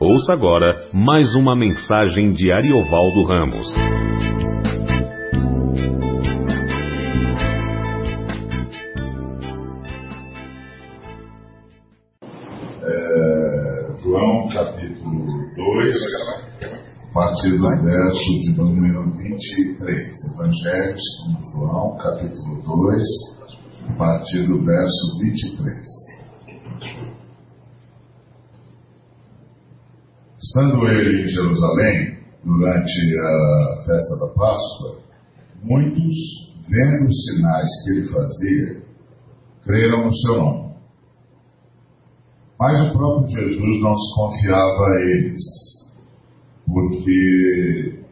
Ouça 0.00 0.32
agora 0.32 0.76
mais 0.94 1.34
uma 1.34 1.56
mensagem 1.56 2.30
de 2.30 2.52
Ariovaldo 2.52 3.24
Ramos. 3.24 3.66
É, 12.80 13.96
João 14.00 14.48
capítulo 14.50 15.26
2, 15.56 15.96
a 17.02 17.12
partir 17.12 17.58
do 17.58 17.68
verso 17.68 18.40
de 18.42 18.56
número 18.56 19.10
23. 19.10 20.14
Evangelho 20.32 20.96
segundo 20.96 21.50
João 21.50 21.96
capítulo 21.96 22.62
2, 22.62 23.02
a 23.88 23.98
partir 23.98 24.46
do 24.46 24.64
verso 24.64 25.18
23. 25.18 26.07
Estando 30.48 30.88
ele 30.88 31.24
em 31.24 31.28
Jerusalém, 31.28 32.18
durante 32.42 33.18
a 33.20 33.82
festa 33.84 34.18
da 34.18 34.32
Páscoa, 34.34 35.02
muitos, 35.62 36.14
vendo 36.66 37.06
os 37.06 37.24
sinais 37.26 37.68
que 37.84 37.90
ele 37.90 38.08
fazia, 38.08 38.82
creram 39.62 40.06
no 40.06 40.14
seu 40.14 40.36
nome. 40.36 40.74
Mas 42.58 42.80
o 42.80 42.92
próprio 42.92 43.28
Jesus 43.28 43.82
não 43.82 43.94
se 43.94 44.14
confiava 44.14 44.86
a 44.86 45.00
eles, 45.02 45.42
porque 46.66 48.04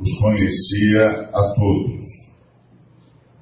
os 0.00 0.18
conhecia 0.20 1.28
a 1.34 1.54
todos 1.54 2.04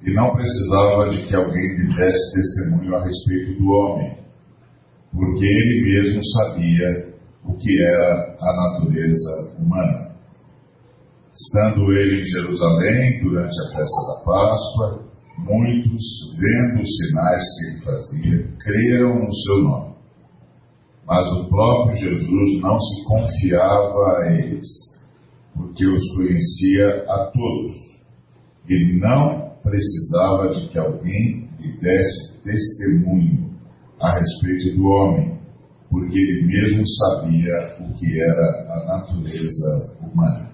e 0.01 0.13
não 0.13 0.35
precisava 0.35 1.09
de 1.09 1.25
que 1.25 1.35
alguém 1.35 1.77
lhe 1.77 1.95
desse 1.95 2.33
testemunho 2.33 2.95
a 2.97 3.05
respeito 3.05 3.57
do 3.57 3.69
homem, 3.69 4.17
porque 5.13 5.45
ele 5.45 5.83
mesmo 5.83 6.21
sabia 6.25 7.16
o 7.47 7.57
que 7.57 7.83
era 7.83 8.35
a 8.39 8.55
natureza 8.55 9.55
humana. 9.57 10.15
Estando 11.33 11.91
ele 11.93 12.21
em 12.21 12.25
Jerusalém 12.25 13.21
durante 13.23 13.55
a 13.61 13.77
festa 13.77 14.01
da 14.07 14.23
Páscoa, 14.25 15.07
muitos, 15.37 16.03
vendo 16.39 16.81
os 16.81 16.97
sinais 16.97 17.43
que 17.55 17.65
ele 17.65 17.81
fazia, 17.81 18.57
creram 18.59 19.19
no 19.19 19.33
seu 19.33 19.63
nome. 19.63 19.95
Mas 21.05 21.31
o 21.33 21.47
próprio 21.47 21.95
Jesus 21.95 22.61
não 22.61 22.77
se 22.79 23.03
confiava 23.05 24.17
a 24.17 24.35
eles, 24.39 24.67
porque 25.55 25.85
os 25.87 26.15
conhecia 26.15 27.05
a 27.07 27.31
todos, 27.31 27.77
e 28.67 28.99
não 28.99 29.53
precisava 29.63 30.49
de 30.49 30.67
que 30.67 30.77
alguém 30.77 31.49
lhe 31.59 31.79
desse 31.79 32.43
testemunho 32.43 33.47
a 33.99 34.19
respeito 34.19 34.75
do 34.75 34.85
homem, 34.85 35.36
porque 35.89 36.17
ele 36.17 36.45
mesmo 36.45 36.83
sabia 36.87 37.77
o 37.79 37.93
que 37.95 38.21
era 38.21 38.73
a 38.73 38.85
natureza 38.85 39.97
humana. 40.01 40.51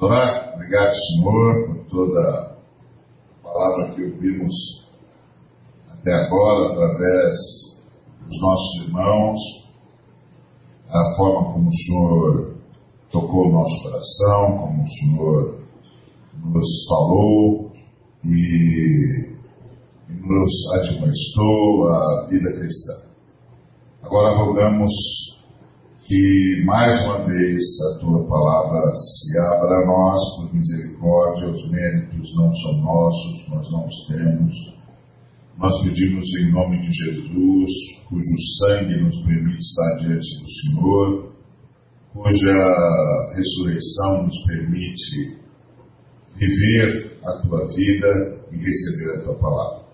Vamos 0.00 0.02
orar? 0.02 0.54
Obrigado, 0.54 0.92
Senhor, 0.94 1.66
por 1.66 1.84
toda 1.86 2.20
a 2.20 3.42
palavra 3.42 3.94
que 3.94 4.04
ouvimos 4.04 4.84
até 5.88 6.12
agora, 6.12 6.72
através 6.72 7.38
dos 8.26 8.40
nossos 8.40 8.86
irmãos, 8.86 9.38
a 10.88 11.16
forma 11.16 11.52
como 11.52 11.68
o 11.68 11.72
Senhor 11.72 12.54
tocou 13.10 13.48
o 13.48 13.52
nosso 13.52 13.82
coração, 13.84 14.58
como 14.58 14.82
o 14.82 14.88
Senhor 14.88 15.64
nos 16.44 16.86
falou 16.88 17.72
e, 18.24 19.34
nos 20.08 20.72
admoestou 20.74 21.88
a 21.88 22.26
vida 22.28 22.52
cristã. 22.58 23.13
Agora 24.04 24.36
rogamos 24.36 24.92
que 26.06 26.62
mais 26.66 27.06
uma 27.06 27.24
vez 27.24 27.62
a 27.80 28.00
tua 28.00 28.22
palavra 28.28 28.94
se 28.96 29.38
abra 29.38 29.82
a 29.82 29.86
nós 29.86 30.20
por 30.36 30.54
misericórdia, 30.54 31.48
os 31.48 31.70
méritos 31.70 32.36
não 32.36 32.54
são 32.54 32.82
nossos, 32.82 33.48
nós 33.48 33.72
não 33.72 33.86
os 33.86 34.06
temos. 34.06 34.54
Nós 35.56 35.82
pedimos 35.82 36.26
em 36.38 36.52
nome 36.52 36.82
de 36.82 36.92
Jesus, 36.92 37.70
cujo 38.06 38.24
sangue 38.60 39.00
nos 39.00 39.16
permite 39.22 39.58
estar 39.58 39.96
diante 40.00 40.42
do 40.42 40.50
Senhor, 40.50 41.32
cuja 42.12 43.34
ressurreição 43.36 44.24
nos 44.24 44.44
permite 44.44 45.38
viver 46.36 47.18
a 47.24 47.40
tua 47.40 47.66
vida 47.68 48.38
e 48.52 48.56
receber 48.58 49.16
a 49.16 49.22
tua 49.22 49.38
palavra. 49.38 49.84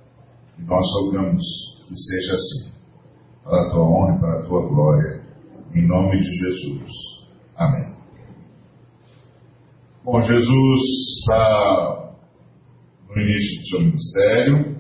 E 0.58 0.62
nós 0.64 0.84
rogamos 0.96 1.44
que 1.86 1.96
seja 1.96 2.34
assim 2.34 2.69
para 3.50 3.66
a 3.66 3.70
tua 3.70 3.82
honra 3.82 4.14
e 4.14 4.20
para 4.20 4.38
a 4.38 4.42
tua 4.44 4.68
glória, 4.68 5.22
em 5.74 5.88
nome 5.88 6.20
de 6.20 6.30
Jesus. 6.30 6.90
Amém. 7.56 7.96
Bom, 10.04 10.22
Jesus 10.22 10.80
está 11.18 12.14
no 13.08 13.20
início 13.20 13.60
do 13.60 13.66
seu 13.66 13.80
ministério. 13.80 14.76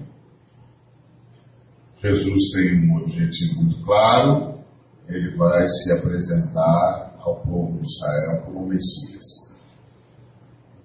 Jesus 2.00 2.52
tem 2.54 2.88
um 2.88 2.98
objetivo 2.98 3.54
muito 3.56 3.84
claro. 3.84 4.60
Ele 5.08 5.36
vai 5.36 5.66
se 5.66 5.92
apresentar 5.98 7.16
ao 7.18 7.42
povo 7.42 7.76
de 7.80 7.86
Israel 7.86 8.42
como 8.44 8.68
Messias. 8.68 9.50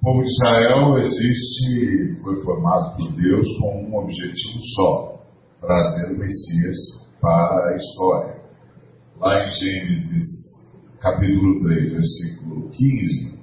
O 0.02 0.06
povo 0.06 0.24
de 0.24 0.30
Israel 0.30 0.98
existe, 0.98 2.24
foi 2.24 2.44
formado 2.44 2.98
por 2.98 3.12
Deus 3.14 3.48
com 3.60 3.86
um 3.86 3.96
objetivo 3.96 4.60
só: 4.76 5.22
trazer 5.62 6.14
o 6.14 6.18
Messias 6.18 7.05
para 7.26 7.72
a 7.72 7.76
história. 7.76 8.36
Lá 9.20 9.48
em 9.48 9.52
Gênesis, 9.52 10.28
capítulo 11.00 11.60
3, 11.62 11.92
versículo 11.94 12.70
15, 12.70 13.40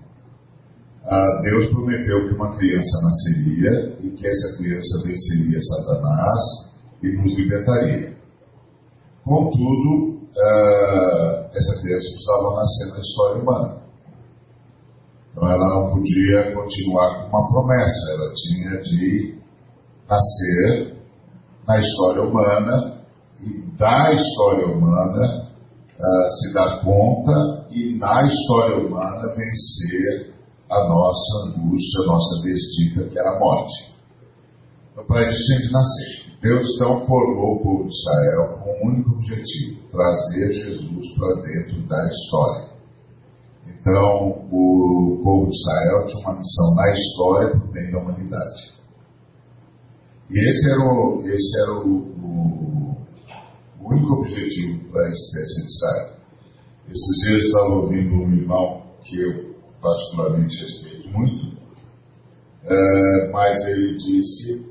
ah, 1.05 1.41
Deus 1.43 1.67
prometeu 1.73 2.29
que 2.29 2.35
uma 2.35 2.57
criança 2.57 3.01
nasceria 3.03 3.97
e 3.99 4.11
que 4.11 4.25
essa 4.25 4.57
criança 4.59 5.03
venceria 5.05 5.61
Satanás 5.61 6.41
e 7.03 7.09
nos 7.11 7.37
libertaria. 7.37 8.17
Contudo, 9.25 10.29
ah, 10.39 11.51
essa 11.53 11.83
criança 11.83 12.09
precisava 12.09 12.55
nascer 12.55 12.87
na 12.87 13.01
história 13.01 13.43
humana. 13.43 13.83
Então 15.33 15.51
ela 15.51 15.69
não 15.75 15.91
podia 15.91 16.55
continuar 16.55 17.23
com 17.23 17.37
uma 17.37 17.49
promessa, 17.49 18.13
ela 18.13 18.33
tinha 18.35 18.81
de 18.81 19.39
nascer 20.09 20.95
na 21.67 21.79
história 21.81 22.23
humana 22.23 22.92
da 23.77 24.13
história 24.15 24.67
humana 24.67 25.49
uh, 25.99 26.31
se 26.31 26.55
dar 26.55 26.81
conta 26.83 27.67
e 27.71 27.97
na 27.99 28.27
história 28.27 28.77
humana 28.77 29.29
vencer 29.29 30.33
a 30.71 30.89
nossa 30.89 31.49
angústia, 31.49 32.03
a 32.03 32.07
nossa 32.07 32.43
desdita, 32.43 33.09
que 33.09 33.19
era 33.19 33.37
a 33.37 33.39
morte. 33.39 33.93
Então, 34.93 35.05
para 35.05 35.29
isso 35.29 35.45
tinha 35.47 35.61
de 35.61 35.73
nascer. 35.73 36.33
Deus 36.41 36.67
então 36.75 37.07
formou 37.07 37.57
o 37.57 37.63
povo 37.63 37.89
de 37.89 37.95
Israel 37.95 38.59
com 38.59 38.71
um 38.71 38.91
único 38.91 39.11
objetivo: 39.13 39.89
trazer 39.91 40.53
Jesus 40.53 41.15
para 41.15 41.43
dentro 41.43 41.89
da 41.89 42.09
história. 42.09 42.73
Então, 43.67 44.29
o 44.51 45.21
povo 45.23 45.49
de 45.49 45.57
Israel 45.57 46.07
tinha 46.07 46.21
uma 46.21 46.39
missão 46.39 46.75
na 46.75 46.93
história 46.93 47.51
por 47.51 47.73
bem 47.73 47.91
da 47.91 47.99
humanidade. 47.99 48.73
E 50.31 50.51
esse 50.51 50.71
era 50.71 50.81
o, 50.81 51.23
esse 51.27 51.61
era 51.61 51.73
o, 51.73 52.13
o 52.23 52.62
o 52.62 52.62
único 53.95 54.15
objetivo 54.15 54.91
para 54.91 55.07
a 55.07 55.11
espécie 55.11 55.63
de 55.63 55.69
Israel. 55.69 56.17
Esses 56.89 57.17
dias 57.25 57.45
estava 57.45 57.75
ouvindo 57.75 58.15
um 58.15 58.33
irmão 58.35 58.83
que 59.05 59.21
eu 59.21 59.55
particularmente 59.81 60.59
respeito 60.59 61.09
muito, 61.11 61.59
é, 62.65 63.31
mas 63.33 63.67
ele 63.67 63.97
disse 63.97 64.67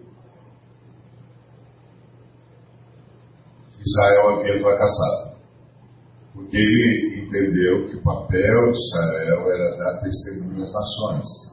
que 3.72 3.82
Israel 3.82 4.40
havia 4.40 4.62
fracassado, 4.62 5.38
porque 6.34 6.58
ele 6.58 7.26
entendeu 7.26 7.88
que 7.88 7.98
o 7.98 8.04
papel 8.04 8.72
de 8.72 8.78
Israel 8.78 9.52
era 9.52 9.78
dar 9.78 10.02
testemunho 10.02 10.64
às 10.64 10.74
nações. 10.74 11.52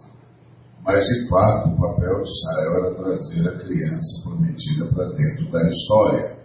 Mas, 0.85 1.05
de 1.05 1.29
fato, 1.29 1.69
o 1.69 1.81
papel 1.81 2.23
de 2.23 2.31
Israel 2.31 2.85
era 2.85 2.95
trazer 2.95 3.49
a 3.49 3.59
criança 3.59 4.23
prometida 4.25 4.87
para 4.87 5.11
dentro 5.11 5.51
da 5.51 5.69
história. 5.69 6.38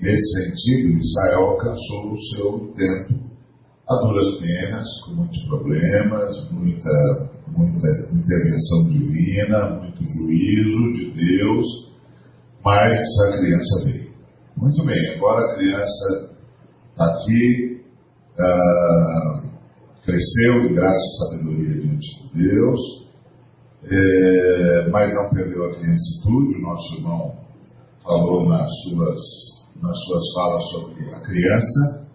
Nesse 0.00 0.32
sentido, 0.32 0.98
Israel 0.98 1.44
alcançou 1.50 2.12
o 2.12 2.18
seu 2.34 2.72
tempo 2.74 3.26
a 3.88 3.94
duras 4.02 4.40
penas, 4.40 4.88
com 5.04 5.14
muitos 5.14 5.42
problemas, 5.46 6.50
muita, 6.50 7.30
muita 7.48 7.88
intervenção 8.12 8.88
divina, 8.88 9.80
muito 9.80 10.02
juízo 10.04 10.92
de 10.92 11.10
Deus, 11.12 11.66
mas 12.64 12.98
a 13.20 13.38
criança 13.38 13.84
veio. 13.84 14.10
Muito 14.56 14.84
bem, 14.84 15.14
agora 15.14 15.40
a 15.40 15.54
criança 15.54 16.36
está 16.90 17.04
aqui, 17.04 17.80
uh, 18.38 19.48
cresceu 20.04 20.54
em 20.64 20.74
graça 20.74 20.98
e 20.98 21.16
sabedoria 21.18 21.80
diante 21.80 22.28
de 22.34 22.48
Deus, 22.48 22.80
é, 23.88 24.88
mas 24.90 25.14
não 25.14 25.30
perdeu 25.30 25.64
a 25.64 25.74
criancitude, 25.74 26.56
o 26.56 26.62
nosso 26.62 26.94
irmão 26.96 27.36
falou 28.02 28.48
nas 28.48 28.68
suas 28.82 29.55
nas 29.82 29.98
suas 30.04 30.34
falas 30.34 30.64
sobre 30.70 31.14
a 31.14 31.20
criança, 31.20 32.06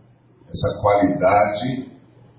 essa 0.49 0.81
qualidade 0.81 1.91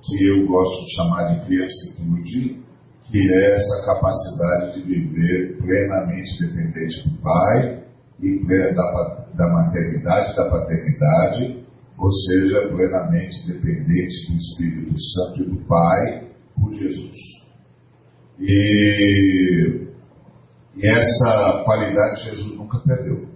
que 0.02 0.28
eu 0.28 0.46
gosto 0.46 0.84
de 0.84 0.94
chamar 0.96 1.34
de 1.34 1.46
criancitude, 1.46 2.62
que 3.04 3.19
é 3.19 3.56
essa 3.56 3.86
capacidade 3.86 4.74
de 4.74 4.82
viver 4.82 5.58
plenamente 5.58 6.38
dependente 6.40 7.08
do 7.08 7.19
Pai 7.22 7.84
e 8.20 8.46
da, 8.46 9.26
da 9.34 9.52
maternidade 9.52 10.36
da 10.36 10.50
paternidade, 10.50 11.64
ou 11.98 12.10
seja, 12.10 12.68
plenamente 12.68 13.46
dependente 13.46 14.30
do 14.30 14.36
Espírito 14.36 15.00
Santo 15.00 15.42
e 15.42 15.50
do 15.50 15.64
Pai 15.66 16.28
por 16.60 16.72
Jesus. 16.72 17.16
E, 18.40 19.86
e 20.76 20.86
essa 20.86 21.62
qualidade 21.64 22.25
Jesus 22.25 22.56
nunca 22.56 22.78
perdeu. 22.80 23.31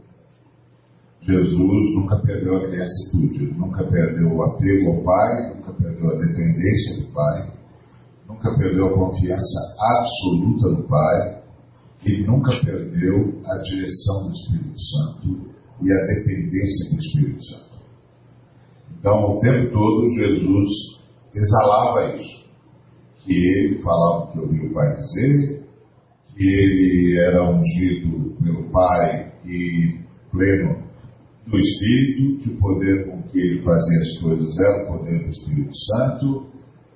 Jesus 1.26 1.94
nunca 1.96 2.20
perdeu 2.20 2.56
a 2.56 2.68
criancitude, 2.68 3.52
nunca 3.58 3.84
perdeu 3.84 4.32
o 4.32 4.42
apego 4.44 4.90
ao 4.92 5.02
Pai, 5.02 5.56
nunca 5.56 5.72
perdeu 5.72 6.08
a 6.08 6.18
dependência 6.18 7.00
do 7.00 7.12
Pai, 7.12 7.52
nunca 8.28 8.56
perdeu 8.56 8.86
a 8.86 8.94
confiança 8.94 9.74
absoluta 9.98 10.68
no 10.68 10.84
Pai 10.86 11.42
e 12.04 12.24
nunca 12.24 12.52
perdeu 12.64 13.42
a 13.44 13.58
direção 13.62 14.28
do 14.28 14.32
Espírito 14.34 14.80
Santo 14.80 15.56
e 15.82 15.92
a 15.92 16.06
dependência 16.14 16.90
do 16.90 17.00
Espírito 17.00 17.44
Santo. 17.44 17.76
Então, 19.00 19.36
o 19.36 19.38
tempo 19.40 19.72
todo, 19.72 20.08
Jesus 20.10 20.70
exalava 21.34 22.14
isso. 22.14 22.46
Que 23.24 23.34
ele 23.34 23.82
falava 23.82 24.24
o 24.24 24.32
que 24.32 24.38
ouvia 24.38 24.70
o 24.70 24.72
Pai 24.72 24.96
dizer, 24.96 25.66
que 26.28 26.44
ele 26.44 27.18
era 27.18 27.50
ungido 27.50 28.36
pelo 28.44 28.70
Pai 28.70 29.32
e 29.44 30.00
pleno 30.30 30.75
do 31.46 31.58
Espírito, 31.58 32.42
que 32.42 32.50
o 32.50 32.58
poder 32.58 33.06
com 33.06 33.22
que 33.22 33.38
ele 33.38 33.62
fazia 33.62 34.00
as 34.00 34.18
coisas 34.18 34.58
era 34.58 34.82
o 34.82 34.98
poder 34.98 35.24
do 35.24 35.30
Espírito 35.30 35.76
Santo, 35.76 36.46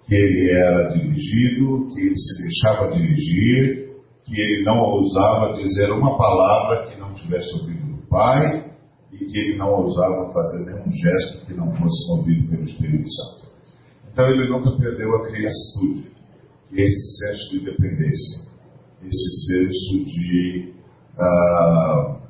que 0.07 0.15
ele 0.15 0.51
era 0.51 0.89
dirigido, 0.89 1.89
que 1.95 2.01
ele 2.01 2.17
se 2.17 2.43
deixava 2.43 2.91
dirigir, 2.91 3.91
que 4.25 4.41
ele 4.41 4.65
não 4.65 4.79
ousava 4.79 5.55
dizer 5.55 5.91
uma 5.93 6.17
palavra 6.19 6.91
que 6.91 7.01
não 7.01 7.13
tivesse 7.15 7.53
ouvido 7.55 7.97
do 7.97 8.07
Pai 8.09 8.71
e 9.13 9.25
que 9.25 9.39
ele 9.39 9.57
não 9.57 9.71
ousava 9.71 10.33
fazer 10.33 10.67
nenhum 10.67 10.91
gesto 10.91 11.47
que 11.47 11.55
não 11.55 11.73
fosse 11.75 12.09
movido 12.09 12.49
pelo 12.49 12.65
Espírito 12.65 13.09
Santo. 13.09 13.51
Então 14.13 14.27
ele 14.27 14.51
nunca 14.51 14.77
perdeu 14.77 15.15
a 15.17 15.29
criatura, 15.29 16.11
é 16.73 16.83
esse 16.83 17.19
senso 17.19 17.51
de 17.51 17.65
dependência, 17.65 18.41
esse 19.03 19.47
senso 19.47 20.05
de 20.05 20.73
uh, 21.17 22.21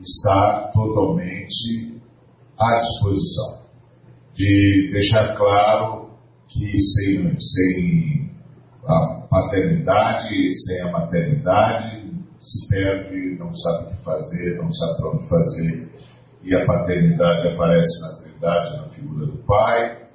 estar 0.00 0.72
totalmente 0.72 1.35
à 2.58 2.80
disposição, 2.80 3.66
de 4.34 4.90
deixar 4.92 5.36
claro 5.36 6.10
que 6.48 6.78
sem, 6.78 7.36
sem 7.38 8.30
a 8.86 9.26
paternidade, 9.28 10.34
sem 10.66 10.82
a 10.82 10.92
maternidade, 10.92 12.06
se 12.38 12.68
perde, 12.68 13.38
não 13.38 13.52
sabe 13.54 13.86
o 13.86 13.90
que 13.90 14.04
fazer, 14.04 14.56
não 14.58 14.72
sabe 14.72 14.96
para 14.96 15.10
onde 15.10 15.28
fazer, 15.28 15.88
e 16.42 16.54
a 16.54 16.64
paternidade 16.64 17.48
aparece 17.48 18.02
na 18.02 18.16
Trindade, 18.22 18.76
na 18.76 18.88
figura 18.90 19.26
do 19.26 19.38
Pai, 19.38 20.08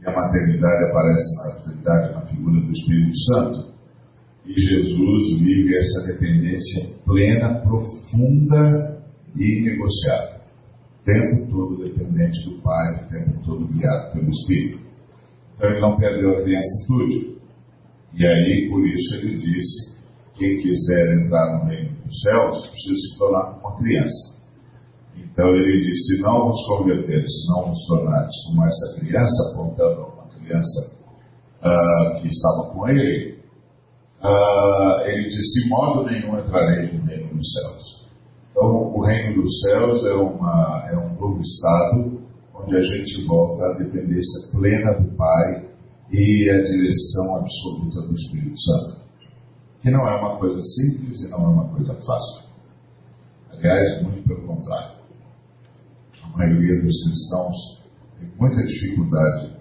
e 0.00 0.08
a 0.08 0.12
maternidade 0.12 0.90
aparece 0.90 1.36
na 1.36 1.60
Trindade, 1.60 2.14
na 2.14 2.26
figura 2.26 2.60
do 2.60 2.72
Espírito 2.72 3.16
Santo. 3.18 3.76
E 4.44 4.52
Jesus 4.52 5.40
vive 5.40 5.76
essa 5.76 6.12
dependência 6.12 6.94
plena, 7.04 7.60
profunda 7.60 9.02
e 9.36 9.62
negociável. 9.62 10.35
Tempo 11.06 11.48
todo 11.48 11.84
dependente 11.84 12.50
do 12.50 12.60
Pai, 12.62 13.04
o 13.04 13.08
tempo 13.08 13.44
todo 13.44 13.68
guiado 13.68 14.12
pelo 14.12 14.28
Espírito. 14.28 14.80
Então 15.54 15.70
ele 15.70 15.80
não 15.80 15.96
perdeu 15.96 16.36
a 16.36 16.42
criancitude. 16.42 17.38
E 18.12 18.26
aí, 18.26 18.68
por 18.68 18.84
isso, 18.84 19.14
ele 19.14 19.36
disse: 19.36 19.96
quem 20.34 20.56
quiser 20.56 21.22
entrar 21.22 21.58
no 21.58 21.70
reino 21.70 21.96
dos 22.04 22.20
céus 22.22 22.70
precisa 22.70 22.94
se 22.96 23.18
tornar 23.18 23.58
uma 23.60 23.76
criança. 23.78 24.36
Então 25.16 25.48
ele 25.54 25.86
disse: 25.86 26.16
se 26.16 26.22
não 26.22 26.48
nos 26.48 26.66
convertermos, 26.66 27.32
se 27.32 27.48
não 27.52 27.68
nos 27.68 27.86
tornarmos 27.86 28.34
como 28.48 28.64
essa 28.66 28.98
criança, 28.98 29.52
apontando 29.52 30.00
uma 30.12 30.28
criança 30.28 30.92
uh, 31.62 32.20
que 32.20 32.26
estava 32.26 32.70
com 32.72 32.88
ele, 32.88 33.38
uh, 34.24 35.06
ele 35.06 35.28
disse: 35.28 35.62
de 35.62 35.68
modo 35.68 36.04
nenhum 36.10 36.36
entrareis 36.36 36.92
no 36.92 37.04
reino 37.04 37.32
dos 37.32 37.52
céus. 37.52 37.95
Então, 38.56 38.90
o 38.94 39.04
reino 39.04 39.42
dos 39.42 39.60
céus 39.60 40.02
é, 40.06 40.14
uma, 40.14 40.88
é 40.90 40.96
um 40.96 41.14
novo 41.20 41.42
estado 41.42 42.22
onde 42.54 42.74
a 42.74 42.80
gente 42.80 43.26
volta 43.26 43.62
à 43.62 43.74
dependência 43.74 44.50
plena 44.50 44.94
do 44.94 45.14
Pai 45.14 45.68
e 46.10 46.48
à 46.48 46.62
direção 46.62 47.36
absoluta 47.36 48.00
do 48.08 48.14
Espírito 48.14 48.58
Santo. 48.58 49.04
Que 49.80 49.90
não 49.90 50.08
é 50.08 50.18
uma 50.18 50.38
coisa 50.38 50.58
simples 50.62 51.20
e 51.20 51.28
não 51.28 51.44
é 51.44 51.48
uma 51.48 51.68
coisa 51.68 51.92
fácil. 51.96 52.48
Aliás, 53.50 54.02
muito 54.02 54.26
pelo 54.26 54.46
contrário. 54.46 54.96
A 56.22 56.38
maioria 56.38 56.82
dos 56.82 57.04
cristãos 57.04 57.56
tem 58.18 58.32
muita 58.40 58.64
dificuldade 58.64 59.52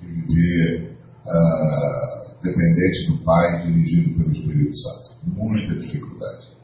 de 0.00 0.06
viver 0.06 0.96
uh, 1.26 2.42
dependente 2.42 3.10
do 3.10 3.18
Pai 3.24 3.66
dirigido 3.66 4.16
pelo 4.16 4.32
Espírito 4.32 4.74
Santo. 4.74 5.18
Muita 5.36 5.74
dificuldade. 5.74 6.56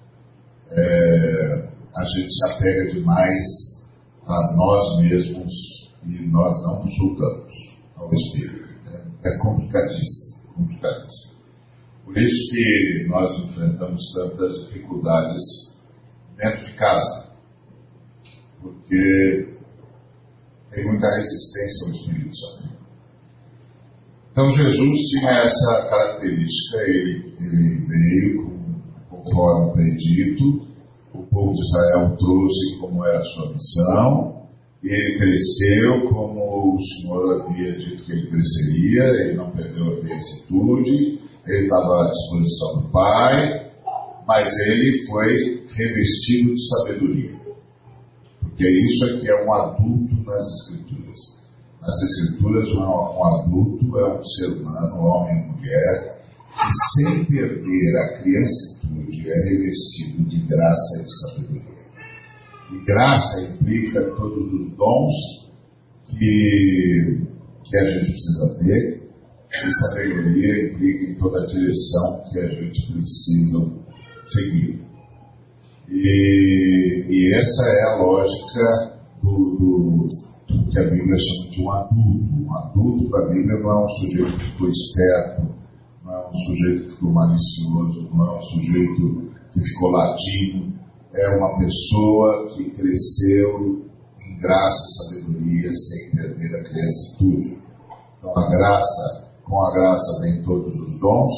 É, 0.71 1.74
a 1.97 2.05
gente 2.05 2.33
se 2.33 2.51
apega 2.51 2.93
demais 2.93 3.45
a 4.27 4.57
nós 4.57 4.99
mesmos 4.99 5.53
e 6.07 6.27
nós 6.27 6.63
não 6.63 6.83
consultamos 6.83 7.53
ao 7.97 8.13
Espírito. 8.13 8.69
É, 8.87 9.29
é 9.29 9.39
complicadíssimo, 9.39 10.55
complicadíssimo. 10.55 11.35
Por 12.05 12.19
isso 12.19 12.51
que 12.51 13.07
nós 13.09 13.33
enfrentamos 13.45 14.03
tantas 14.13 14.67
dificuldades 14.67 15.43
dentro 16.37 16.65
de 16.67 16.73
casa, 16.75 17.31
porque 18.61 19.55
tem 20.73 20.87
muita 20.87 21.07
resistência 21.07 21.87
ao 21.87 21.95
Espírito 21.95 22.37
Santo. 22.37 22.75
Então 24.33 24.51
Jesus 24.51 24.99
tinha 25.11 25.31
essa 25.31 25.89
característica, 25.89 26.79
ele, 26.79 27.35
ele 27.39 27.87
veio 27.87 28.55
conforme 29.09 29.73
predito, 29.75 30.74
povo 31.35 31.53
de 31.53 31.61
Israel 31.61 32.17
trouxe 32.17 32.79
como 32.81 33.05
era 33.05 33.19
a 33.19 33.25
sua 33.25 33.53
missão, 33.53 34.35
e 34.83 34.89
ele 34.89 35.19
cresceu 35.19 36.09
como 36.09 36.75
o 36.75 36.79
Senhor 36.81 37.43
havia 37.43 37.73
dito 37.73 38.05
que 38.05 38.13
ele 38.13 38.27
cresceria, 38.29 39.03
ele 39.03 39.35
não 39.35 39.51
perdeu 39.51 39.85
a 39.85 40.01
vicissitude, 40.01 41.19
ele 41.47 41.65
estava 41.65 42.05
à 42.05 42.11
disposição 42.11 42.83
do 42.83 42.89
Pai, 42.91 43.71
mas 44.27 44.49
ele 44.69 45.07
foi 45.07 45.67
revestido 45.75 46.55
de 46.55 46.69
sabedoria. 46.69 47.45
Porque 48.41 48.69
isso 48.69 49.05
aqui 49.07 49.29
é 49.29 49.45
um 49.45 49.53
adulto 49.53 50.15
nas 50.25 50.47
Escrituras. 50.61 51.19
Nas 51.81 52.03
Escrituras, 52.03 52.69
um, 52.69 52.81
um 52.81 53.25
adulto 53.25 53.99
é 53.99 54.19
um 54.19 54.25
ser 54.25 54.47
humano, 54.47 55.07
homem 55.07 55.35
e 55.35 55.53
mulher, 55.53 56.21
que 56.55 57.03
sem 57.03 57.25
perder 57.25 57.99
a 57.99 58.23
criancitude 58.23 59.14
é 59.31 59.51
revestido 59.51 60.25
de 60.29 60.39
graça 60.47 61.03
e 61.03 61.11
sabedoria. 61.11 61.75
E 62.73 62.85
graça 62.85 63.43
implica 63.43 64.03
todos 64.17 64.53
os 64.53 64.77
dons 64.77 65.13
que, 66.07 67.21
que 67.65 67.77
a 67.77 67.85
gente 67.85 68.11
precisa 68.11 68.59
ter, 68.59 69.05
e 69.55 69.73
sabedoria 69.73 70.73
implica 70.73 71.05
em 71.11 71.15
toda 71.17 71.43
a 71.43 71.47
direção 71.47 72.25
que 72.31 72.39
a 72.41 72.49
gente 72.49 72.93
precisa 72.93 73.85
seguir. 74.25 74.85
E, 75.89 77.07
e 77.09 77.35
essa 77.35 77.63
é 77.63 77.83
a 77.83 77.97
lógica 78.03 78.99
do, 79.23 79.57
do, 79.57 80.09
do, 80.49 80.71
que 80.71 80.79
a 80.79 80.91
Bíblia 80.91 81.17
chama 81.17 81.51
de 81.51 81.63
um 81.63 81.71
adulto. 81.71 82.35
Um 82.45 82.57
adulto 82.57 83.11
para 83.11 83.27
a 83.27 83.29
Bíblia 83.29 83.59
não 83.61 83.71
é 83.71 83.85
um 83.85 83.89
sujeito 83.89 84.39
que 84.39 84.53
ficou 84.53 84.69
esperto, 84.69 85.64
um 86.35 86.47
sujeito 86.47 86.85
que 86.85 86.95
ficou 86.95 87.13
malicioso, 87.13 88.11
não 88.13 88.27
é 88.27 88.37
um 88.37 88.43
sujeito 88.43 89.33
que 89.53 89.61
ficou 89.61 89.91
latino, 89.91 90.75
é 91.15 91.37
uma 91.37 91.57
pessoa 91.57 92.49
que 92.49 92.71
cresceu 92.71 93.87
em 94.21 94.39
graça 94.41 94.85
e 94.85 95.21
sabedoria 95.21 95.71
sem 95.73 96.11
perder 96.17 96.57
a 96.57 96.65
criancitude. 96.65 97.59
Então 98.19 98.37
a 98.37 98.51
graça, 98.51 99.29
com 99.45 99.65
a 99.65 99.73
graça 99.73 100.21
vem 100.23 100.43
todos 100.43 100.75
os 100.75 100.99
dons, 100.99 101.33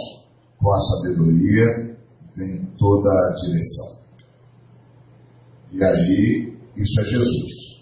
com 0.59 0.73
a 0.73 0.81
sabedoria 0.81 1.97
vem 2.35 2.65
toda 2.79 3.11
a 3.11 3.35
direção. 3.45 3.97
E 5.73 5.85
aí, 5.85 6.57
isso 6.77 7.01
é 7.01 7.05
Jesus. 7.05 7.77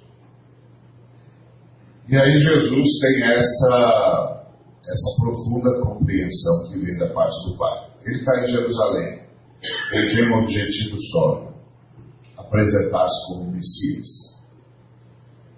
E 2.09 2.17
aí 2.17 2.39
Jesus 2.39 2.89
tem 3.01 3.23
essa 3.33 4.44
essa 4.87 5.17
profunda 5.23 5.81
compreensão 5.81 6.69
que 6.69 6.79
vem 6.79 6.99
da 6.99 7.09
parte 7.13 7.35
do 7.49 7.57
Pai. 7.57 7.91
Ele 8.05 8.19
está 8.19 8.43
em 8.43 8.49
Jerusalém, 8.49 9.23
ele 9.93 10.15
tem 10.15 10.31
um 10.31 10.43
objetivo 10.43 10.97
só, 11.11 11.55
apresentar-se 12.37 13.27
como 13.29 13.51
Messias. 13.51 14.35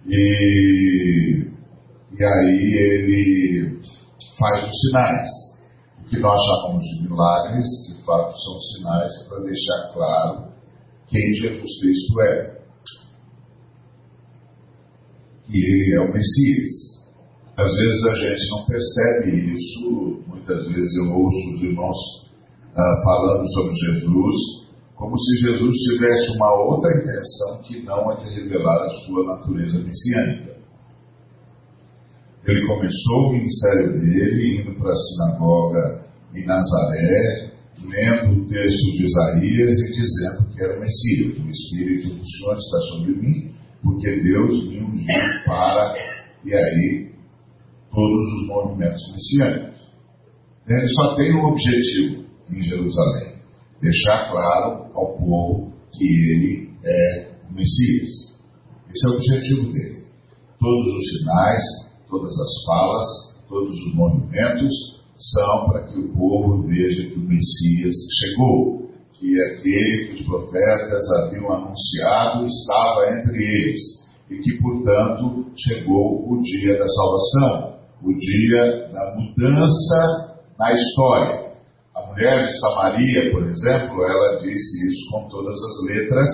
E, 0.06 1.50
e 2.12 2.24
aí 2.24 2.72
ele 2.74 3.80
faz 4.38 4.68
os 4.68 4.80
sinais. 4.80 5.28
O 5.98 6.08
que 6.08 6.20
nós 6.20 6.40
chamamos 6.40 6.84
de 6.84 7.02
milagres, 7.02 7.66
de 7.88 8.04
fato, 8.04 8.32
são 8.38 8.60
sinais 8.60 9.22
para 9.28 9.40
deixar 9.40 9.92
claro 9.92 10.52
quem 11.08 11.34
Jesus 11.34 11.80
Cristo 11.80 12.20
é. 12.20 12.56
Que 15.46 15.58
ele 15.58 15.94
é 15.94 16.00
o 16.00 16.12
Messias. 16.12 16.85
Às 17.56 17.74
vezes 17.74 18.04
a 18.04 18.14
gente 18.14 18.50
não 18.50 18.66
percebe 18.66 19.52
isso, 19.54 20.22
muitas 20.26 20.66
vezes 20.66 20.96
eu 20.96 21.12
ouço 21.12 21.54
os 21.54 21.62
irmãos 21.62 21.96
ah, 22.76 23.02
falando 23.02 23.50
sobre 23.54 23.74
Jesus, 23.74 24.34
como 24.94 25.18
se 25.18 25.36
Jesus 25.38 25.74
tivesse 25.74 26.36
uma 26.36 26.52
outra 26.54 26.90
intenção 26.90 27.62
que 27.62 27.82
não 27.82 28.12
é 28.12 28.16
de 28.16 28.34
revelar 28.34 28.86
a 28.86 28.90
sua 29.06 29.24
natureza 29.24 29.78
messiânica. 29.78 30.56
Ele 32.46 32.66
começou 32.66 33.28
o 33.28 33.32
ministério 33.32 33.92
dele 33.92 34.60
indo 34.60 34.78
para 34.78 34.92
a 34.92 34.96
sinagoga 34.96 36.04
em 36.34 36.46
Nazaré, 36.46 37.52
lendo 37.82 38.42
o 38.42 38.46
texto 38.46 38.92
de 38.92 39.06
Isaías 39.06 39.78
e 39.78 39.92
dizendo 39.92 40.54
que 40.54 40.62
era 40.62 40.76
o 40.76 40.80
Messias. 40.80 41.38
O 41.38 41.48
Espírito 41.48 42.08
do 42.14 42.24
Senhor 42.24 42.56
está 42.56 42.78
sobre 42.92 43.14
mim, 43.16 43.50
porque 43.82 44.20
Deus 44.20 44.68
me 44.68 44.82
ungiu 44.82 45.44
para. 45.46 45.94
E 46.44 46.54
aí 46.54 47.05
todos 47.96 48.26
os 48.34 48.46
movimentos 48.46 49.02
messiânicos. 49.10 49.80
Ele 50.68 50.88
só 50.88 51.14
tem 51.14 51.34
um 51.34 51.46
objetivo 51.46 52.24
em 52.50 52.62
Jerusalém: 52.62 53.38
deixar 53.80 54.30
claro 54.30 54.84
ao 54.92 55.16
povo 55.16 55.72
que 55.90 56.04
ele 56.04 56.70
é 56.84 57.32
o 57.50 57.54
Messias. 57.54 58.36
Esse 58.90 59.06
é 59.06 59.10
o 59.10 59.14
objetivo 59.14 59.72
dele. 59.72 60.04
Todos 60.60 60.94
os 60.94 61.18
sinais, 61.18 61.62
todas 62.08 62.32
as 62.38 62.64
falas, 62.66 63.06
todos 63.48 63.74
os 63.74 63.94
movimentos 63.94 64.74
são 65.16 65.66
para 65.68 65.86
que 65.86 65.98
o 65.98 66.12
povo 66.12 66.66
veja 66.66 67.08
que 67.08 67.18
o 67.18 67.22
Messias 67.22 67.94
chegou, 68.20 68.90
que 69.14 69.40
aquele 69.40 70.08
que 70.08 70.20
os 70.20 70.26
profetas 70.26 71.10
haviam 71.12 71.50
anunciado 71.50 72.46
estava 72.46 73.18
entre 73.18 73.42
eles 73.42 73.80
e 74.28 74.38
que, 74.38 74.60
portanto, 74.60 75.46
chegou 75.56 76.30
o 76.30 76.42
dia 76.42 76.76
da 76.76 76.86
salvação 76.86 77.75
o 78.02 78.12
dia 78.12 78.88
da 78.92 79.16
mudança 79.16 80.36
na 80.58 80.72
história. 80.72 81.46
A 81.94 82.06
mulher 82.08 82.46
de 82.46 82.60
Samaria, 82.60 83.30
por 83.32 83.42
exemplo, 83.44 84.02
ela 84.04 84.36
disse 84.36 84.88
isso 84.88 85.10
com 85.10 85.28
todas 85.28 85.54
as 85.54 85.86
letras, 85.86 86.28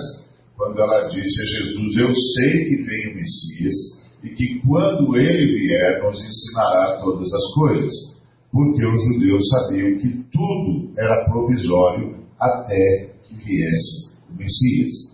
quando 0.57 0.79
ela 0.79 1.07
disse 1.07 1.41
a 1.41 1.45
Jesus: 1.45 1.95
Eu 1.95 2.13
sei 2.13 2.65
que 2.65 2.83
vem 2.83 3.11
o 3.11 3.15
Messias 3.15 3.75
e 4.23 4.29
que 4.29 4.59
quando 4.65 5.15
ele 5.17 5.57
vier 5.57 6.03
nos 6.03 6.21
ensinará 6.23 6.97
todas 7.01 7.27
as 7.33 7.53
coisas. 7.55 8.13
Porque 8.51 8.85
os 8.85 9.03
judeus 9.05 9.49
sabiam 9.49 9.97
que 9.97 10.23
tudo 10.31 10.93
era 10.95 11.25
provisório 11.25 12.19
até 12.39 13.09
que 13.23 13.35
viesse 13.35 14.13
o 14.29 14.37
Messias. 14.37 15.13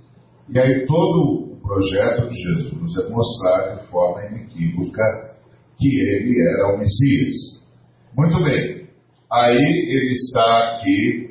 E 0.50 0.60
aí 0.60 0.86
todo 0.86 1.54
o 1.54 1.58
projeto 1.62 2.28
de 2.28 2.36
Jesus 2.36 2.98
é 2.98 3.10
mostrar 3.10 3.76
de 3.76 3.88
forma 3.88 4.26
inequívoca 4.26 5.29
que 5.80 5.88
ele 5.88 6.42
era 6.42 6.76
o 6.76 6.78
Messias. 6.78 7.60
Muito 8.16 8.44
bem. 8.44 8.88
Aí 9.32 9.58
ele 9.58 10.12
está 10.12 10.74
aqui 10.74 11.30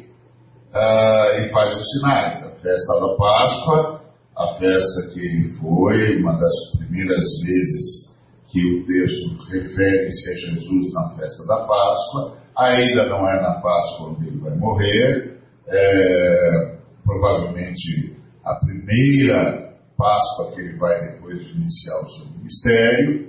uh, 0.75 1.43
e 1.43 1.51
faz 1.51 1.79
os 1.79 1.91
sinais. 1.91 2.43
A 2.45 2.51
festa 2.61 3.01
da 3.01 3.15
Páscoa, 3.17 4.03
a 4.37 4.47
festa 4.55 5.11
que 5.13 5.21
ele 5.21 5.49
foi, 5.61 6.21
uma 6.21 6.33
das 6.33 6.79
primeiras 6.79 7.25
vezes 7.43 8.09
que 8.51 8.65
o 8.65 8.85
texto 8.87 9.37
refere-se 9.51 10.31
a 10.31 10.35
Jesus 10.35 10.93
na 10.95 11.11
festa 11.17 11.45
da 11.47 11.67
Páscoa. 11.67 12.39
Ainda 12.57 13.09
não 13.09 13.29
é 13.29 13.43
na 13.43 13.61
Páscoa 13.61 14.11
onde 14.11 14.29
ele 14.29 14.39
vai 14.39 14.57
morrer. 14.57 15.39
É, 15.67 16.79
provavelmente 17.05 18.17
a 18.45 18.55
primeira 18.55 19.75
Páscoa 19.97 20.53
que 20.55 20.61
ele 20.61 20.79
vai 20.79 21.13
depois 21.13 21.45
de 21.45 21.53
iniciar 21.53 22.01
o 22.01 22.09
seu 22.11 22.27
ministério. 22.39 23.29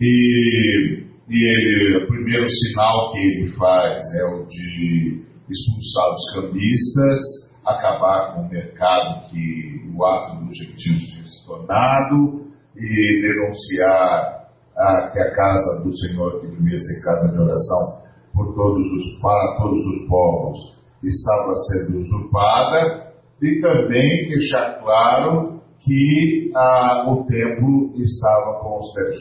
E, 0.00 1.04
e 1.28 1.96
o 1.96 2.06
primeiro 2.06 2.48
sinal 2.48 3.12
que 3.12 3.18
ele 3.18 3.50
faz 3.56 4.02
é 4.14 4.24
o 4.24 4.46
de 4.46 5.22
expulsar 5.50 6.14
os 6.14 6.34
cambistas, 6.34 7.20
acabar 7.66 8.34
com 8.34 8.42
o 8.42 8.48
mercado 8.48 9.28
que 9.28 9.90
o 9.94 10.04
ato 10.04 10.44
dos 10.44 10.56
gentios 10.56 11.00
tinha 11.00 11.26
se 11.26 11.46
tornado 11.46 12.46
e 12.76 13.22
denunciar 13.22 14.48
a, 14.76 15.10
que 15.12 15.18
a 15.18 15.34
casa 15.34 15.82
do 15.82 15.96
Senhor, 15.96 16.40
que 16.40 16.46
devia 16.46 16.78
ser 16.78 17.02
casa 17.02 17.32
de 17.32 17.40
oração 17.40 18.02
por 18.32 18.54
todos 18.54 18.86
os, 18.92 19.20
para 19.20 19.56
todos 19.58 19.84
os 19.84 20.08
povos, 20.08 20.78
estava 21.02 21.54
sendo 21.56 22.02
usurpada 22.02 23.12
e 23.42 23.60
também 23.60 24.28
deixar 24.28 24.78
claro 24.80 25.60
que 25.80 26.50
ah, 26.54 27.04
o 27.08 27.24
templo 27.24 27.92
estava 27.96 28.60
com 28.60 28.78
os 28.78 28.92
pés 28.94 29.20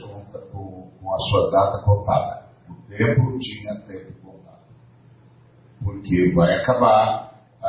a 1.18 1.20
sua 1.20 1.52
data 1.52 1.84
contada. 1.84 2.48
O 2.70 2.88
templo 2.88 3.40
tinha 3.40 3.74
tempo 3.88 4.14
contado. 4.24 4.62
Porque 5.84 6.32
vai 6.34 6.54
acabar 6.62 7.34
a, 7.64 7.68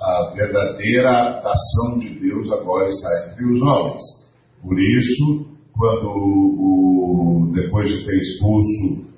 a 0.00 0.32
verdadeira 0.34 1.40
ação 1.40 1.98
de 1.98 2.10
Deus 2.20 2.50
agora 2.52 2.88
está 2.88 3.08
entre 3.30 3.52
os 3.52 3.62
homens. 3.62 4.02
Por 4.62 4.78
isso, 4.78 5.46
quando 5.72 6.08
o, 6.08 7.50
depois 7.54 7.88
de 7.88 8.04
ter 8.04 8.16
expulso 8.18 9.12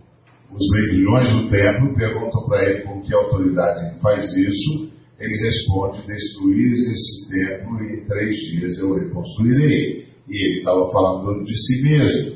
os 0.52 0.66
vendilhões 0.70 1.34
do 1.34 1.48
templo, 1.48 1.94
perguntam 1.94 2.46
para 2.46 2.64
ele 2.64 2.82
com 2.84 3.00
que 3.00 3.12
autoridade 3.12 3.86
ele 3.86 4.00
faz 4.00 4.24
isso, 4.32 4.92
ele 5.18 5.36
responde: 5.44 6.06
destruir 6.06 6.72
esse 6.72 7.28
templo 7.28 7.82
e 7.82 7.96
em 7.96 8.04
três 8.06 8.36
dias 8.36 8.78
eu 8.78 8.94
reconstruirei. 8.94 10.04
E 10.28 10.46
ele 10.46 10.58
estava 10.60 10.90
falando 10.90 11.44
de 11.44 11.54
si 11.54 11.82
mesmo. 11.82 12.33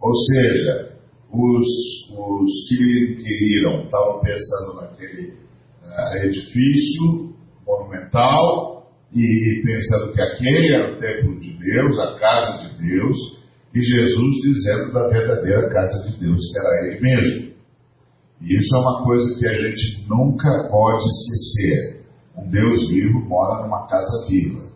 Ou 0.00 0.14
seja, 0.14 0.92
os, 1.32 1.66
os 2.10 2.68
que 2.68 3.16
queriam 3.22 3.84
estavam 3.84 4.20
pensando 4.20 4.80
naquele 4.80 5.34
uh, 5.82 6.24
edifício 6.24 7.34
monumental 7.66 8.90
e 9.14 9.62
pensando 9.64 10.12
que 10.12 10.20
aquele 10.20 10.74
era 10.74 10.94
o 10.94 10.96
templo 10.96 11.40
de 11.40 11.52
Deus, 11.52 11.98
a 11.98 12.18
casa 12.18 12.68
de 12.68 12.88
Deus, 12.88 13.16
e 13.74 13.80
Jesus 13.80 14.36
dizendo 14.42 14.92
da 14.92 15.08
verdadeira 15.08 15.68
casa 15.70 16.10
de 16.10 16.18
Deus, 16.18 16.40
que 16.50 16.58
era 16.58 16.86
Ele 16.86 17.00
mesmo. 17.00 17.50
E 18.40 18.56
isso 18.56 18.74
é 18.74 18.78
uma 18.78 19.04
coisa 19.04 19.38
que 19.38 19.46
a 19.46 19.52
gente 19.52 20.08
nunca 20.08 20.68
pode 20.70 21.04
esquecer. 21.06 22.04
Um 22.36 22.48
Deus 22.48 22.88
vivo 22.88 23.20
mora 23.20 23.62
numa 23.62 23.86
casa 23.86 24.26
viva. 24.28 24.69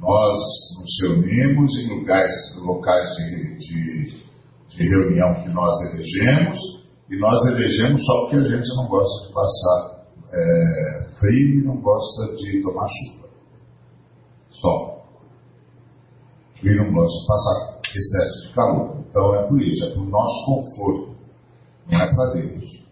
Nós 0.00 0.38
nos 0.78 0.90
reunimos 1.02 1.76
em 1.78 1.88
lugares, 1.88 2.34
locais 2.56 3.10
de, 3.16 3.58
de, 3.58 4.22
de 4.68 4.88
reunião 4.88 5.34
que 5.42 5.48
nós 5.48 5.74
elegemos, 5.92 6.58
e 7.10 7.18
nós 7.18 7.44
elegemos 7.46 8.04
só 8.04 8.20
porque 8.22 8.36
a 8.36 8.42
gente 8.42 8.68
não 8.76 8.86
gosta 8.88 9.26
de 9.26 9.32
passar 9.32 10.06
é, 10.30 11.04
frio 11.18 11.60
e 11.60 11.64
não 11.64 11.80
gosta 11.80 12.36
de 12.36 12.62
tomar 12.62 12.86
chuva. 12.88 13.28
Só. 14.50 15.04
E 16.62 16.70
não 16.76 16.92
gosta 16.92 17.20
de 17.20 17.26
passar 17.26 17.80
excesso 17.96 18.48
de 18.48 18.54
calor. 18.54 19.04
Então 19.08 19.34
é 19.34 19.48
por 19.48 19.62
isso, 19.62 19.84
é 19.84 19.90
por 19.94 20.06
nosso 20.06 20.46
conforto. 20.46 21.16
Não 21.90 22.00
é 22.00 22.14
para 22.14 22.32
Deus. 22.34 22.84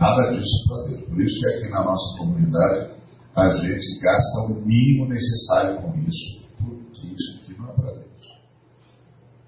Nada 0.00 0.32
disso 0.32 0.64
é 0.64 0.68
para 0.68 0.84
Deus. 0.88 1.08
Por 1.08 1.20
isso 1.20 1.40
que 1.40 1.46
aqui 1.46 1.70
na 1.70 1.84
nossa 1.84 2.18
comunidade 2.18 2.97
a 3.38 3.50
gente 3.56 4.00
gasta 4.00 4.40
o 4.48 4.54
mínimo 4.54 5.06
necessário 5.06 5.80
com 5.82 5.96
isso, 6.00 6.42
porque 6.58 7.06
isso 7.06 7.40
aqui 7.42 7.58
não 7.58 7.70
é 7.70 7.72
para 7.72 7.92
Deus. 7.92 8.26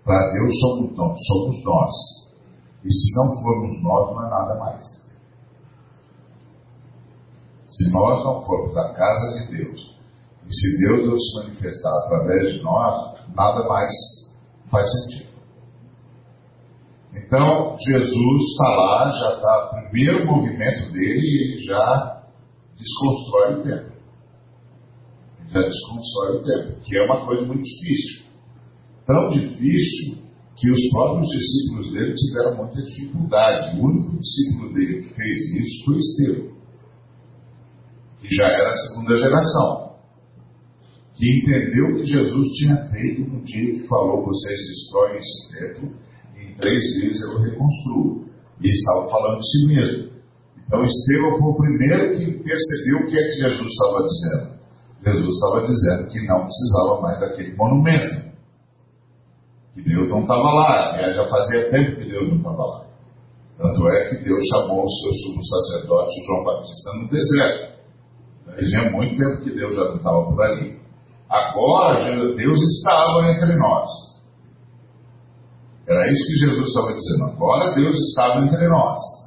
Para 0.04 0.32
Deus 0.32 0.60
somos 0.60 0.96
nós, 0.96 1.18
somos 1.26 1.64
nós. 1.64 1.94
E 2.84 2.92
se 2.92 3.16
não 3.16 3.42
formos 3.42 3.82
nós, 3.82 4.14
não 4.14 4.26
é 4.26 4.30
nada 4.30 4.54
mais. 4.58 4.84
Se 7.66 7.92
nós 7.92 8.24
não 8.24 8.44
formos 8.44 8.76
a 8.76 8.92
casa 8.94 9.38
de 9.38 9.56
Deus, 9.56 9.96
e 10.46 10.52
se 10.52 10.78
Deus 10.78 11.06
não 11.06 11.18
se 11.18 11.34
manifestar 11.36 11.90
através 12.04 12.54
de 12.54 12.62
nós, 12.62 13.20
nada 13.34 13.68
mais 13.68 13.92
faz 14.70 14.86
sentido. 14.90 15.30
Então, 17.12 17.76
Jesus 17.78 18.42
está 18.50 18.68
lá, 18.68 19.10
já 19.10 19.34
está, 19.34 19.82
primeiro 19.90 20.26
movimento 20.26 20.92
dele, 20.92 21.54
ele 21.54 21.64
já 21.64 22.19
desconstrói 22.80 23.54
o 23.54 23.62
templo. 23.62 24.00
Já 25.52 25.62
desconstrói 25.62 26.36
o 26.36 26.42
templo, 26.44 26.80
que 26.82 26.96
é 26.96 27.04
uma 27.04 27.26
coisa 27.26 27.46
muito 27.46 27.62
difícil. 27.62 28.24
Tão 29.06 29.30
difícil 29.30 30.18
que 30.56 30.70
os 30.70 30.90
próprios 30.90 31.28
discípulos 31.30 31.92
dele 31.92 32.14
tiveram 32.14 32.56
muita 32.56 32.82
dificuldade. 32.82 33.80
O 33.80 33.84
único 33.84 34.18
discípulo 34.20 34.74
dele 34.74 35.02
que 35.02 35.14
fez 35.14 35.38
isso 35.54 35.84
foi 35.84 35.98
Estevão, 35.98 36.56
que 38.20 38.34
já 38.34 38.44
era 38.44 38.68
a 38.68 38.76
segunda 38.76 39.16
geração, 39.16 39.96
que 41.14 41.38
entendeu 41.38 41.96
que 41.96 42.04
Jesus 42.04 42.48
tinha 42.58 42.76
feito 42.90 43.22
no 43.22 43.42
dia 43.44 43.74
que 43.74 43.88
falou: 43.88 44.24
vocês 44.24 44.58
destroem 44.68 45.18
esse 45.18 45.58
templo, 45.58 45.96
três 46.60 46.82
dias 47.00 47.20
eu 47.20 47.40
reconstruo. 47.40 48.30
E 48.62 48.68
estava 48.68 49.08
falando 49.08 49.38
de 49.38 49.50
si 49.50 49.66
mesmo. 49.68 50.09
Então 50.70 50.84
Estevão 50.84 51.36
foi 51.36 51.48
o 51.50 51.56
primeiro 51.56 52.16
que 52.16 52.44
percebeu 52.44 52.98
o 52.98 53.06
que 53.08 53.18
é 53.18 53.22
que 53.24 53.32
Jesus 53.32 53.72
estava 53.72 54.06
dizendo. 54.06 54.60
Jesus 55.04 55.34
estava 55.34 55.66
dizendo 55.66 56.08
que 56.08 56.26
não 56.28 56.44
precisava 56.44 57.00
mais 57.00 57.18
daquele 57.18 57.56
monumento. 57.56 58.30
Que 59.74 59.82
Deus 59.82 60.08
não 60.08 60.20
estava 60.20 60.48
lá. 60.52 61.12
Já 61.12 61.26
fazia 61.26 61.70
tempo 61.70 61.96
que 61.96 62.08
Deus 62.08 62.28
não 62.28 62.36
estava 62.36 62.64
lá. 62.64 62.84
Tanto 63.58 63.88
é 63.88 64.10
que 64.10 64.22
Deus 64.22 64.46
chamou 64.46 64.84
o 64.84 64.88
seu 64.88 65.12
sumo 65.12 65.42
sacerdote 65.44 66.24
João 66.24 66.44
Batista 66.44 66.92
no 66.98 67.08
deserto. 67.08 67.80
Fazia 68.46 68.90
muito 68.92 69.20
tempo 69.20 69.42
que 69.42 69.50
Deus 69.50 69.74
já 69.74 69.84
não 69.86 69.96
estava 69.96 70.22
por 70.22 70.40
ali. 70.40 70.78
Agora 71.28 71.98
Deus 72.36 72.60
estava 72.60 73.28
entre 73.32 73.56
nós. 73.56 73.88
Era 75.88 76.12
isso 76.12 76.24
que 76.26 76.46
Jesus 76.46 76.68
estava 76.68 76.92
dizendo. 76.92 77.24
Agora 77.24 77.74
Deus 77.74 77.96
estava 77.96 78.40
entre 78.44 78.68
nós. 78.68 79.19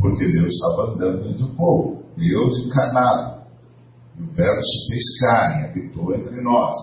Porque 0.00 0.26
Deus 0.26 0.54
estava 0.54 0.92
andando 0.92 1.28
entre 1.28 1.44
o 1.44 1.54
povo. 1.54 2.02
Deus 2.16 2.66
encarnado. 2.66 3.40
O 4.18 4.26
Verbo 4.34 4.62
se 4.62 4.88
fez 4.88 5.20
carne, 5.20 5.66
habitou 5.66 6.14
entre 6.14 6.40
nós. 6.42 6.76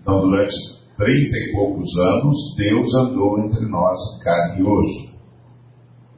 Então, 0.00 0.20
durante 0.20 0.54
trinta 0.96 1.36
e 1.36 1.52
poucos 1.52 1.88
anos, 1.96 2.36
Deus 2.56 2.94
andou 2.94 3.38
entre 3.40 3.66
nós 3.66 3.98
em 4.16 4.24
carne 4.24 4.60
e 4.60 4.64
osso. 4.64 5.08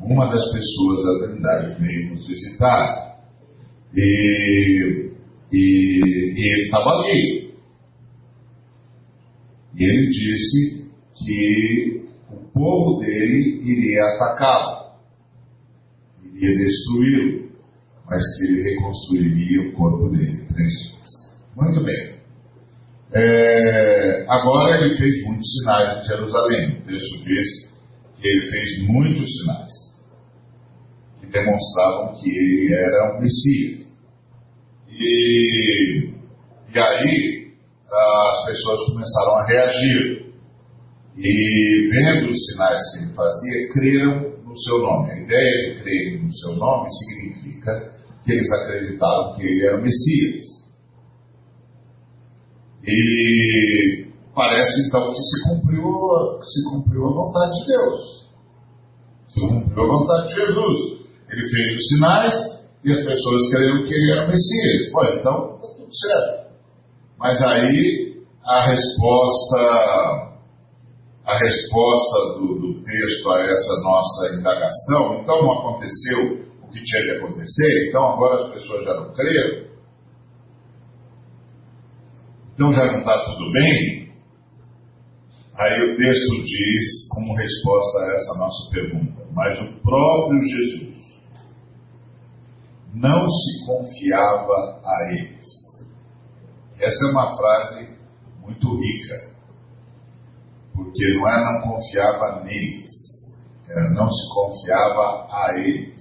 Uma 0.01 0.27
das 0.27 0.45
pessoas 0.53 1.03
da 1.03 1.27
Trindade 1.27 1.81
veio 1.81 2.15
nos 2.15 2.27
visitar. 2.27 3.21
E, 3.95 5.11
e, 5.53 6.01
e 6.37 6.53
ele 6.53 6.65
estava 6.65 6.91
ali. 6.91 7.55
E 9.77 9.85
ele 9.85 10.09
disse 10.09 10.91
que 11.15 12.09
o 12.31 12.37
povo 12.53 13.01
dele 13.01 13.63
iria 13.63 14.03
atacá-lo, 14.15 14.70
iria 16.41 16.59
destruí-lo, 16.59 17.51
mas 18.09 18.23
que 18.37 18.45
ele 18.45 18.63
reconstruiria 18.63 19.69
o 19.69 19.73
corpo 19.73 20.09
dele 20.11 20.43
em 20.43 20.47
três 20.47 20.73
dias. 20.73 21.09
Muito 21.57 21.85
bem. 21.85 22.21
É, 23.13 24.25
agora 24.29 24.85
ele 24.85 24.97
fez 24.97 25.25
muitos 25.25 25.47
sinais 25.59 26.03
em 26.03 26.07
Jerusalém. 26.07 26.79
O 26.79 26.83
texto 26.83 27.25
diz 27.25 27.71
que 28.17 28.29
ele 28.29 28.51
fez 28.51 28.89
muitos 28.89 29.29
sinais 29.39 29.71
que 31.21 31.27
demonstravam 31.27 32.15
que 32.15 32.31
ele 32.31 32.73
era 32.73 33.17
um 33.17 33.21
Messias. 33.21 33.99
E, 34.89 36.11
e 36.75 36.79
aí 36.79 37.53
as 37.93 38.47
pessoas 38.47 38.81
começaram 38.87 39.37
a 39.37 39.47
reagir. 39.47 40.21
E 41.17 41.89
vendo 41.91 42.31
os 42.31 42.47
sinais 42.47 42.81
que 42.93 43.05
ele 43.05 43.15
fazia, 43.15 43.69
creram 43.73 44.30
no 44.51 44.61
seu 44.61 44.79
nome. 44.79 45.11
A 45.13 45.21
ideia 45.21 45.75
de 45.75 45.83
crer 45.83 46.23
no 46.23 46.33
seu 46.33 46.57
nome 46.57 46.89
significa 46.91 47.95
que 48.25 48.33
eles 48.33 48.53
acreditaram 48.53 49.35
que 49.35 49.43
ele 49.43 49.67
era 49.67 49.79
o 49.79 49.83
Messias. 49.83 50.45
E 52.85 54.07
parece 54.35 54.89
então 54.89 55.13
que 55.13 55.23
se 55.23 55.49
cumpriu, 55.49 55.85
se 56.43 56.71
cumpriu 56.71 57.07
a 57.07 57.13
vontade 57.13 57.61
de 57.61 57.67
Deus. 57.67 58.29
Se 59.29 59.41
cumpriu 59.41 59.85
a 59.85 59.87
vontade 59.87 60.29
de 60.29 60.35
Jesus. 60.35 61.01
Ele 61.31 61.49
fez 61.49 61.79
os 61.79 61.89
sinais 61.89 62.35
e 62.85 62.93
as 62.93 63.05
pessoas 63.05 63.51
creram 63.51 63.85
que 63.85 63.95
ele 63.95 64.11
era 64.13 64.25
o 64.25 64.29
Messias. 64.29 64.91
Pô, 64.93 65.05
então 65.05 65.55
está 65.55 65.69
tudo 65.77 65.97
certo. 65.97 66.51
Mas 67.19 67.41
aí 67.43 68.25
a 68.43 68.67
resposta, 68.67 70.33
a 71.25 71.39
resposta 71.39 72.39
do, 72.39 72.59
do 72.59 72.70
texto 72.83 73.31
a 73.31 73.41
essa 73.41 73.81
nossa 73.83 74.35
indagação, 74.37 75.21
então 75.21 75.53
aconteceu 75.53 76.47
o 76.63 76.69
que 76.69 76.83
tinha 76.83 77.03
de 77.03 77.11
acontecer, 77.19 77.89
então 77.89 78.13
agora 78.13 78.45
as 78.45 78.53
pessoas 78.53 78.85
já 78.85 78.95
não 78.95 79.13
creram. 79.13 79.71
Então 82.55 82.73
já 82.73 82.85
não 82.87 82.99
está 83.01 83.25
tudo 83.25 83.51
bem? 83.53 84.13
Aí 85.55 85.93
o 85.93 85.97
texto 85.97 86.45
diz, 86.45 87.09
como 87.11 87.35
resposta 87.35 87.99
a 87.99 88.15
essa 88.15 88.39
nossa 88.39 88.71
pergunta, 88.71 89.27
mas 89.33 89.59
o 89.61 89.81
próprio 89.81 90.43
Jesus 90.43 90.91
não 92.95 93.29
se 93.29 93.67
confiava 93.67 94.81
a 94.85 95.13
eles. 95.13 95.91
Essa 96.79 97.07
é 97.07 97.11
uma 97.11 97.37
frase 97.37 97.97
muito 98.41 98.75
rica, 98.81 99.30
porque 100.85 101.13
não 101.15 101.29
é 101.29 101.45
não 101.45 101.61
confiava 101.73 102.43
neles, 102.45 102.91
é 103.69 103.95
não 103.95 104.11
se 104.11 104.35
confiava 104.35 105.29
a 105.31 105.59
eles. 105.59 106.01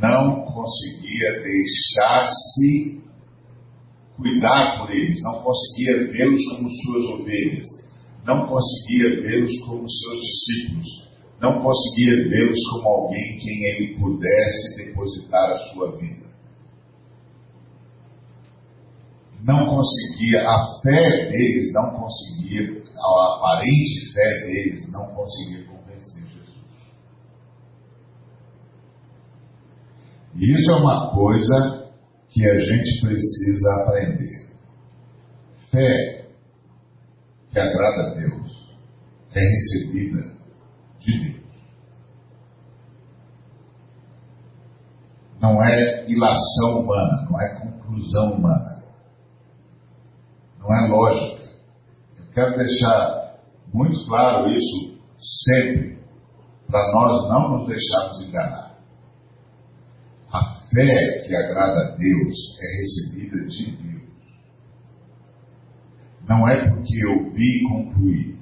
Não 0.00 0.42
conseguia 0.42 1.42
deixar-se 1.42 3.02
cuidar 4.16 4.78
por 4.78 4.90
eles, 4.92 5.20
não 5.24 5.42
conseguia 5.42 6.12
vê-los 6.12 6.44
como 6.50 6.70
suas 6.70 7.20
ovelhas, 7.20 7.66
não 8.24 8.46
conseguia 8.46 9.22
vê-los 9.22 9.58
como 9.66 9.90
seus 9.90 10.20
discípulos, 10.20 11.08
não 11.40 11.60
conseguia 11.62 12.28
vê-los 12.28 12.60
como 12.70 12.88
alguém 12.88 13.34
em 13.34 13.38
quem 13.38 13.64
ele 13.70 13.98
pudesse 13.98 14.76
depositar 14.76 15.50
a 15.50 15.58
sua 15.72 15.96
vida. 15.96 16.27
Não 19.42 19.66
conseguia, 19.66 20.48
a 20.48 20.80
fé 20.82 21.30
deles 21.30 21.72
não 21.72 21.90
conseguia, 21.90 22.82
a 22.96 23.36
aparente 23.36 24.12
fé 24.12 24.46
deles 24.46 24.92
não 24.92 25.06
conseguia 25.14 25.64
convencer 25.64 26.22
Jesus. 26.24 26.56
E 30.34 30.52
isso 30.52 30.70
é 30.70 30.76
uma 30.76 31.14
coisa 31.14 31.88
que 32.28 32.44
a 32.44 32.58
gente 32.58 33.00
precisa 33.00 33.82
aprender. 33.82 34.48
Fé 35.70 36.28
que 37.50 37.58
agrada 37.58 38.02
a 38.02 38.14
Deus 38.14 38.68
é 39.34 39.40
recebida 39.40 40.34
de 41.00 41.18
Deus. 41.20 41.38
Não 45.40 45.62
é 45.62 46.04
ilação 46.08 46.80
humana, 46.80 47.28
não 47.30 47.40
é 47.40 47.60
conclusão 47.60 48.32
humana, 48.32 48.77
não 50.68 50.76
é 50.76 50.88
lógica. 50.88 51.48
Eu 52.18 52.32
quero 52.34 52.58
deixar 52.58 53.38
muito 53.72 54.06
claro 54.06 54.50
isso 54.50 54.98
sempre, 55.48 55.98
para 56.66 56.92
nós 56.92 57.28
não 57.28 57.58
nos 57.58 57.68
deixarmos 57.68 58.20
enganar. 58.20 58.78
A 60.30 60.60
fé 60.70 61.24
que 61.26 61.34
agrada 61.34 61.80
a 61.80 61.96
Deus 61.96 62.34
é 62.60 62.80
recebida 62.80 63.46
de 63.46 63.76
Deus. 63.76 63.88
Não 66.28 66.46
é 66.46 66.68
porque 66.68 66.94
eu 67.02 67.32
vi 67.32 67.44
e 67.44 67.68
concluí. 67.68 68.38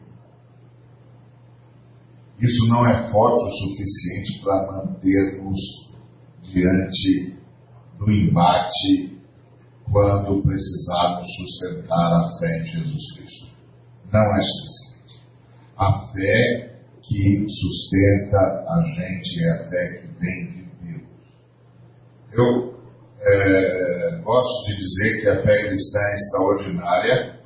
Isso 2.41 2.67
não 2.69 2.85
é 2.85 3.11
forte 3.11 3.43
o 3.43 3.51
suficiente 3.51 4.43
para 4.43 4.73
mantermos 4.73 5.59
diante 6.43 7.37
do 7.97 8.11
embate 8.11 9.17
quando 9.91 10.43
precisarmos 10.43 11.29
sustentar 11.37 12.13
a 12.13 12.39
fé 12.39 12.59
em 12.59 12.67
Jesus 12.67 13.13
Cristo. 13.17 13.47
Não 14.13 14.37
é 14.37 14.41
suficiente. 14.41 15.21
A 15.77 16.07
fé 16.09 16.77
que 17.03 17.47
sustenta 17.49 18.39
a 18.69 18.83
gente 18.95 19.45
é 19.45 19.51
a 19.51 19.69
fé 19.69 19.99
que 19.99 20.07
vem 20.19 20.47
de 20.47 20.63
Deus. 20.83 21.09
Eu 22.33 22.77
é, 23.21 24.21
gosto 24.23 24.67
de 24.67 24.77
dizer 24.77 25.21
que 25.21 25.29
a 25.29 25.43
fé 25.43 25.69
cristã 25.69 25.99
é 26.01 26.15
extraordinária, 26.15 27.41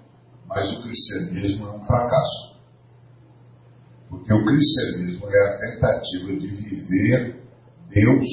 mas 0.47 0.73
o 0.73 0.83
cristianismo 0.83 1.67
é 1.67 1.73
um 1.73 1.85
fracasso. 1.85 2.61
Porque 4.09 4.33
o 4.33 4.45
cristianismo 4.45 5.29
é 5.29 5.49
a 5.49 5.59
tentativa 5.59 6.37
de 6.37 6.47
viver 6.49 7.41
Deus 7.89 8.27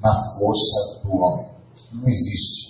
na 0.00 0.24
força 0.38 1.02
do 1.02 1.12
homem. 1.16 1.50
Não 1.92 2.08
existe. 2.08 2.69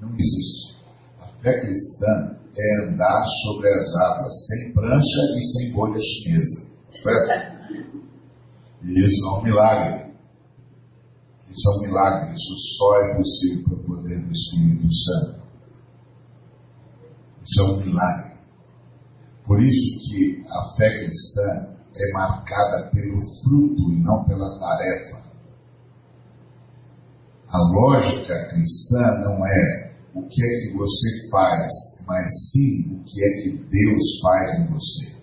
Não 0.00 0.08
existe. 0.14 0.78
A 1.20 1.26
fé 1.42 1.60
cristã 1.60 2.36
é 2.56 2.84
andar 2.84 3.24
sobre 3.44 3.68
as 3.68 3.94
águas, 3.96 4.32
sem 4.46 4.72
prancha 4.72 5.20
e 5.36 5.42
sem 5.42 5.72
bolha 5.72 6.00
chinesa. 6.00 6.70
Certo? 7.02 7.60
E 8.82 9.04
isso 9.04 9.26
é 9.26 9.38
um 9.38 9.42
milagre. 9.42 10.12
Isso 11.50 11.68
é 11.68 11.76
um 11.76 11.80
milagre. 11.82 12.32
Isso 12.32 12.78
só 12.78 13.02
é 13.02 13.14
possível 13.14 13.64
pelo 13.64 13.84
poder 13.84 14.20
do 14.20 14.32
Espírito 14.32 14.92
Santo. 14.92 15.40
Isso 17.42 17.60
é 17.60 17.64
um 17.64 17.80
milagre. 17.84 18.30
Por 19.44 19.62
isso 19.62 19.98
que 20.08 20.44
a 20.48 20.76
fé 20.76 20.98
cristã 20.98 21.76
é 21.96 22.12
marcada 22.12 22.90
pelo 22.90 23.20
fruto 23.42 23.92
e 23.92 24.02
não 24.02 24.24
pela 24.24 24.58
tarefa. 24.58 25.30
A 27.48 27.58
lógica 27.74 28.48
cristã 28.48 29.18
não 29.24 29.44
é 29.44 29.89
o 30.14 30.22
que 30.26 30.42
é 30.42 30.60
que 30.60 30.76
você 30.76 31.30
faz, 31.30 31.70
mas 32.06 32.26
sim 32.50 32.94
o 32.94 33.04
que 33.04 33.24
é 33.24 33.42
que 33.42 33.50
Deus 33.50 34.20
faz 34.22 34.60
em 34.60 34.72
você. 34.72 35.20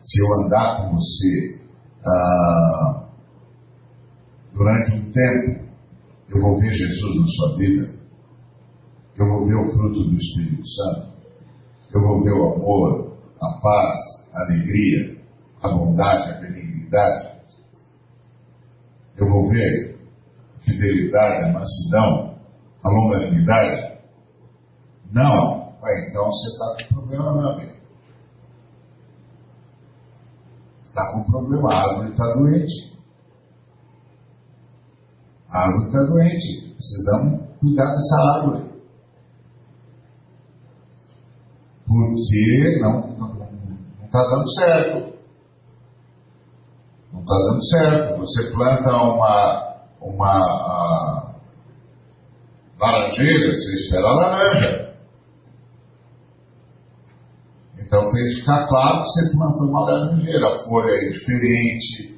se 0.00 0.20
eu 0.20 0.44
andar 0.44 0.78
com 0.78 0.96
você 0.96 1.60
ah, 2.04 3.08
durante 4.52 4.92
um 4.92 5.12
tempo, 5.12 5.62
eu 6.28 6.40
vou 6.40 6.58
ver 6.58 6.72
Jesus 6.72 7.20
na 7.20 7.26
sua 7.26 7.58
vida, 7.58 7.94
eu 9.16 9.26
vou 9.28 9.46
ver 9.46 9.54
o 9.54 9.72
fruto 9.72 10.04
do 10.04 10.16
Espírito 10.16 10.66
Santo, 10.66 11.12
eu 11.94 12.00
vou 12.00 12.22
ver 12.22 12.32
o 12.32 12.54
amor, 12.54 13.16
a 13.40 13.60
paz, 13.60 13.98
a 14.32 14.44
alegria, 14.44 15.18
a 15.62 15.68
bondade, 15.68 16.30
a 16.30 16.40
benignidade, 16.40 17.32
eu 19.16 19.28
vou 19.28 19.48
ver 19.48 19.98
a 20.56 20.64
fidelidade, 20.64 21.44
a 21.44 21.52
mansidão, 21.52 22.38
a 22.82 22.88
longanimidade. 22.88 23.91
Não, 25.12 25.62
Ué, 25.82 26.08
então 26.08 26.26
você 26.26 26.48
está 26.48 26.76
com 26.88 26.94
problema, 26.94 27.32
meu 27.32 27.48
amigo. 27.48 27.76
Está 30.84 31.12
com 31.12 31.24
problema, 31.24 31.72
a 31.72 31.82
árvore 31.82 32.10
está 32.10 32.24
doente. 32.34 32.98
A 35.48 35.58
árvore 35.58 35.86
está 35.86 35.98
doente. 36.04 36.74
Precisamos 36.76 37.58
cuidar 37.58 37.90
dessa 37.90 38.16
árvore. 38.36 38.72
Porque 41.84 42.80
não 42.80 43.34
está 44.04 44.22
dando 44.22 44.48
certo. 44.54 45.18
Não 47.12 47.20
está 47.22 47.34
dando 47.34 47.64
certo. 47.64 48.18
Você 48.18 48.50
planta 48.52 48.96
uma, 49.02 49.78
uma 50.00 51.34
laranjeira, 52.78 53.52
você 53.52 53.74
espera 53.74 54.06
a 54.06 54.14
laranja. 54.14 54.91
Então 57.92 58.08
tem 58.08 58.24
que 58.24 58.40
ficar 58.40 58.66
claro 58.68 59.02
que 59.02 59.08
você 59.08 59.36
plantou 59.36 59.68
uma 59.68 59.84
laranjeira. 59.84 60.46
A 60.46 60.58
folha 60.60 60.90
é 60.90 61.10
diferente, 61.10 62.16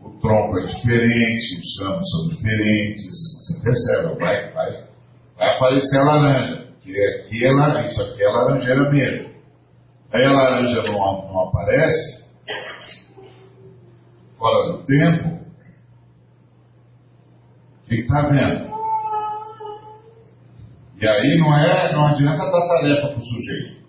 o 0.00 0.18
tronco 0.18 0.58
é 0.60 0.64
diferente, 0.64 1.60
os 1.60 1.86
ramos 1.86 2.10
são 2.10 2.28
diferentes. 2.28 3.04
Você 3.04 3.60
percebe, 3.62 4.18
vai, 4.18 4.50
vai, 4.54 4.84
vai 5.36 5.56
aparecer 5.56 5.98
a 5.98 6.04
laranja. 6.04 6.66
Que 6.80 6.90
aqui 6.90 7.44
é 7.44 7.52
laranja, 7.52 7.88
isso 7.88 8.00
aqui 8.00 8.22
é 8.22 8.28
laranjeira 8.30 8.90
mesmo. 8.90 9.30
Aí 10.10 10.24
a 10.24 10.32
laranja 10.32 10.82
não, 10.84 10.94
não 10.94 11.40
aparece, 11.48 12.24
fora 14.38 14.72
do 14.72 14.84
tempo, 14.86 15.38
o 17.84 17.88
que 17.88 17.94
está 17.96 18.22
vendo? 18.22 18.70
E 20.98 21.06
aí 21.06 21.38
não 21.38 21.54
é, 21.54 21.92
não 21.92 22.06
adianta 22.06 22.38
dar 22.38 22.68
tarefa 22.68 23.08
para 23.08 23.18
o 23.18 23.22
sujeito. 23.22 23.79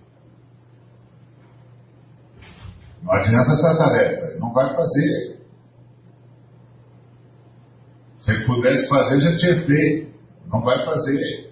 Não 3.02 3.14
adianta 3.14 3.62
dar 3.62 3.78
tarefa, 3.78 4.40
não 4.40 4.54
vai 4.54 4.76
fazer. 4.76 5.42
Se 8.20 8.32
ele 8.32 8.46
pudesse 8.46 8.88
fazer, 8.88 9.20
já 9.20 9.38
tinha 9.38 9.66
feito. 9.66 10.12
Não 10.48 10.62
vai 10.62 10.86
fazer. 10.86 11.52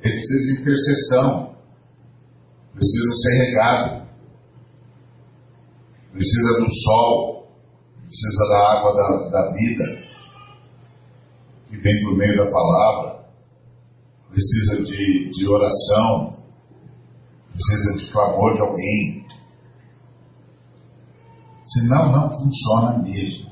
Ele 0.00 0.14
precisa 0.14 0.40
de 0.40 0.60
intercessão. 0.60 1.56
Precisa 2.72 3.12
ser 3.22 3.44
regado. 3.44 4.08
Precisa 6.12 6.58
do 6.60 6.74
sol. 6.84 7.48
Precisa 8.04 8.48
da 8.50 8.72
água 8.72 8.94
da, 8.94 9.30
da 9.30 9.52
vida. 9.54 10.08
Que 11.68 11.76
vem 11.76 12.04
por 12.04 12.16
meio 12.16 12.36
da 12.36 12.50
palavra. 12.50 13.24
Precisa 14.30 14.84
de, 14.84 15.30
de 15.30 15.48
oração. 15.48 16.38
Precisa 17.50 17.98
de 17.98 18.12
clamor 18.12 18.54
de 18.54 18.60
alguém 18.60 19.27
Senão 21.68 22.10
não 22.12 22.30
funciona 22.30 22.98
mesmo. 23.02 23.50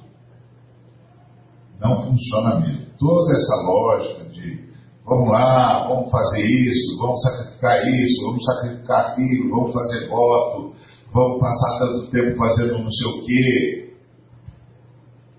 Não 1.79 2.03
funciona 2.03 2.61
mesmo. 2.61 2.87
Toda 2.99 3.33
essa 3.33 3.57
lógica 3.67 4.25
de 4.31 4.67
vamos 5.05 5.31
lá, 5.31 5.87
vamos 5.87 6.11
fazer 6.11 6.47
isso, 6.47 6.99
vamos 6.99 7.21
sacrificar 7.23 7.87
isso, 7.87 8.27
vamos 8.27 8.45
sacrificar 8.45 9.07
aquilo, 9.11 9.51
vamos 9.51 9.73
fazer 9.73 10.09
voto, 10.09 10.75
vamos 11.13 11.41
passar 11.41 11.79
tanto 11.79 12.11
tempo 12.11 12.37
fazendo 12.39 12.79
não 12.79 12.91
sei 12.91 13.11
o 13.11 13.27
quê. 13.27 13.95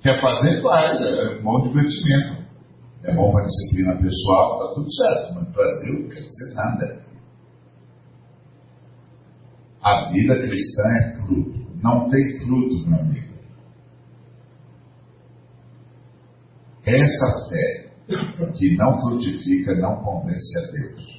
Quer 0.01 0.21
fazer, 0.21 0.61
faz, 0.61 1.01
é 1.01 1.39
um 1.39 1.43
bom 1.43 1.61
divertimento. 1.61 2.45
É 3.03 3.13
bom 3.13 3.31
para 3.31 3.43
a 3.43 3.45
disciplina 3.45 3.95
pessoal, 3.95 4.53
está 4.53 4.73
tudo 4.75 4.93
certo, 4.93 5.35
mas 5.35 5.49
para 5.49 5.79
Deus 5.79 5.99
não 5.99 6.09
quer 6.09 6.21
dizer 6.21 6.53
nada. 6.55 7.05
A 9.81 10.11
vida 10.11 10.35
cristã 10.35 10.83
é 10.83 11.17
fruto 11.17 11.66
não 11.81 12.07
tem 12.09 12.39
fruto, 12.39 12.87
meu 12.87 12.99
amigo. 12.99 13.37
Essa 16.85 17.49
fé 17.49 17.87
que 18.55 18.75
não 18.77 19.01
frutifica 19.01 19.75
não 19.75 19.97
convence 20.03 20.57
a 20.57 20.71
Deus. 20.71 21.17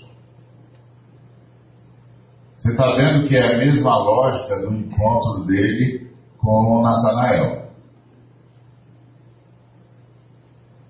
Você 2.56 2.70
está 2.70 2.94
vendo 2.96 3.28
que 3.28 3.36
é 3.36 3.54
a 3.54 3.58
mesma 3.58 3.96
lógica 3.96 4.60
do 4.60 4.74
encontro 4.74 5.44
dele 5.44 6.10
com 6.38 6.82
Natanael. 6.82 7.68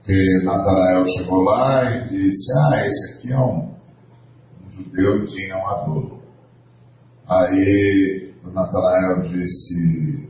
Que 0.02 0.44
Natanael 0.44 1.04
chegou 1.07 1.42
lá 1.42 1.90
e 1.90 2.09
disse: 2.09 2.52
Ah, 2.57 2.87
esse 2.87 3.18
aqui 3.18 3.33
é 3.33 3.38
um, 3.38 3.74
um 4.64 4.70
judeu 4.70 5.26
que 5.26 5.35
tinha 5.35 5.57
um 5.57 5.66
adoro. 5.66 6.22
Aí 7.28 8.28
o 8.49 8.53
Natanael 8.53 9.23
disse: 9.23 10.29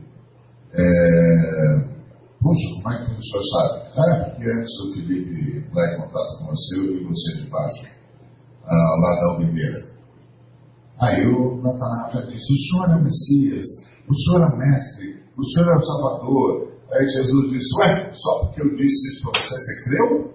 é, 0.73 1.89
Puxa, 2.39 2.75
como 2.75 2.93
é 2.93 3.05
que 3.05 3.11
o 3.11 3.23
senhor 3.23 3.43
sabe? 3.43 3.79
Ah, 3.97 4.15
é 4.15 4.29
porque 4.29 4.49
antes 4.49 4.77
do 4.77 4.93
Felipe 4.93 5.57
entrar 5.57 5.93
em 5.93 5.97
contato 5.97 6.37
com 6.39 6.45
você, 6.47 6.77
eu 6.77 6.97
vi 6.97 7.03
você 7.03 7.43
de 7.43 7.49
baixo, 7.49 7.87
ah, 8.65 8.95
lá 9.01 9.15
da 9.15 9.37
Oliveira. 9.37 9.89
Aí 10.99 11.27
o 11.27 11.61
Natanael 11.61 12.11
já 12.11 12.21
disse: 12.21 12.53
O 12.53 12.57
senhor 12.57 12.89
é 12.89 12.95
o 12.95 13.03
Messias, 13.03 13.67
o 14.07 14.15
senhor 14.15 14.41
é 14.41 14.53
o 14.53 14.57
Mestre, 14.57 15.23
o 15.37 15.43
senhor 15.43 15.71
é 15.71 15.77
o 15.77 15.83
Salvador. 15.83 16.69
Aí 16.91 17.07
Jesus 17.07 17.51
disse: 17.51 17.79
Ué, 17.79 18.11
só 18.13 18.39
porque 18.45 18.61
eu 18.61 18.75
disse 18.75 19.13
isso 19.13 19.31
para 19.31 19.41
você, 19.41 19.55
você 19.55 19.83
creu? 19.83 20.29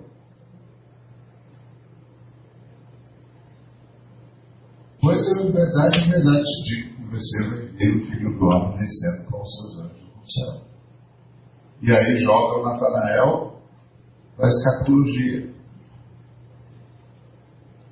Pois 5.01 5.20
é 5.20 5.53
verdade, 5.53 6.11
verdade 6.11 6.42
te 6.44 6.64
digo 6.64 6.94
você 7.14 7.49
vai 7.49 7.63
ver 7.76 7.96
o 7.96 8.06
filho 8.06 8.38
do 8.38 8.46
homem 8.46 8.78
descendo 8.78 9.30
com 9.30 9.42
os 9.42 9.50
seus 9.56 9.78
anjos 9.78 10.02
no 10.16 10.30
céu. 10.30 10.64
E 11.82 11.92
aí 11.92 12.16
joga 12.18 12.60
o 12.60 12.64
Natanael 12.64 13.60
para 14.37 14.46
a 14.46 14.48
escatologia. 14.48 15.54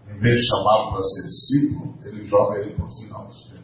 Em 0.09 0.19
vez 0.19 0.41
de 0.41 0.47
chamá-lo 0.47 0.93
para 0.93 1.03
ser 1.03 1.27
discípulo, 1.27 1.95
ele 2.05 2.25
joga 2.27 2.61
ele 2.61 2.75
para 2.75 2.85
o 2.85 2.97
final 2.97 3.27
dos 3.27 3.45
tempos. 3.51 3.63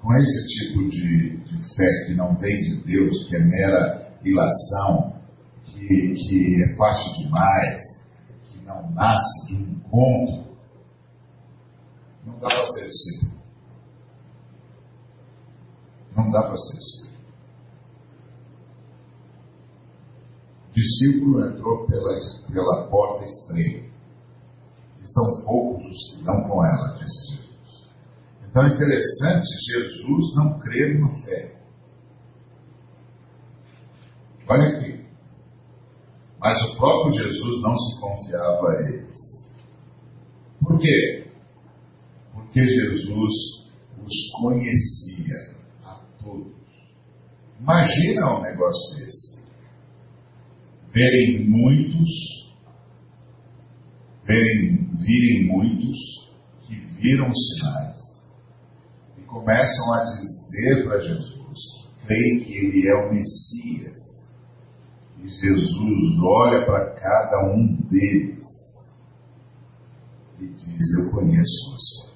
Com 0.00 0.14
esse 0.14 0.46
tipo 0.46 0.88
de, 0.88 1.36
de 1.38 1.76
fé 1.76 2.06
que 2.06 2.14
não 2.14 2.36
vem 2.36 2.58
de 2.58 2.84
Deus, 2.84 3.28
que 3.28 3.36
é 3.36 3.40
mera 3.40 4.18
ilação, 4.24 5.20
que, 5.64 5.86
que 6.14 6.62
é 6.62 6.76
fácil 6.76 7.24
demais, 7.24 7.82
que 8.44 8.64
não 8.64 8.90
nasce 8.92 9.48
de 9.48 9.54
um 9.56 9.72
encontro 9.72 10.41
dá 12.42 12.48
para 12.48 12.66
ser 12.66 12.88
discípulo. 12.88 13.42
Não 16.16 16.30
dá 16.30 16.42
para 16.42 16.56
ser 16.56 16.78
discípulo. 16.78 17.12
Discípulo 20.72 21.46
entrou 21.46 21.86
pela, 21.86 22.18
pela 22.52 22.88
porta 22.88 23.24
estreita. 23.24 23.92
E 25.00 25.06
são 25.06 25.44
poucos 25.44 25.84
os 25.86 26.16
que 26.16 26.22
não 26.24 26.42
com 26.48 26.64
ela, 26.64 26.96
disse 26.98 27.36
Jesus. 27.36 27.90
Então 28.44 28.62
é 28.64 28.74
interessante 28.74 29.48
Jesus 29.72 30.34
não 30.36 30.58
crer 30.60 31.00
na 31.00 31.18
fé. 31.20 31.62
Olha 34.48 34.68
aqui. 34.68 35.06
Mas 36.40 36.60
o 36.62 36.76
próprio 36.76 37.12
Jesus 37.12 37.62
não 37.62 37.76
se 37.76 38.00
confiava 38.00 38.68
a 38.68 38.74
eles. 38.74 39.52
Por 40.60 40.78
quê? 40.78 41.31
Que 42.52 42.60
Jesus 42.60 43.32
os 44.04 44.30
conhecia 44.38 45.56
a 45.84 45.94
todos. 46.22 46.52
Imagina 47.58 48.38
um 48.38 48.42
negócio 48.42 48.96
desse. 48.96 49.42
Verem 50.92 51.48
muitos, 51.48 52.52
verem, 54.24 54.90
virem 54.96 55.46
muitos 55.46 55.98
que 56.60 56.74
viram 56.74 57.32
sinais 57.32 57.98
e 59.16 59.22
começam 59.22 59.94
a 59.94 60.04
dizer 60.04 60.84
para 60.84 61.00
Jesus 61.00 61.58
que 61.98 62.06
creem 62.06 62.40
que 62.40 62.52
ele 62.52 62.86
é 62.86 62.94
o 62.96 63.14
Messias. 63.14 63.98
E 65.22 65.28
Jesus 65.28 66.22
olha 66.22 66.66
para 66.66 66.94
cada 66.96 67.54
um 67.54 67.76
deles 67.88 68.44
e 70.38 70.46
diz: 70.48 70.98
Eu 70.98 71.10
conheço 71.12 71.70
você. 71.70 72.11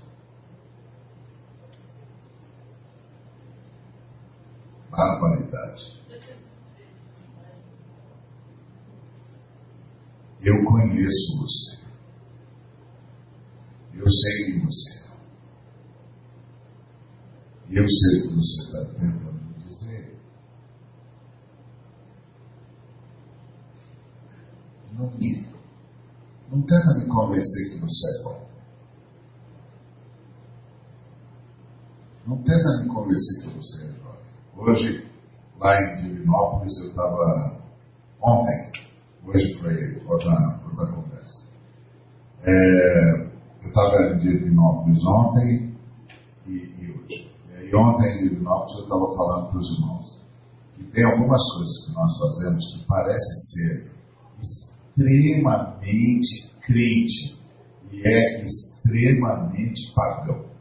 Verdade. 5.20 5.96
Eu 10.40 10.64
conheço 10.64 11.38
você. 11.40 11.86
Eu 13.94 14.08
sei 14.08 14.44
quem 14.44 14.64
você 14.64 14.92
é. 14.92 15.06
E 17.68 17.76
eu 17.76 17.88
sei 17.88 18.20
o 18.20 18.28
que 18.28 18.34
você 18.36 18.62
está 18.62 18.84
tentando 18.94 19.42
me 19.42 19.64
dizer. 19.64 20.20
Não, 24.92 25.10
me, 25.16 25.48
não 26.50 26.62
tenta 26.62 26.94
me 26.98 27.06
convencer 27.06 27.70
que 27.70 27.80
você 27.80 28.18
é 28.18 28.22
bom. 28.22 28.46
Não 32.26 32.36
tenta 32.42 32.82
me 32.82 32.88
convencer 32.88 33.42
que 33.42 33.56
você 33.56 33.84
é 33.84 33.92
jovem. 33.94 34.25
Hoje, 34.58 35.04
lá 35.58 35.82
em 35.82 35.96
Divinópolis, 35.96 36.78
eu 36.78 36.88
estava. 36.88 37.60
Ontem, 38.22 38.72
hoje 39.26 39.54
foi 39.60 40.02
outra, 40.06 40.62
outra 40.64 40.86
conversa. 40.86 41.46
É, 42.42 43.26
eu 43.62 43.68
estava 43.68 44.14
em 44.14 44.18
Divinópolis 44.18 45.04
ontem 45.04 45.76
e, 46.46 46.52
e 46.52 46.90
hoje. 46.90 47.30
E 47.70 47.76
ontem 47.76 48.16
em 48.16 48.30
Divinópolis 48.30 48.78
eu 48.78 48.84
estava 48.84 49.14
falando 49.14 49.50
para 49.50 49.58
os 49.58 49.70
irmãos 49.76 50.24
que 50.74 50.84
tem 50.84 51.04
algumas 51.04 51.42
coisas 51.54 51.86
que 51.86 51.92
nós 51.92 52.18
fazemos 52.18 52.64
que 52.72 52.82
parecem 52.86 53.36
ser 53.36 53.92
extremamente 54.40 56.50
crente 56.62 57.38
e 57.92 58.00
é 58.06 58.44
extremamente 58.44 59.92
pagão. 59.94 60.55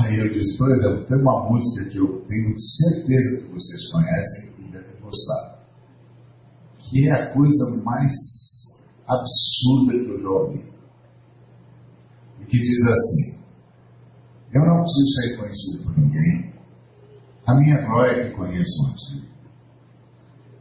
Aí 0.00 0.18
eu 0.18 0.32
disse, 0.32 0.56
por 0.56 0.70
exemplo, 0.70 1.04
tem 1.06 1.18
uma 1.18 1.50
música 1.50 1.90
que 1.90 1.98
eu 1.98 2.24
tenho 2.26 2.54
certeza 2.58 3.42
que 3.42 3.52
vocês 3.52 3.90
conhecem 3.90 4.50
e 4.58 4.72
devem 4.72 5.00
gostar, 5.00 5.62
que 6.78 7.06
é 7.06 7.12
a 7.12 7.32
coisa 7.32 7.82
mais 7.82 8.12
absurda 9.06 9.92
que 9.92 10.10
eu 10.10 10.22
já 10.22 10.28
ouvi. 10.28 10.64
E 12.40 12.44
que 12.46 12.58
diz 12.58 12.82
assim: 12.86 13.38
Eu 14.54 14.64
não 14.66 14.82
preciso 14.82 15.08
ser 15.20 15.36
conhecido 15.36 15.84
por 15.84 15.98
ninguém, 15.98 16.52
a 17.46 17.54
minha 17.54 17.82
glória 17.82 18.22
é 18.22 18.30
que 18.30 18.36
conheçam 18.36 18.86
a 18.90 18.94
ti. 18.94 19.28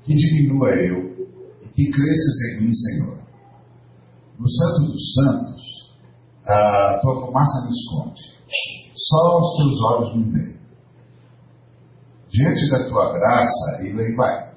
Que 0.03 0.15
diminua 0.15 0.69
eu 0.75 1.29
e 1.61 1.69
que 1.69 1.91
cresças 1.91 2.41
em 2.51 2.61
mim, 2.61 2.73
Senhor. 2.73 3.19
No 4.37 4.49
Santo 4.49 4.91
dos 4.91 5.13
Santos, 5.13 5.97
a 6.45 6.99
tua 7.01 7.25
fumaça 7.25 7.67
me 7.67 7.71
esconde 7.71 8.33
só 8.95 9.39
os 9.39 9.57
teus 9.57 9.81
olhos 9.81 10.15
me 10.15 10.31
veem. 10.31 10.59
Diante 12.29 12.69
da 12.69 12.87
tua 12.87 13.13
graça, 13.13 13.83
e 13.83 13.99
aí 13.99 14.15
vai. 14.15 14.53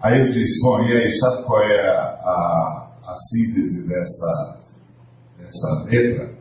Aí 0.00 0.20
eu 0.20 0.30
disse, 0.30 0.60
bom, 0.62 0.82
e 0.82 0.92
aí, 0.92 1.10
sabe 1.18 1.44
qual 1.44 1.62
é 1.62 1.88
a, 1.88 2.02
a, 2.02 2.92
a 3.02 3.16
síntese 3.16 3.88
dessa, 3.88 4.60
dessa 5.38 5.84
letra? 5.84 6.38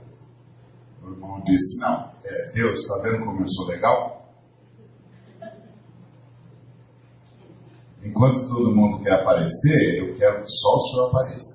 O 1.03 1.11
irmão 1.11 1.41
disse, 1.43 1.79
não, 1.79 2.11
é, 2.23 2.51
Deus, 2.53 2.79
está 2.79 2.97
vendo 2.99 3.25
como 3.25 3.41
eu 3.41 3.49
sou 3.49 3.67
legal? 3.67 4.15
Enquanto 8.03 8.47
todo 8.49 8.75
mundo 8.75 9.01
quer 9.03 9.13
aparecer, 9.13 9.97
eu 9.97 10.15
quero 10.15 10.43
que 10.43 10.51
só 10.51 10.75
o 10.75 10.81
Senhor 10.81 11.07
apareça. 11.07 11.54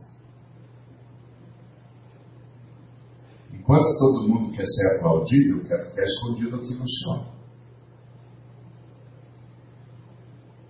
Enquanto 3.71 3.99
todo 3.99 4.29
mundo 4.29 4.51
quer 4.51 4.67
ser 4.67 4.97
aplaudido, 4.97 5.59
eu 5.59 5.65
quero 5.65 5.85
ficar 5.91 6.03
escondido 6.03 6.57
aqui 6.57 6.75
no 6.75 6.89
Senhor. 6.89 7.25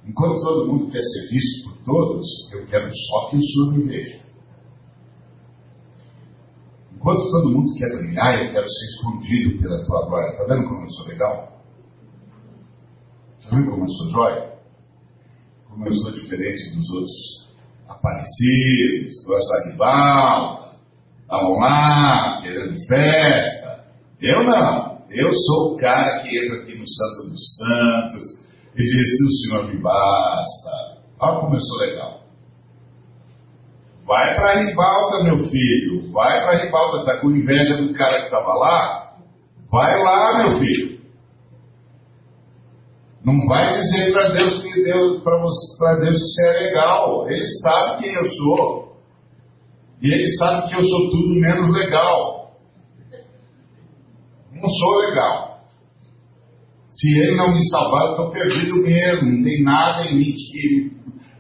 Enquanto 0.05 0.43
todo 0.43 0.67
mundo 0.67 0.91
quer 0.91 1.01
ser 1.01 1.31
visto 1.31 1.71
por 1.71 1.83
todos, 1.83 2.53
eu 2.53 2.67
quero 2.67 2.91
só 2.93 3.31
que 3.31 3.37
o 3.39 3.43
Senhor 3.43 3.73
me 3.73 3.83
veja. 3.85 4.21
Enquanto 6.95 7.31
todo 7.31 7.49
mundo 7.49 7.75
quer 7.79 7.97
brilhar, 7.97 8.45
eu 8.45 8.53
quero 8.53 8.69
ser 8.69 8.87
escondido 8.89 9.63
pela 9.63 9.83
tua 9.87 10.07
glória. 10.07 10.33
Está 10.33 10.45
vendo 10.45 10.69
como 10.69 10.83
eu 10.83 10.91
sou 10.91 11.07
legal? 11.07 11.65
Está 13.39 13.57
vendo 13.57 13.71
como 13.71 13.85
eu 13.85 13.89
sou 13.89 14.11
jóia? 14.11 14.59
Como 15.71 15.87
eu 15.87 15.95
sou 15.95 16.13
diferente 16.13 16.77
dos 16.77 16.91
outros 16.91 17.49
aparecidos, 17.89 19.25
do 19.25 19.71
rival, 19.71 20.70
estavam 21.31 21.59
lá, 21.59 22.41
querendo 22.43 22.77
festa. 22.87 23.85
Eu 24.21 24.43
não. 24.43 24.99
Eu 25.11 25.33
sou 25.33 25.75
o 25.75 25.77
cara 25.77 26.21
que 26.21 26.29
entra 26.29 26.59
aqui 26.59 26.77
no 26.77 26.87
Santo 26.87 27.31
dos 27.31 27.57
Santos 27.57 28.23
e 28.77 28.85
diz: 28.85 29.21
O 29.21 29.31
Senhor 29.43 29.69
me 29.69 29.81
basta. 29.81 30.71
Olha 31.21 31.41
como 31.41 31.57
eu 31.57 31.61
sou 31.61 31.79
legal. 31.79 32.21
Vai 34.07 34.35
para 34.35 34.51
a 34.51 34.65
ribalta, 34.65 35.25
meu 35.25 35.39
filho. 35.49 36.11
Vai 36.13 36.43
para 36.43 36.53
a 36.53 36.65
ribalta. 36.65 36.99
Está 36.99 37.21
com 37.21 37.31
inveja 37.31 37.77
do 37.77 37.93
cara 37.95 38.21
que 38.21 38.25
estava 38.25 38.55
lá? 38.55 39.13
Vai 39.71 40.03
lá, 40.03 40.39
meu 40.39 40.59
filho. 40.59 41.01
Não 43.25 43.47
vai 43.47 43.75
dizer 43.75 44.13
para 44.13 44.31
Deus 44.31 44.63
que 44.63 44.83
Deus 44.83 45.23
para 45.23 45.97
Deus 45.97 46.17
que 46.17 46.25
você 46.25 46.47
é 46.47 46.61
legal. 46.65 47.31
Ele 47.31 47.47
sabe 47.63 48.03
quem 48.03 48.15
eu 48.15 48.25
sou. 48.25 48.90
E 50.03 50.13
ele 50.13 50.31
sabe 50.37 50.69
que 50.69 50.75
eu 50.75 50.83
sou 50.83 51.11
tudo 51.11 51.41
menos 51.41 51.73
legal. 51.75 52.57
Não 54.53 54.69
sou 54.69 54.99
legal. 54.99 55.61
Se 56.89 57.19
ele 57.19 57.37
não 57.37 57.55
me 57.55 57.63
salvar, 57.69 58.07
eu 58.07 58.11
estou 58.11 58.31
perdido 58.31 58.77
mesmo. 58.77 59.31
Não 59.31 59.43
tem 59.43 59.63
nada 59.63 60.07
em 60.07 60.19
mim 60.19 60.35
que 60.35 60.59
ele 60.59 60.93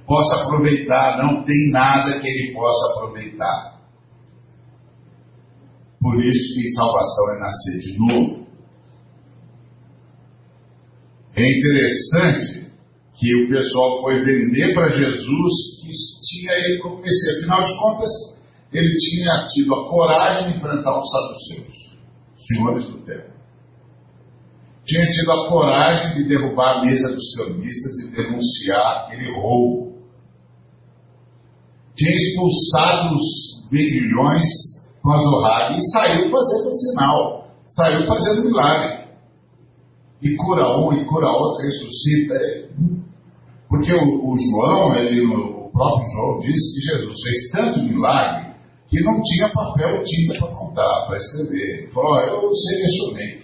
possa 0.06 0.42
aproveitar. 0.42 1.18
Não 1.22 1.44
tem 1.44 1.70
nada 1.70 2.20
que 2.20 2.26
ele 2.26 2.52
possa 2.52 2.92
aproveitar. 2.92 3.80
Por 6.00 6.24
isso 6.24 6.54
que 6.54 6.70
salvação 6.72 7.34
é 7.34 7.40
nascer 7.40 7.80
de 7.80 7.98
novo. 7.98 8.46
É 11.36 11.58
interessante 11.58 12.70
que 13.14 13.44
o 13.44 13.48
pessoal 13.48 14.00
foi 14.02 14.24
vender 14.24 14.74
para 14.74 14.88
Jesus 14.88 15.52
que 15.80 15.90
tinha 16.22 16.52
ele 16.52 16.78
como 16.78 17.02
Messias. 17.02 17.38
Afinal 17.38 17.64
de 17.64 17.78
contas, 17.78 18.10
ele 18.72 18.94
tinha 18.96 19.48
tido 19.48 19.74
a 19.74 19.88
coragem 19.88 20.52
de 20.52 20.58
enfrentar 20.58 20.96
os 20.96 21.10
saduceus, 21.10 21.96
senhores 22.36 22.84
do 22.84 22.98
templo. 22.98 23.30
Tinha 24.84 25.06
tido 25.10 25.32
a 25.32 25.48
coragem 25.48 26.14
de 26.14 26.28
derrubar 26.28 26.78
a 26.78 26.84
mesa 26.84 27.14
dos 27.14 27.34
cronistas 27.34 27.98
e 27.98 28.10
denunciar 28.16 29.04
aquele 29.04 29.32
roubo. 29.40 29.98
Tinha 31.96 32.14
expulsado 32.14 33.14
os 33.14 33.68
vendilhões 33.70 34.46
com 35.02 35.12
as 35.12 35.22
orradas 35.22 35.78
e 35.78 35.90
saiu 35.90 36.30
fazendo 36.30 36.72
sinal, 36.72 37.48
saiu 37.68 38.06
fazendo 38.06 38.46
milagre. 38.46 39.00
E 40.22 40.36
cura 40.36 40.78
um, 40.78 40.92
e 40.92 41.04
cura 41.06 41.28
outro, 41.28 41.64
ressuscita. 41.64 42.34
Porque 43.68 43.92
o, 43.92 44.32
o 44.32 44.36
João, 44.36 44.94
ele, 44.94 45.26
o 45.26 45.70
próprio 45.70 46.08
João, 46.10 46.38
disse 46.40 46.74
que 46.74 46.80
Jesus 46.86 47.16
fez 47.22 47.50
tanto 47.52 47.82
milagre 47.82 48.49
que 48.90 49.00
não 49.02 49.22
tinha 49.22 49.48
papel 49.50 50.02
tinta 50.02 50.38
para 50.40 50.56
contar, 50.56 51.06
para 51.06 51.16
escrever. 51.16 51.90
Falou: 51.94 52.12
oh, 52.12 52.18
Eu 52.18 52.54
selecionei. 52.54 53.40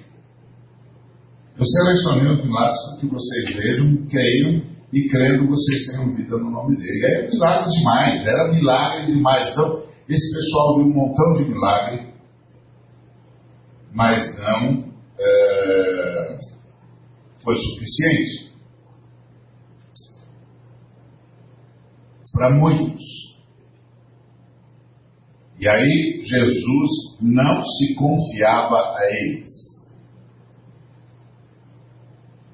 Eu 1.56 1.64
selecionei 1.64 2.32
os 2.32 2.44
milagres 2.44 2.78
para 2.84 2.96
que 2.98 3.06
vocês 3.06 3.54
vejam, 3.54 4.06
creiam 4.08 4.62
e 4.92 5.08
crendo 5.08 5.46
vocês 5.46 5.86
tenham 5.86 6.14
vida 6.14 6.36
no 6.36 6.50
nome 6.50 6.76
dele. 6.76 6.98
E 6.98 7.06
aí 7.06 7.24
é 7.24 7.30
milagre 7.30 7.70
demais, 7.70 8.26
era 8.26 8.52
milagre 8.52 9.06
demais. 9.06 9.48
Então, 9.50 9.82
esse 10.08 10.34
pessoal 10.34 10.76
viu 10.76 10.86
um 10.86 10.94
montão 10.94 11.34
de 11.36 11.48
milagre, 11.48 12.12
mas 13.92 14.38
não 14.38 14.92
é, 15.18 16.38
foi 17.42 17.56
suficiente. 17.56 18.52
Para 22.32 22.50
muitos. 22.50 23.25
E 25.58 25.68
aí 25.68 26.22
Jesus 26.24 26.90
não 27.20 27.64
se 27.64 27.94
confiava 27.94 28.76
a 28.76 29.00
eles. 29.10 29.66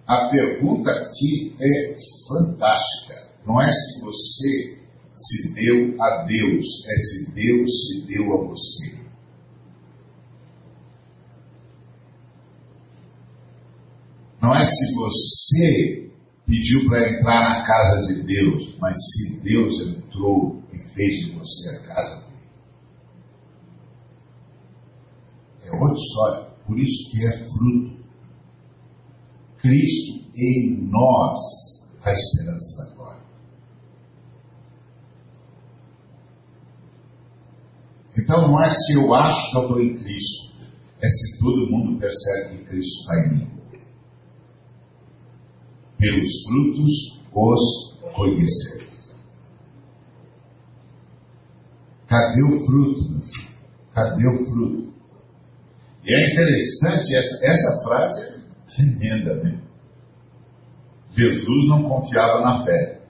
A 0.06 0.28
pergunta 0.28 0.90
aqui 0.90 1.54
é 1.60 1.96
fantástica. 2.28 3.32
Não 3.46 3.60
é 3.60 3.70
se 3.70 4.00
você 4.00 4.82
se 5.14 5.54
deu 5.54 6.00
a 6.00 6.24
Deus, 6.24 6.66
é 6.86 6.96
se 6.98 7.34
Deus 7.34 7.70
se 7.70 8.06
deu 8.06 8.34
a 8.34 8.46
você. 8.46 9.02
Não 14.40 14.54
é 14.54 14.64
se 14.64 14.94
você 14.94 16.10
pediu 16.46 16.88
para 16.88 17.10
entrar 17.10 17.40
na 17.40 17.66
casa 17.66 18.14
de 18.14 18.22
Deus, 18.24 18.76
mas 18.78 18.96
se 18.96 19.40
Deus 19.40 19.96
entrou 19.96 20.62
e 20.72 20.78
fez 20.94 21.26
de 21.26 21.32
você 21.32 21.68
a 21.70 21.80
casa 21.80 22.16
dele. 22.16 22.31
É 25.72 25.74
outra 25.74 25.94
história. 25.94 26.52
Por 26.66 26.78
isso 26.78 27.10
que 27.10 27.26
é 27.26 27.48
fruto. 27.48 28.02
Cristo 29.58 30.22
em 30.34 30.88
nós 30.90 31.40
a 32.04 32.12
esperança 32.12 32.84
da 32.84 32.94
glória. 32.94 33.22
Então 38.18 38.48
não 38.48 38.62
é 38.62 38.70
se 38.70 38.94
eu 38.94 39.14
acho 39.14 39.50
que 39.50 39.56
eu 39.56 39.62
estou 39.62 39.80
em 39.80 39.96
Cristo, 39.96 40.52
é 41.00 41.08
se 41.08 41.38
todo 41.40 41.70
mundo 41.70 41.98
percebe 41.98 42.58
que 42.58 42.64
Cristo 42.64 43.00
está 43.00 43.14
em 43.20 43.34
mim. 43.36 43.52
Pelos 45.98 46.42
frutos 46.44 47.22
os 47.32 48.12
conhecereis. 48.14 49.22
Cadê 52.06 52.42
o 52.42 52.66
fruto, 52.66 53.10
meu 53.10 53.20
filho? 53.20 53.48
Cadê 53.94 54.28
o 54.28 54.46
fruto? 54.50 54.91
E 56.04 56.14
é 56.14 56.32
interessante, 56.32 57.14
essa, 57.14 57.46
essa 57.46 57.82
frase 57.84 58.20
é 58.20 58.74
tremenda, 58.74 59.34
né? 59.42 59.62
Jesus 61.12 61.68
não 61.68 61.88
confiava 61.88 62.40
na 62.40 62.64
fé 62.64 63.02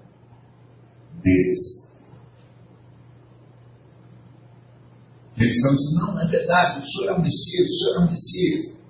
deles. 1.23 1.83
Eles 5.37 5.57
estão 5.57 5.75
dizendo, 5.75 6.07
não, 6.07 6.21
é 6.21 6.27
verdade, 6.29 6.81
o 6.81 6.87
senhor 6.87 7.13
é 7.13 7.15
o 7.15 7.23
Messias, 7.23 7.69
o 7.69 7.79
senhor 7.79 7.95
é 7.95 7.99
o 7.99 8.11
Messias. 8.11 8.83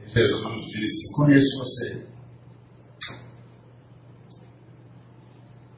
E 0.00 0.08
Jesus 0.08 0.66
disse, 0.70 1.12
conheço 1.14 1.58
você. 1.58 2.06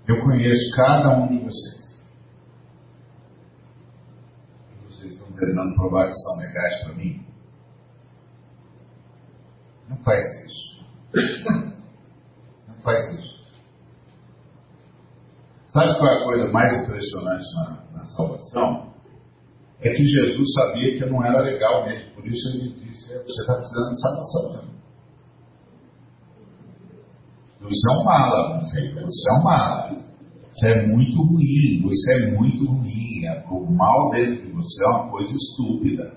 Eu 0.06 0.22
conheço 0.22 0.76
cada 0.76 1.18
um 1.18 1.28
de 1.28 1.44
vocês. 1.44 2.02
E 4.70 4.86
vocês 4.86 5.12
estão 5.14 5.32
tentando 5.46 5.74
provar 5.74 6.06
que 6.08 6.14
são 6.14 6.38
legais 6.38 6.84
para 6.84 6.94
mim. 6.94 7.26
Não 9.88 9.96
faz 9.98 10.24
isso. 10.44 10.84
Não 12.68 12.74
faz 12.82 13.18
isso. 13.18 13.34
Sabe 15.68 15.98
qual 15.98 16.12
é 16.12 16.20
a 16.20 16.24
coisa 16.24 16.52
mais 16.52 16.82
impressionante 16.82 17.44
na, 17.56 17.98
na 17.98 18.04
salvação? 18.06 18.94
É 19.80 19.90
que 19.90 20.06
Jesus 20.06 20.54
sabia 20.54 20.98
que 20.98 21.04
não 21.04 21.24
era 21.24 21.42
legal 21.42 21.84
mesmo, 21.84 22.14
por 22.14 22.26
isso 22.26 22.48
ele 22.48 22.74
disse: 22.74 23.08
Você 23.08 23.40
está 23.40 23.54
precisando 23.56 23.90
de 23.90 24.00
salvação 24.00 24.52
mesmo. 24.52 24.74
Você 27.60 27.90
é 27.90 27.92
um 27.92 28.04
mala, 28.04 28.58
meu 28.58 28.70
filho, 28.70 29.02
você 29.02 29.30
é 29.30 29.34
um 29.34 29.42
mala. 29.42 30.04
Você 30.54 30.68
é 30.68 30.86
muito 30.86 31.20
ruim, 31.20 31.82
você 31.82 32.12
é 32.12 32.30
muito 32.30 32.64
ruim. 32.64 33.24
É, 33.26 33.44
o 33.50 33.72
mal 33.72 34.10
dentro 34.12 34.46
de 34.46 34.52
você 34.52 34.84
é 34.84 34.88
uma 34.88 35.10
coisa 35.10 35.32
estúpida. 35.34 36.16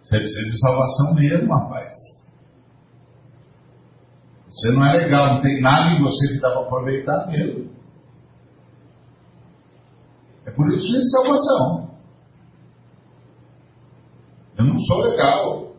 Você 0.00 0.18
precisa 0.18 0.50
de 0.50 0.60
salvação 0.60 1.14
mesmo, 1.16 1.52
rapaz. 1.52 1.92
Você 4.48 4.70
não 4.72 4.84
é 4.84 4.98
legal, 4.98 5.34
não 5.34 5.40
tem 5.40 5.60
nada 5.60 5.96
em 5.96 6.02
você 6.02 6.28
que 6.28 6.40
dá 6.40 6.50
para 6.50 6.62
aproveitar 6.62 7.26
mesmo. 7.26 7.70
É 10.46 10.50
por 10.52 10.68
isso 10.68 10.86
que 10.86 10.96
é 10.96 11.00
salvação. 11.00 11.90
Eu 14.58 14.64
não 14.64 14.78
sou 14.78 14.98
legal. 14.98 15.72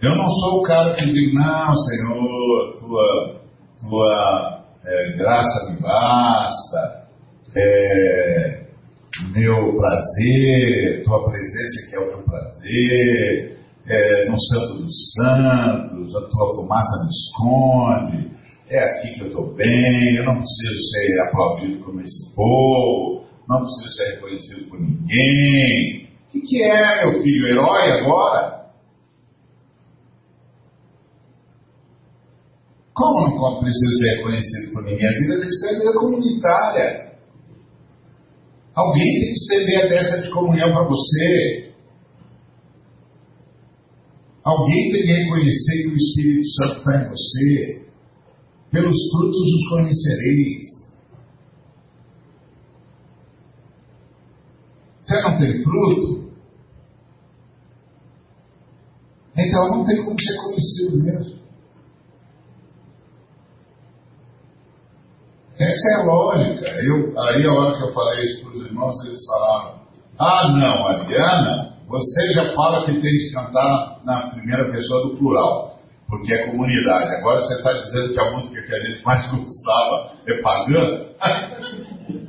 Eu 0.00 0.14
não 0.14 0.28
sou 0.28 0.60
o 0.60 0.62
cara 0.62 0.94
que 0.94 1.04
diz, 1.04 1.34
não, 1.34 1.74
Senhor, 1.74 2.76
tua, 2.78 3.40
tua 3.80 4.53
é, 4.86 5.16
graça 5.16 5.72
me 5.72 5.80
basta, 5.80 7.08
é, 7.56 8.64
meu 9.32 9.76
prazer, 9.76 11.02
tua 11.04 11.24
presença 11.30 11.88
que 11.88 11.96
é 11.96 12.00
o 12.00 12.06
meu 12.06 12.22
prazer, 12.24 13.58
é, 13.86 14.28
no 14.28 14.40
Santo 14.40 14.82
dos 14.82 14.94
Santos, 15.14 16.16
a 16.16 16.20
tua 16.28 16.54
fumaça 16.56 17.04
me 17.04 17.10
esconde, 17.10 18.30
é 18.68 18.78
aqui 18.78 19.14
que 19.14 19.20
eu 19.22 19.26
estou 19.28 19.54
bem, 19.54 20.16
eu 20.16 20.24
não 20.24 20.36
preciso 20.36 20.82
ser 20.90 21.20
aplaudido 21.28 21.84
como 21.84 22.00
esse 22.00 22.34
povo, 22.34 23.24
não 23.48 23.60
preciso 23.60 23.88
ser 23.96 24.14
reconhecido 24.14 24.68
por 24.68 24.80
ninguém. 24.80 26.08
O 26.28 26.32
que, 26.32 26.40
que 26.40 26.62
é, 26.62 27.04
meu 27.04 27.22
filho, 27.22 27.46
herói 27.46 27.92
agora? 28.00 28.63
Como 32.94 33.28
não 33.28 33.58
precisa 33.58 33.96
ser 33.96 34.16
reconhecido 34.18 34.72
por 34.72 34.84
ninguém? 34.84 35.08
A 35.08 35.18
vida 35.18 35.40
cristã 35.40 35.66
é 35.66 35.78
vida 35.78 35.92
comunitária. 35.98 37.14
Alguém 38.72 39.04
tem 39.04 39.26
que 39.26 39.32
estender 39.32 39.84
a 39.84 39.88
peça 39.88 40.22
de 40.22 40.30
comunhão 40.30 40.72
para 40.72 40.88
você. 40.88 41.74
Alguém 44.44 44.92
tem 44.92 45.02
que 45.02 45.12
reconhecer 45.12 45.82
que 45.82 45.88
o 45.88 45.96
Espírito 45.96 46.46
Santo 46.46 46.78
está 46.78 47.02
em 47.02 47.08
você. 47.08 47.84
Pelos 48.70 48.96
frutos 49.10 49.40
os 49.40 49.68
conhecereis. 49.70 50.62
Você 55.00 55.22
não 55.22 55.38
tem 55.38 55.62
fruto? 55.62 56.32
Então 59.36 59.68
não 59.68 59.84
tem 59.84 60.04
como 60.04 60.20
ser 60.20 60.36
conhecido 60.36 61.02
mesmo. 61.02 61.43
Essa 65.58 65.88
é 65.88 65.94
a 65.94 66.04
lógica. 66.04 66.66
Eu, 66.82 67.18
aí 67.18 67.46
a 67.46 67.52
hora 67.52 67.76
que 67.76 67.84
eu 67.84 67.92
falei 67.92 68.24
isso 68.24 68.44
para 68.44 68.56
os 68.56 68.66
irmãos, 68.66 69.06
eles 69.06 69.24
falaram, 69.26 69.80
ah 70.18 70.48
não, 70.48 70.86
Adriana, 70.88 71.76
você 71.86 72.32
já 72.32 72.52
fala 72.54 72.84
que 72.84 72.92
tem 72.92 73.02
que 73.02 73.32
cantar 73.32 74.00
na 74.04 74.30
primeira 74.30 74.70
pessoa 74.70 75.08
do 75.08 75.16
plural, 75.16 75.78
porque 76.08 76.34
é 76.34 76.46
comunidade. 76.48 77.14
Agora 77.16 77.40
você 77.40 77.54
está 77.54 77.72
dizendo 77.72 78.12
que 78.12 78.20
a 78.20 78.30
música 78.32 78.62
que 78.62 78.74
a 78.74 78.80
gente 78.80 79.04
mais 79.04 79.30
gostava 79.36 80.12
é 80.26 80.40
pagã? 80.42 81.04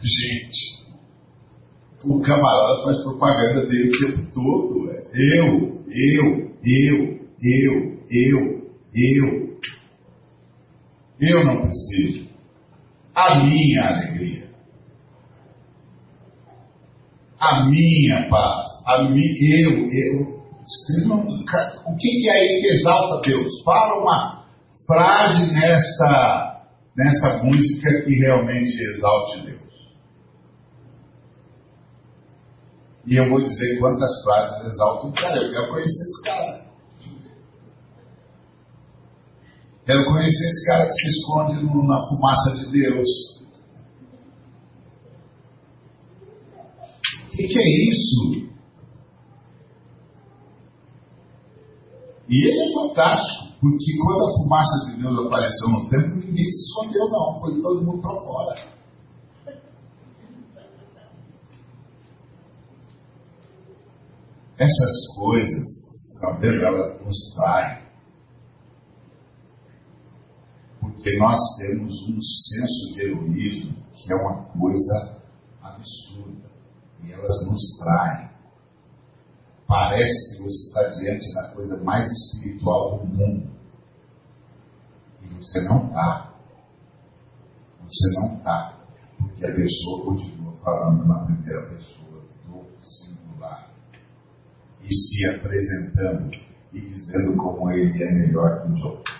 gente, 0.00 0.76
o 2.04 2.20
camarada 2.20 2.84
faz 2.84 3.02
propaganda 3.02 3.66
dele 3.66 3.88
o 3.88 3.92
tempo 4.00 4.30
todo. 4.32 4.90
É. 4.92 5.04
Eu, 5.38 5.84
eu, 5.88 6.52
eu, 6.64 7.20
eu, 7.42 7.98
eu, 8.10 8.62
eu. 8.94 9.45
Eu 11.20 11.44
não 11.44 11.62
preciso. 11.62 12.26
A 13.14 13.42
minha 13.42 13.88
alegria 13.88 14.46
a 17.38 17.64
minha 17.66 18.28
paz, 18.28 18.66
a 18.86 19.02
mi, 19.04 19.36
eu, 19.62 19.88
eu. 19.90 20.36
O 21.86 21.96
que, 21.96 22.08
que 22.08 22.28
é 22.28 22.32
aí 22.32 22.60
que 22.60 22.66
exalta 22.68 23.20
Deus? 23.28 23.62
Fala 23.62 24.02
uma 24.02 24.44
frase 24.84 25.52
nessa, 25.52 26.62
nessa 26.96 27.44
música 27.44 27.88
que 28.04 28.16
realmente 28.16 28.72
exalte 28.94 29.46
Deus. 29.46 29.60
E 33.06 33.16
eu 33.16 33.30
vou 33.30 33.40
dizer 33.44 33.78
quantas 33.78 34.10
frases 34.24 34.66
exaltam 34.66 35.10
o 35.10 35.12
cara. 35.12 35.36
Eu 35.36 35.52
quero 35.52 35.68
conhecer 35.68 36.02
esse 36.02 36.24
cara. 36.24 36.65
Quero 39.86 40.04
conhecer 40.06 40.46
esse 40.48 40.66
cara 40.66 40.84
que 40.84 40.92
se 40.92 41.08
esconde 41.10 41.54
na 41.86 42.02
fumaça 42.08 42.50
de 42.56 42.72
Deus. 42.72 43.08
O 47.22 47.30
que, 47.30 47.46
que 47.46 47.58
é 47.58 47.90
isso? 47.90 48.50
E 52.28 52.48
ele 52.48 52.68
é 52.68 52.74
fantástico, 52.74 53.60
porque 53.60 53.96
quando 53.98 54.24
a 54.24 54.32
fumaça 54.42 54.90
de 54.90 55.02
Deus 55.02 55.26
apareceu 55.26 55.68
no 55.68 55.88
templo, 55.88 56.16
ninguém 56.16 56.50
se 56.50 56.66
escondeu, 56.66 57.08
não, 57.08 57.40
foi 57.40 57.60
todo 57.60 57.84
mundo 57.84 58.02
para 58.02 58.20
fora. 58.22 58.76
Essas 64.58 65.14
coisas, 65.16 65.68
tá 66.20 66.32
vendo, 66.40 66.64
elas 66.64 67.06
nos 67.06 67.34
traem. 67.36 67.85
Porque 70.96 71.14
nós 71.18 71.38
temos 71.58 71.92
um 72.08 72.18
senso 72.20 72.94
de 72.94 73.02
heroísmo 73.02 73.76
que 73.92 74.10
é 74.10 74.16
uma 74.16 74.44
coisa 74.44 75.20
absurda 75.62 76.50
e 77.02 77.12
elas 77.12 77.46
nos 77.46 77.78
traem. 77.78 78.30
Parece 79.66 80.36
que 80.36 80.42
você 80.42 80.68
está 80.68 80.88
diante 80.98 81.34
da 81.34 81.54
coisa 81.54 81.76
mais 81.84 82.08
espiritual 82.10 82.98
do 82.98 83.06
mundo. 83.06 83.50
E 85.20 85.26
você 85.34 85.60
não 85.68 85.86
está. 85.86 86.34
Você 87.84 88.20
não 88.20 88.36
está. 88.38 88.78
Porque 89.18 89.44
a 89.44 89.54
pessoa 89.54 90.04
continua 90.06 90.52
falando 90.64 91.04
na 91.04 91.24
primeira 91.26 91.68
pessoa 91.74 92.22
do 92.46 92.64
singular. 92.82 93.70
E 94.82 94.94
se 94.94 95.26
apresentando 95.26 96.30
e 96.72 96.80
dizendo 96.80 97.36
como 97.36 97.70
ele 97.70 98.02
é 98.02 98.12
melhor 98.12 98.62
que 98.62 98.72
os 98.72 98.82
outros. 98.82 99.15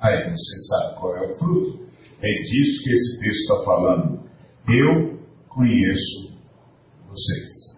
Aí 0.00 0.30
você 0.30 0.56
sabe 0.68 1.00
qual 1.00 1.16
é 1.16 1.30
o 1.30 1.34
fruto. 1.34 1.88
É 2.20 2.28
disso 2.28 2.82
que 2.82 2.90
esse 2.90 3.20
texto 3.20 3.52
está 3.52 3.64
falando. 3.64 4.22
Eu 4.68 5.18
conheço 5.48 6.38
vocês. 7.08 7.68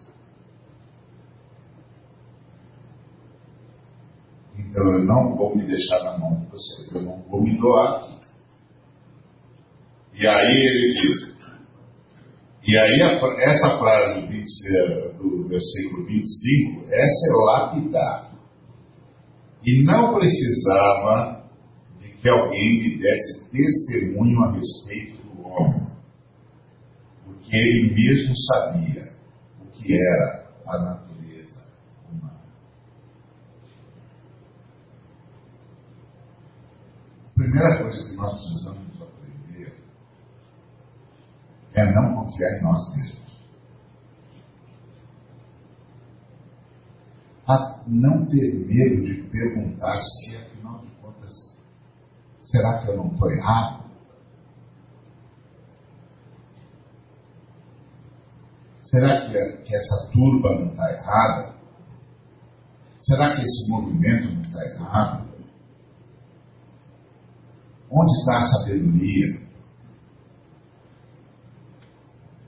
Então 4.57 4.83
eu 4.93 5.05
não 5.05 5.35
vou 5.35 5.55
me 5.55 5.65
deixar 5.65 6.03
na 6.03 6.17
mão 6.17 6.39
de 6.39 6.45
vocês, 6.47 6.91
eu 6.93 7.01
não 7.01 7.21
vou 7.23 7.41
me 7.41 7.57
doar 7.57 7.97
aqui. 7.97 8.21
E 10.13 10.27
aí 10.27 10.65
ele 10.67 10.93
diz, 10.93 11.31
e 12.67 12.77
aí 12.77 13.01
essa 13.39 13.77
frase 13.79 14.27
20, 14.27 14.31
eh, 14.31 15.13
do 15.17 15.47
versículo 15.47 16.05
25, 16.05 16.85
essa 16.85 17.27
é 17.27 17.45
lapidar. 17.45 18.31
E 19.65 19.83
não 19.83 20.13
precisava 20.13 21.40
de 22.21 22.23
que 22.23 22.29
alguém 22.29 22.79
me 22.79 22.97
desse 22.99 23.49
testemunho 23.49 24.43
a 24.43 24.51
respeito 24.51 25.21
do 25.23 25.47
homem, 25.47 25.91
porque 27.25 27.55
ele 27.55 27.95
mesmo 27.95 28.35
sabia 28.37 29.11
o 29.59 29.65
que 29.71 29.93
era 29.93 30.47
a 30.67 30.79
natureza 30.79 31.65
humana. 32.07 32.39
A 37.25 37.33
primeira 37.33 37.81
coisa 37.81 38.07
que 38.07 38.15
nós 38.15 38.33
precisamos 38.33 39.01
aprender 39.01 39.73
é 41.73 41.91
não 41.91 42.15
confiar 42.15 42.59
em 42.59 42.61
nós 42.61 42.95
mesmos. 42.95 43.21
A 47.47 47.81
não 47.87 48.25
ter 48.27 48.53
medo 48.53 49.03
de 49.03 49.23
perguntar 49.23 49.99
se, 49.99 50.31
contas, 50.31 50.50
será 52.51 52.79
que 52.79 52.89
eu 52.89 52.97
não 52.97 53.07
estou 53.07 53.31
errado? 53.31 53.81
Será 58.81 59.21
que, 59.21 59.57
que 59.63 59.75
essa 59.75 60.11
turba 60.11 60.49
não 60.59 60.67
está 60.67 60.91
errada? 60.91 61.55
Será 62.99 63.35
que 63.35 63.41
esse 63.41 63.71
movimento 63.71 64.33
não 64.33 64.41
está 64.41 64.65
errado? 64.65 65.31
Onde 67.89 68.11
está 68.19 68.37
a 68.37 68.41
sabedoria? 68.41 69.41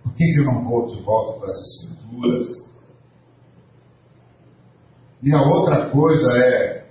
Por 0.04 0.14
que, 0.16 0.26
que 0.26 0.40
eu 0.40 0.46
não 0.46 0.64
vou 0.64 0.88
de 0.88 1.02
volta 1.02 1.40
para 1.40 1.50
as 1.50 1.58
escrituras? 1.58 2.48
E 5.22 5.34
a 5.34 5.42
outra 5.42 5.90
coisa 5.92 6.28
é, 6.38 6.83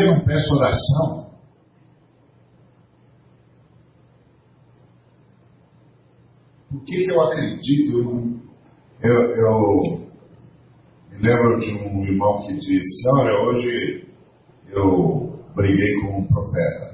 eu 0.00 0.14
não 0.14 0.24
peço 0.24 0.54
oração? 0.54 1.32
Por 6.70 6.84
que, 6.84 7.10
eu 7.10 7.20
acredito? 7.20 7.92
Eu, 7.92 9.12
eu, 9.12 9.30
eu 9.34 10.08
me 11.10 11.18
lembro 11.18 11.58
de 11.60 11.74
um 11.74 12.04
irmão 12.04 12.40
que 12.42 12.54
disse: 12.58 13.08
Olha, 13.10 13.32
hoje 13.40 14.08
eu 14.68 15.44
briguei 15.54 16.00
com 16.00 16.20
um 16.20 16.26
profeta 16.26 16.92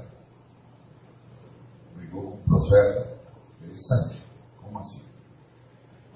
profeta. 2.59 3.19
Interessante. 3.61 4.21
Como 4.61 4.79
assim? 4.79 5.03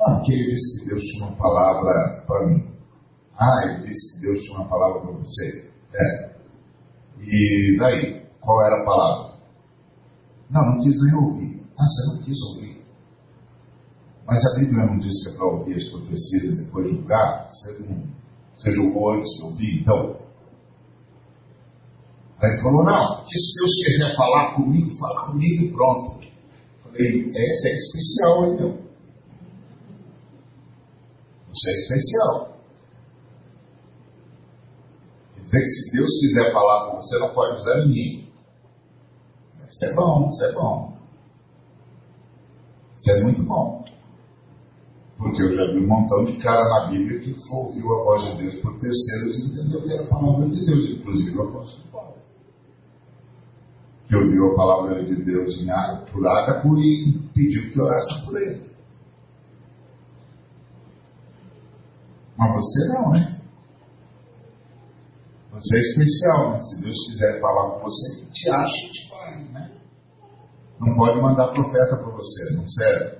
Ah, 0.01 0.15
porque 0.15 0.33
ele 0.33 0.53
disse 0.53 0.79
que 0.79 0.89
Deus 0.89 1.03
tinha 1.03 1.27
uma 1.27 1.37
palavra 1.37 2.23
para 2.27 2.47
mim. 2.47 2.73
Ah, 3.37 3.65
ele 3.65 3.87
disse 3.87 4.15
que 4.15 4.25
Deus 4.25 4.39
tinha 4.41 4.59
uma 4.59 4.69
palavra 4.69 5.01
para 5.01 5.11
você. 5.11 5.71
É. 5.93 6.32
E 7.25 7.77
daí? 7.79 8.23
Qual 8.39 8.65
era 8.65 8.81
a 8.81 8.85
palavra? 8.85 9.33
Não, 10.49 10.61
não 10.73 10.79
quis 10.79 10.95
nem 11.01 11.15
ouvir. 11.15 11.63
Ah, 11.79 11.85
você 11.85 12.07
não 12.07 12.21
quis 12.21 12.41
ouvir. 12.49 12.85
Mas 14.25 14.45
a 14.45 14.59
Bíblia 14.59 14.85
não 14.85 14.97
diz 14.97 15.23
que 15.23 15.29
é 15.29 15.33
para 15.33 15.45
ouvir 15.45 15.75
as 15.75 15.89
profecias 15.89 16.43
e 16.43 16.55
depois 16.63 16.89
julgar? 16.89 17.47
Você, 17.47 17.79
não, 17.83 18.03
você 18.55 18.71
julgou 18.71 19.13
antes 19.13 19.29
de 19.37 19.43
ouvir, 19.43 19.81
então? 19.81 20.17
Aí 22.41 22.51
ele 22.51 22.61
falou, 22.61 22.83
não, 22.83 23.25
se 23.25 23.55
Deus 23.57 23.71
quiser 23.85 24.15
falar 24.15 24.55
comigo, 24.55 24.95
fala 24.97 25.31
comigo 25.31 25.63
e 25.63 25.71
pronto. 25.71 26.27
Falei, 26.83 27.29
essa 27.29 27.67
é 27.67 27.73
especial, 27.73 28.53
então. 28.53 28.77
Isso 31.51 31.69
é 31.69 31.73
especial. 31.73 32.52
Dizer 35.43 35.59
que 35.59 35.67
se 35.67 35.97
Deus 35.97 36.19
quiser 36.19 36.53
falar 36.53 36.89
com 36.89 36.97
você, 36.97 37.19
não 37.19 37.33
pode 37.33 37.57
usar 37.57 37.85
ninguém. 37.85 38.31
Isso 39.69 39.85
é 39.85 39.93
bom, 39.95 40.29
isso 40.29 40.43
é 40.45 40.51
bom. 40.53 40.93
Isso 42.97 43.11
é 43.11 43.23
muito 43.23 43.43
bom. 43.43 43.83
Porque 45.17 45.41
eu 45.41 45.55
já 45.55 45.71
vi 45.71 45.79
um 45.79 45.87
montão 45.87 46.25
de 46.25 46.37
cara 46.37 46.63
na 46.63 46.89
Bíblia 46.89 47.19
que 47.19 47.35
ouviu 47.51 47.93
a 47.93 48.03
voz 48.03 48.23
de 48.23 48.37
Deus 48.43 48.55
por 48.55 48.79
terceiros 48.79 49.37
e 49.37 49.45
entendeu 49.47 49.81
que 49.81 49.93
era 49.93 50.03
a 50.03 50.09
palavra 50.09 50.49
de 50.49 50.65
Deus, 50.65 50.89
inclusive 50.89 51.37
o 51.37 51.43
apóstolo 51.43 51.87
Paulo 51.91 52.13
que 54.13 54.15
ouviu 54.15 54.51
a 54.51 54.55
palavra 54.55 55.03
de 55.03 55.15
Deus 55.23 55.55
em 55.59 55.67
por 56.11 56.27
Ágapo 56.27 56.77
e 56.77 57.19
pediu 57.33 57.71
que 57.71 57.81
orasse 57.81 58.25
por 58.25 58.39
ele. 58.39 58.71
Mas 62.37 62.53
você 62.53 62.87
não, 62.89 63.11
né? 63.11 63.32
Você 65.53 65.77
é 65.77 65.79
especial, 65.79 66.51
né? 66.51 66.61
Se 66.61 66.81
Deus 66.81 66.97
quiser 67.07 67.39
falar 67.39 67.71
com 67.71 67.83
você, 67.83 68.25
que 68.25 68.31
te 68.31 68.49
acha, 68.49 68.89
te 68.89 69.09
faz, 69.09 69.51
né? 69.51 69.71
Não 70.79 70.95
pode 70.95 71.21
mandar 71.21 71.49
profeta 71.49 71.95
para 71.95 72.11
você, 72.11 72.55
não 72.55 72.67
serve. 72.67 73.17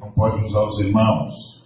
Não 0.00 0.12
pode 0.12 0.44
usar 0.44 0.62
os 0.62 0.78
irmãos. 0.78 1.56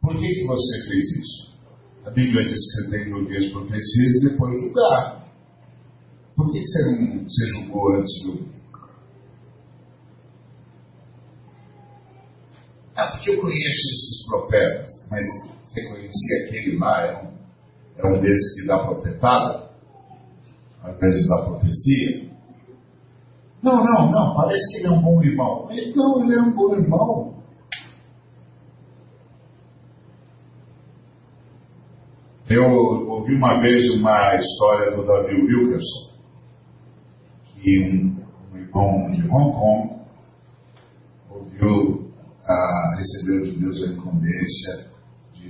Por 0.00 0.16
que, 0.16 0.34
que 0.34 0.46
você 0.46 0.88
fez 0.88 1.04
isso? 1.18 1.56
A 2.04 2.10
Bíblia 2.10 2.46
diz 2.46 2.54
que 2.54 2.70
você 2.70 2.90
tem 2.90 3.04
que 3.06 3.12
ouvir 3.12 3.46
as 3.46 3.52
profecias 3.52 4.14
e 4.14 4.28
depois 4.30 4.60
julgar. 4.60 5.26
Por 6.36 6.52
que 6.52 6.64
você, 6.64 6.84
não, 6.84 7.24
você 7.24 7.46
julgou 7.46 7.96
antes 7.96 8.14
de 8.22 8.28
ouvir? 8.28 8.56
Ah, 12.94 13.10
porque 13.10 13.30
eu 13.30 13.40
conheço 13.40 13.90
esses 13.90 14.26
profetas, 14.28 14.95
mas 15.10 15.26
você 15.62 15.88
conhecia 15.88 16.46
aquele 16.46 16.78
lá, 16.78 17.06
é 17.06 17.22
um, 17.22 17.36
é 17.98 18.06
um 18.06 18.20
desses 18.20 18.60
que 18.60 18.66
dá 18.66 18.78
profetada, 18.78 19.70
ao 20.82 20.94
invés 20.94 21.14
de 21.14 21.28
dar 21.28 21.44
profecia? 21.44 22.30
Não, 23.62 23.84
não, 23.84 24.10
não, 24.10 24.34
parece 24.34 24.70
que 24.70 24.78
ele 24.78 24.86
é 24.86 24.90
um 24.90 25.02
bom 25.02 25.22
irmão. 25.22 25.68
Então, 25.70 26.24
ele 26.24 26.34
é 26.34 26.42
um 26.42 26.52
bom 26.52 26.74
irmão. 26.74 27.36
Eu 32.48 32.64
ouvi 33.08 33.34
uma 33.34 33.60
vez 33.60 33.90
uma 33.90 34.36
história 34.36 34.94
do 34.94 35.04
Davi 35.04 35.34
Wilkerson, 35.34 36.12
que 37.42 37.82
um, 37.82 38.24
um 38.52 38.56
irmão 38.56 39.10
de 39.10 39.28
Hong 39.28 39.52
Kong 39.52 39.96
ouviu, 41.28 42.12
ah, 42.48 42.96
recebeu 42.98 43.42
de 43.42 43.58
Deus 43.58 43.82
a 43.82 43.92
incumbência 43.92 44.95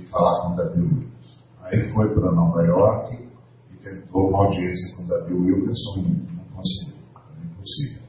falar 0.09 0.41
com 0.43 0.55
Davi 0.55 0.79
Wilkerson. 0.81 1.37
Aí 1.61 1.93
foi 1.93 2.13
para 2.13 2.31
Nova 2.31 2.61
York 2.63 3.27
e 3.71 3.77
tentou 3.83 4.29
uma 4.29 4.45
audiência 4.45 4.95
com 4.95 5.07
Davi 5.07 5.33
Wilkerson, 5.33 6.03
não 6.35 6.43
conseguiu, 6.55 6.95
era 7.15 7.45
impossível. 7.45 8.01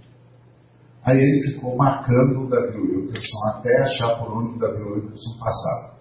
Aí 1.05 1.19
ele 1.19 1.43
ficou 1.53 1.77
marcando 1.77 2.45
o 2.45 2.49
Davi 2.49 2.79
Wilkerson 2.79 3.49
até 3.49 3.83
achar 3.83 4.19
por 4.19 4.33
onde 4.37 4.57
o 4.57 4.59
Davi 4.59 4.83
Wilkerson 4.83 5.39
passava. 5.39 5.99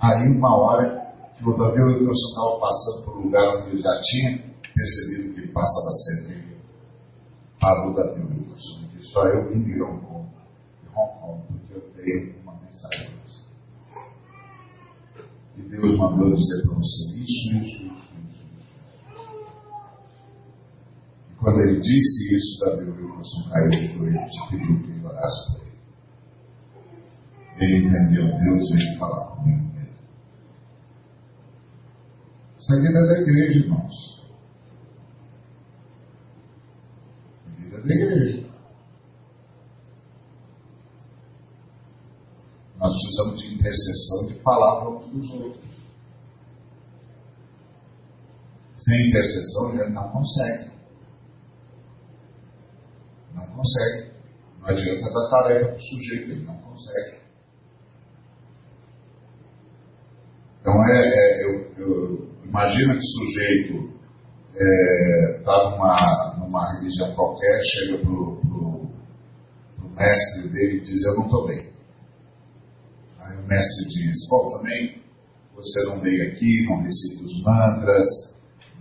Aí 0.00 0.28
uma 0.28 0.56
hora 0.56 1.12
que 1.36 1.48
o 1.48 1.56
Davi 1.56 1.80
Wilkerson 1.80 2.28
estava 2.28 2.58
passando 2.58 3.04
por 3.04 3.18
um 3.18 3.22
lugar 3.22 3.56
onde 3.56 3.70
ele 3.70 3.82
já 3.82 4.00
tinha 4.02 4.50
percebido 4.74 5.34
que 5.34 5.40
ele 5.40 5.52
passava 5.52 5.90
sempre. 5.92 6.50
Parou 7.60 7.92
o 7.92 7.94
Davi 7.94 8.20
Wilkerson 8.20 8.80
e 8.82 8.96
disse: 8.96 9.12
Só 9.12 9.26
eu 9.26 9.48
vim 9.48 9.62
de 9.62 9.82
Hong 9.82 10.00
Kong, 10.06 10.28
de 10.82 10.88
Hong 10.88 11.20
Kong, 11.20 11.42
porque 11.48 11.74
eu 11.74 11.80
tenho 11.94 12.34
uma 12.42 12.54
mensagem 12.54 13.19
para 15.60 15.68
você. 15.68 15.76
E 15.76 15.80
Deus 15.80 15.98
mandou 15.98 16.34
dizer 16.34 16.62
para 16.62 16.74
você 16.74 17.16
isso, 17.16 17.52
isso, 17.52 17.82
isso. 17.84 18.00
E 21.30 21.34
quando 21.36 21.60
ele 21.60 21.80
disse 21.80 22.36
isso, 22.36 22.60
Davi 22.60 22.90
Wilkerson 22.90 23.48
caiu 23.50 23.70
de 23.70 23.86
joelhos 23.86 24.32
e 24.32 24.50
pediu 24.50 24.82
que 24.82 24.90
ele 24.90 25.04
orasse 25.04 25.52
por 25.52 25.62
ele. 25.62 25.70
Ele 27.60 27.86
entendeu, 27.86 28.24
Deus 28.24 28.70
veio 28.70 28.98
falar 28.98 29.26
comigo. 29.36 29.70
Isso 32.58 32.74
é 32.74 32.80
vida 32.80 33.06
da 33.06 33.20
igreja, 33.20 33.58
irmãos. 33.58 34.22
É 37.46 37.62
vida 37.62 37.80
da 37.80 37.94
igreja. 37.94 38.49
intercessão 43.60 44.26
de 44.26 44.34
palavra 44.42 44.90
uns 44.90 45.06
dos 45.12 45.30
outros. 45.32 45.70
Sem 48.76 49.08
intercessão, 49.08 49.68
a 49.68 49.76
gente 49.76 49.92
não 49.92 50.08
consegue. 50.10 50.70
Não 53.34 53.46
consegue. 53.48 54.10
Não 54.60 54.68
adianta 54.68 55.12
dar 55.12 55.28
tarefa 55.28 55.66
para 55.66 55.76
o 55.76 55.80
sujeito, 55.80 56.30
ele 56.30 56.44
não 56.44 56.56
consegue. 56.58 57.20
Então, 60.60 60.86
é, 60.86 61.08
é 61.08 61.44
eu, 61.44 61.72
eu, 61.76 62.30
imagino 62.44 62.92
que 62.92 62.98
o 62.98 63.02
sujeito 63.02 64.00
está 64.52 64.62
é, 64.64 65.42
tá 65.44 65.70
numa, 65.70 66.36
numa 66.38 66.72
religião 66.74 67.14
qualquer, 67.14 67.60
chega 67.64 67.98
para 67.98 68.10
o 68.10 68.90
mestre 69.94 70.48
dele 70.48 70.78
e 70.78 70.80
diz: 70.80 71.04
Eu 71.04 71.16
não 71.16 71.24
estou 71.24 71.46
bem. 71.46 71.69
Aí 73.30 73.36
o 73.36 73.46
mestre 73.46 73.88
diz: 73.88 74.28
Bom, 74.28 74.58
também 74.58 75.00
você 75.54 75.84
não 75.84 76.00
veio 76.00 76.32
aqui, 76.32 76.66
não 76.66 76.82
recita 76.82 77.24
os 77.24 77.42
mantras, 77.42 78.06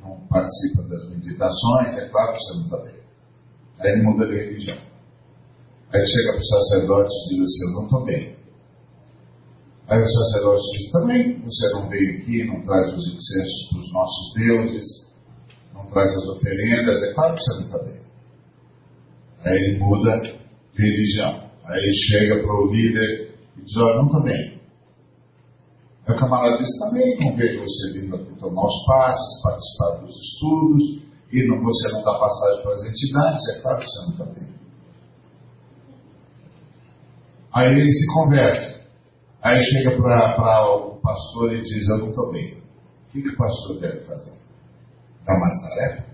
não 0.02 0.20
participa 0.28 0.84
das 0.84 1.10
meditações, 1.10 1.98
é 1.98 2.10
claro 2.10 2.34
que 2.34 2.40
você 2.40 2.58
não 2.58 2.64
está 2.64 2.78
bem. 2.78 3.04
Aí 3.80 3.92
ele 3.92 4.04
muda 4.04 4.26
de 4.26 4.36
religião. 4.36 4.78
Aí 5.94 6.06
chega 6.06 6.32
para 6.34 6.42
o 6.42 6.46
sacerdote 6.46 7.14
e 7.14 7.36
diz 7.36 7.44
assim: 7.44 7.64
Eu 7.64 7.74
não 7.76 7.84
estou 7.84 8.06
bem. 8.06 8.36
Aí 9.88 10.02
o 10.02 10.08
sacerdote 10.08 10.64
diz: 10.78 10.92
Também 10.92 11.42
você 11.42 11.70
não 11.74 11.90
veio 11.90 12.18
aqui, 12.18 12.44
não 12.46 12.62
traz 12.64 12.94
os 12.94 13.08
incensos 13.08 13.70
para 13.70 13.80
os 13.80 13.94
nossos 13.94 14.34
deuses, 14.34 14.88
não 15.74 15.86
traz 15.86 16.10
as 16.12 16.28
oferendas, 16.28 17.04
é 17.04 17.14
claro 17.14 17.36
que 17.36 17.42
você 17.42 17.54
não 17.56 17.66
está 17.66 17.84
bem. 17.84 18.02
Aí 19.46 19.56
ele 19.56 19.80
muda 19.80 20.20
de 20.20 20.82
religião. 20.82 21.50
Aí 21.66 21.78
ele 21.78 21.94
chega 21.94 22.44
para 22.44 22.54
o 22.54 22.74
líder 22.74 23.29
e 23.60 23.66
diz: 23.66 23.78
Olha, 23.78 23.98
não 23.98 24.06
estou 24.06 24.24
bem. 24.24 24.60
O 26.08 26.16
camarada 26.16 26.58
diz: 26.58 26.80
Também 26.80 27.36
vejo 27.36 27.62
você 27.62 28.00
aqui 28.00 28.40
tomar 28.40 28.66
os 28.66 28.86
passes, 28.86 29.42
participar 29.44 29.90
dos 30.02 30.16
estudos, 30.16 31.10
e 31.32 31.48
não, 31.48 31.62
você 31.64 31.92
não 31.94 32.04
dá 32.04 32.20
passagem 32.20 32.64
para 32.64 32.72
as 32.72 32.86
entidades, 32.86 33.50
é 33.50 33.62
claro 33.62 33.80
que 33.80 33.86
você 33.86 34.02
não 34.02 34.12
está 34.12 34.26
bem. 34.26 34.60
Aí 37.54 37.68
ele 37.68 37.92
se 37.92 38.14
converte. 38.14 38.80
Aí 39.42 39.62
chega 39.62 40.02
para 40.02 40.76
o 40.76 41.00
pastor 41.02 41.54
e 41.54 41.62
diz: 41.62 41.88
Eu 41.90 41.98
não 42.00 42.10
estou 42.10 42.32
bem. 42.32 42.58
O 42.58 43.12
que, 43.12 43.22
que 43.22 43.30
o 43.30 43.38
pastor 43.38 43.80
deve 43.80 44.00
fazer? 44.02 44.40
Dar 45.26 45.40
mais 45.40 45.62
tarefa? 45.62 46.10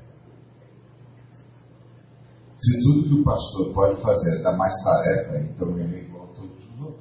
Se 2.57 2.83
tudo 2.83 3.03
que 3.03 3.21
o 3.21 3.23
pastor 3.23 3.73
pode 3.73 4.01
fazer 4.01 4.39
é 4.39 4.41
dar 4.41 4.57
mais 4.57 4.73
tarefa, 4.83 5.37
então 5.39 5.77
ele 5.77 5.95
é 5.95 5.99
igual 5.99 6.23
a 6.23 6.27
todos 6.35 6.57
os 6.57 6.81
outros. 6.81 6.94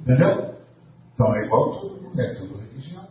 Entendeu? 0.00 0.54
Então 1.14 1.34
é 1.34 1.46
igual 1.46 1.80
todo 1.80 2.02
mundo, 2.02 2.20
é 2.20 2.34
tudo 2.34 2.58
religião. 2.58 3.08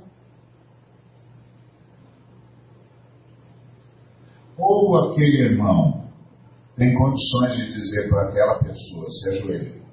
Ou 4.58 4.96
aquele 4.98 5.54
irmão 5.54 6.04
tem 6.76 6.94
condições 6.96 7.56
de 7.56 7.74
dizer 7.74 8.10
para 8.10 8.30
aquela 8.30 8.60
pessoa, 8.60 9.10
se 9.10 9.30
ajoelhe, 9.30 9.84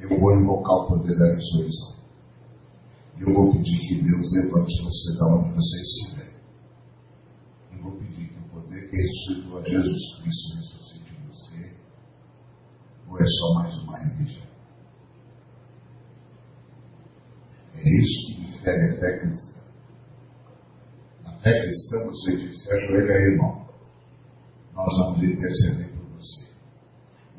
eu 0.00 0.20
vou 0.20 0.36
invocar 0.36 0.76
o 0.76 0.86
poder 0.86 1.18
da 1.18 1.24
ressurreição. 1.24 1.94
Eu 3.18 3.32
vou 3.32 3.52
pedir 3.52 3.78
que 3.78 4.02
Deus 4.02 4.32
levante 4.32 4.82
você 4.82 5.18
da 5.18 5.26
onde 5.34 5.52
você 5.52 5.80
estiver. 5.80 6.13
Ressuscitou 8.94 9.58
a 9.58 9.62
Jesus 9.68 10.20
Cristo 10.20 10.56
ressuscite 10.56 11.12
em 11.12 11.26
você. 11.26 11.76
Ou 13.08 13.18
é 13.18 13.26
só 13.26 13.54
mais 13.54 13.76
uma 13.78 13.98
religião? 13.98 14.46
É 17.74 18.00
isso 18.00 18.26
que 18.26 18.40
difere 18.44 18.90
a 18.90 19.00
fé 19.00 19.18
cristã. 19.18 19.60
Na 21.24 21.32
fé 21.38 21.60
cristã 21.60 22.04
você 22.06 22.36
diz, 22.36 22.62
se 22.62 22.72
ajoelha 22.72 23.32
irmão. 23.32 23.68
Nós 24.74 24.96
vamos 24.98 25.22
interceder 25.22 25.88
por 25.90 26.06
você. 26.16 26.46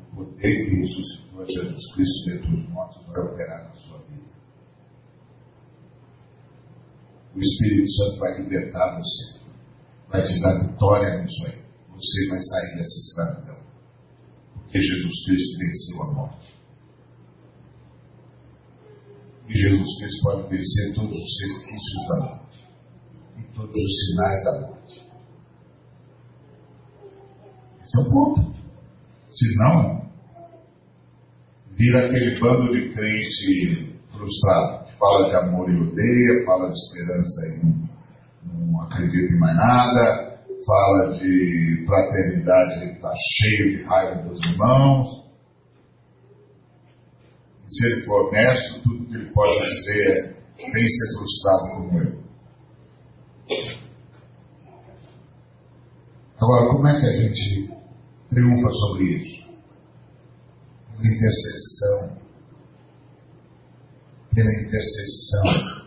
O 0.00 0.16
poder 0.16 0.66
que 0.66 0.74
ressuscitou 0.76 1.42
a 1.42 1.46
Jesus 1.46 1.94
Cristo 1.94 2.26
dentre 2.26 2.54
os 2.54 2.68
mortos 2.68 3.06
vai 3.06 3.20
operar 3.20 3.64
na 3.68 3.74
sua 3.76 3.98
vida. 3.98 4.36
o 7.36 7.38
Espírito 7.38 7.92
Santo 7.92 8.18
vai 8.18 8.42
libertar 8.42 8.98
você, 8.98 9.35
vai 10.16 10.22
te 10.24 10.40
dar 10.40 10.66
vitória 10.66 11.22
nisso 11.22 11.46
aí. 11.46 11.66
Você 11.94 12.28
vai 12.28 12.40
sair 12.40 12.76
dessa 12.76 12.98
escravidão, 12.98 13.58
porque 14.54 14.80
Jesus 14.80 15.24
Cristo 15.24 15.58
venceu 15.58 16.02
a 16.02 16.14
morte. 16.14 16.56
E 19.48 19.54
Jesus 19.54 19.98
Cristo 19.98 20.22
pode 20.22 20.48
vencer 20.48 20.94
todos 20.94 21.16
os 21.16 21.40
resquícios 21.40 22.08
da 22.08 22.20
morte 22.20 22.66
e 23.38 23.42
todos 23.54 23.76
os 23.76 24.06
sinais 24.06 24.44
da 24.44 24.60
morte. 24.60 25.06
Esse 27.82 27.98
é 27.98 28.02
o 28.02 28.10
ponto. 28.10 28.56
Senão, 29.30 30.10
vira 31.76 32.06
aquele 32.06 32.40
bando 32.40 32.72
de 32.72 32.92
crente 32.92 33.96
frustrado 34.10 34.86
fala 34.98 35.28
de 35.28 35.36
amor 35.36 35.70
e 35.70 35.80
odeia, 35.80 36.44
fala 36.44 36.70
de 36.70 36.78
esperança 36.78 37.46
e 37.48 37.64
não, 37.64 37.95
não 38.56 38.82
acredita 38.82 39.32
em 39.32 39.38
mais 39.38 39.56
nada, 39.56 40.36
fala 40.66 41.12
de 41.12 41.84
fraternidade 41.86 42.84
e 42.84 42.92
está 42.92 43.12
cheio 43.14 43.70
de 43.70 43.84
raiva 43.84 44.22
dos 44.22 44.44
irmãos. 44.44 45.24
E 47.64 47.74
se 47.74 47.86
ele 47.86 48.04
for 48.04 48.28
honesto, 48.28 48.82
tudo 48.82 49.06
que 49.06 49.14
ele 49.14 49.30
pode 49.32 49.68
dizer 49.68 50.36
é: 50.58 50.72
vem 50.72 50.88
ser 50.88 51.18
frustrado 51.18 51.68
como 51.74 51.98
eu. 52.00 52.26
Agora, 56.38 56.68
como 56.68 56.86
é 56.86 57.00
que 57.00 57.06
a 57.06 57.12
gente 57.12 57.70
triunfa 58.28 58.70
sobre 58.70 59.04
isso? 59.04 59.46
Pela 60.90 61.14
intercessão, 61.14 62.18
pela 64.34 64.52
intercessão. 64.52 65.85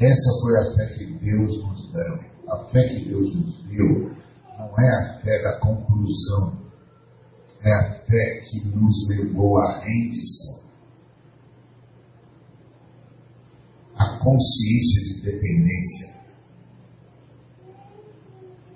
Essa 0.00 0.30
foi 0.40 0.58
a 0.58 0.74
fé 0.74 0.94
que 0.94 1.06
Deus 1.18 1.62
nos 1.62 1.92
deu. 1.92 2.30
A 2.48 2.64
fé 2.70 2.88
que 2.88 3.04
Deus 3.04 3.34
nos 3.34 3.62
deu 3.64 4.16
não 4.58 4.78
é 4.78 4.88
a 4.88 5.20
fé 5.20 5.42
da 5.42 5.58
conclusão, 5.60 6.58
é 7.62 7.72
a 7.72 7.94
fé 8.06 8.40
que 8.40 8.66
nos 8.68 9.08
levou 9.08 9.58
à 9.58 9.80
rendição. 9.80 10.70
A 13.94 14.18
consciência 14.18 15.02
de 15.04 15.22
dependência. 15.22 16.20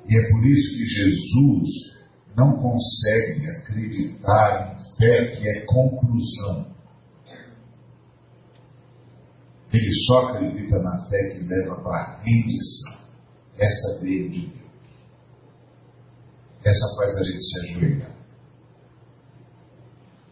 E 0.07 0.19
é 0.19 0.31
por 0.31 0.47
isso 0.47 0.77
que 0.77 0.85
Jesus 0.85 1.95
não 2.37 2.57
consegue 2.61 3.47
acreditar 3.47 4.75
em 4.75 4.99
fé 4.99 5.27
que 5.29 5.49
é 5.49 5.65
conclusão. 5.65 6.74
Ele 9.75 9.93
só 10.07 10.29
acredita 10.29 10.79
na 10.85 11.05
fé 11.09 11.31
que 11.31 11.45
leva 11.47 11.83
para 11.83 11.97
a 11.97 12.23
rendição. 12.23 12.97
Essa 13.59 14.01
veio 14.01 14.31
de 14.31 14.47
Deus. 14.47 14.65
Essa 16.65 16.95
faz 16.97 17.17
a 17.17 17.25
gente 17.25 17.43
se 17.43 17.59
ajoelhar. 17.59 18.17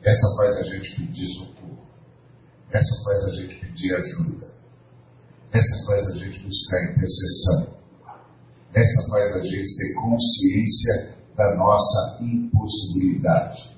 Essa 0.05 0.36
faz 0.36 0.59
a 0.59 0.62
gente 0.62 0.95
pedir 0.95 1.26
socorro. 1.34 1.86
Essa 2.70 3.05
faz 3.05 3.24
a 3.24 3.30
gente 3.32 3.55
pedir 3.57 3.97
ajuda. 3.97 4.55
Essa 5.53 5.86
faz 5.86 6.07
a 6.07 6.18
gente 6.18 6.38
buscar 6.45 6.93
intercessão. 6.93 7.76
Essa 8.72 9.09
faz 9.11 9.36
a 9.38 9.40
gente 9.43 9.76
ter 9.76 9.95
consciência 9.95 11.16
da 11.36 11.57
nossa 11.57 12.18
impossibilidade. 12.22 13.76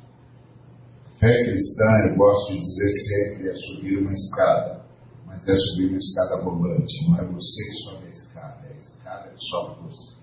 Fé 1.19 1.43
cristã, 1.45 1.85
eu 2.11 2.17
gosto 2.17 2.53
de 2.53 2.61
dizer 2.61 2.91
sempre, 2.91 3.49
é 3.49 3.55
subir 3.55 3.99
uma 3.99 4.13
escada, 4.13 4.84
mas 5.35 5.49
é 5.49 5.57
subir 5.57 5.89
uma 5.89 5.97
escada 5.97 6.45
rolante, 6.45 7.09
não 7.09 7.19
é 7.19 7.25
você 7.27 7.65
que 7.65 7.77
sobe 7.83 8.07
a 8.07 8.11
escada, 8.11 8.67
é 8.67 8.73
a 8.73 8.77
escada 8.77 9.29
que 9.31 9.45
sobe 9.47 9.83
você. 9.83 10.15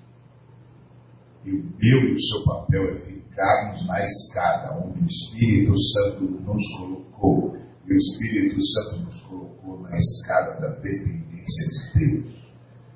E 1.44 1.52
o 1.52 1.64
meu 1.64 2.00
e 2.00 2.14
o 2.14 2.22
seu 2.22 2.44
papel 2.46 2.92
é 2.92 2.96
ficarmos 3.02 3.86
na 3.88 4.06
escada, 4.06 4.86
onde 4.86 5.02
o 5.02 5.06
Espírito 5.06 5.74
Santo 5.78 6.24
nos 6.24 6.78
colocou. 6.78 7.58
E 7.86 7.94
o 7.94 7.98
Espírito 7.98 8.62
Santo 8.64 9.04
nos 9.04 9.22
colocou 9.24 9.82
na 9.82 9.98
escada 9.98 10.62
da 10.62 10.68
dependência 10.80 11.68
de 11.68 12.00
Deus. 12.00 12.36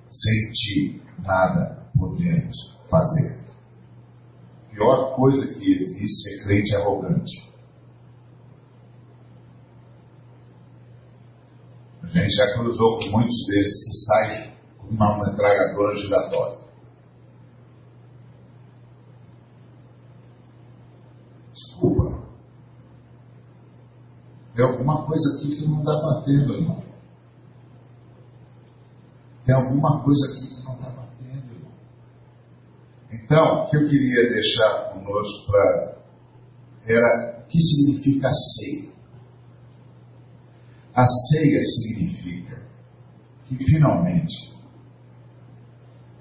Sem 0.10 0.52
ti, 0.52 1.02
nada 1.22 1.86
podemos 1.98 2.56
fazer 2.90 3.46
pior 4.72 5.16
coisa 5.16 5.54
que 5.54 5.74
existe 5.74 6.30
é 6.30 6.44
crente 6.44 6.76
arrogante. 6.76 7.55
A 12.06 12.18
gente 12.18 12.36
já 12.36 12.54
cruzou 12.54 13.00
com 13.00 13.10
muitos 13.10 13.46
desses 13.48 13.84
que 13.84 13.96
saem 14.06 14.56
com 14.78 14.88
uma 14.88 15.18
metralhadora 15.18 15.96
giratória. 15.98 16.60
Desculpa. 21.54 22.26
Tem 24.56 24.66
alguma 24.66 25.06
coisa 25.06 25.38
aqui 25.38 25.56
que 25.56 25.68
não 25.68 25.80
está 25.80 25.94
batendo, 26.02 26.54
irmão. 26.54 26.84
Tem 29.46 29.56
alguma 29.56 30.04
coisa 30.04 30.34
aqui 30.34 30.46
Então, 33.26 33.64
o 33.64 33.70
que 33.70 33.76
eu 33.76 33.88
queria 33.88 34.30
deixar 34.30 34.94
conosco 34.94 35.48
para 35.48 35.98
era 36.88 37.40
o 37.40 37.48
que 37.48 37.60
significa 37.60 38.30
ceia. 38.30 38.95
A 40.96 41.06
ceia 41.06 41.62
significa 41.62 42.66
que 43.46 43.58
finalmente 43.66 44.56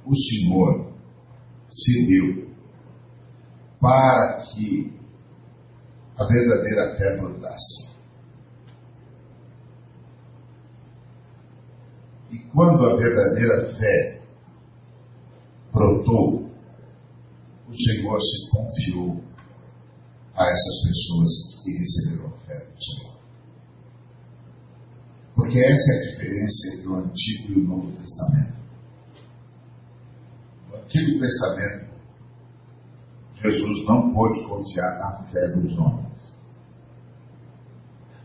o 0.04 0.12
Senhor 0.16 0.92
se 1.68 2.06
deu 2.08 2.50
para 3.80 4.40
que 4.40 4.92
a 6.16 6.24
verdadeira 6.24 6.96
fé 6.96 7.16
brotasse. 7.16 7.94
E 12.32 12.38
quando 12.52 12.84
a 12.84 12.96
verdadeira 12.96 13.74
fé 13.76 14.22
brotou, 15.72 16.50
o 17.68 17.74
Senhor 17.74 18.20
se 18.20 18.50
confiou 18.50 19.24
a 20.34 20.44
essas 20.46 20.82
pessoas 20.82 21.62
que 21.62 21.78
receberam 21.78 22.26
a 22.26 22.38
fé 22.38 22.66
do 22.66 22.82
Senhor. 22.82 23.13
Porque 25.44 25.62
essa 25.62 25.92
é 25.92 25.96
a 25.96 26.10
diferença 26.10 26.68
entre 26.72 26.88
o 26.88 26.94
Antigo 26.94 27.52
e 27.52 27.60
o 27.60 27.68
Novo 27.68 27.92
Testamento. 27.92 28.54
No 30.70 30.76
Antigo 30.76 31.20
Testamento, 31.20 31.86
Jesus 33.42 33.86
não 33.86 34.14
pôde 34.14 34.42
confiar 34.48 34.98
na 34.98 35.22
fé 35.30 35.48
dos 35.54 35.78
homens. 35.78 36.42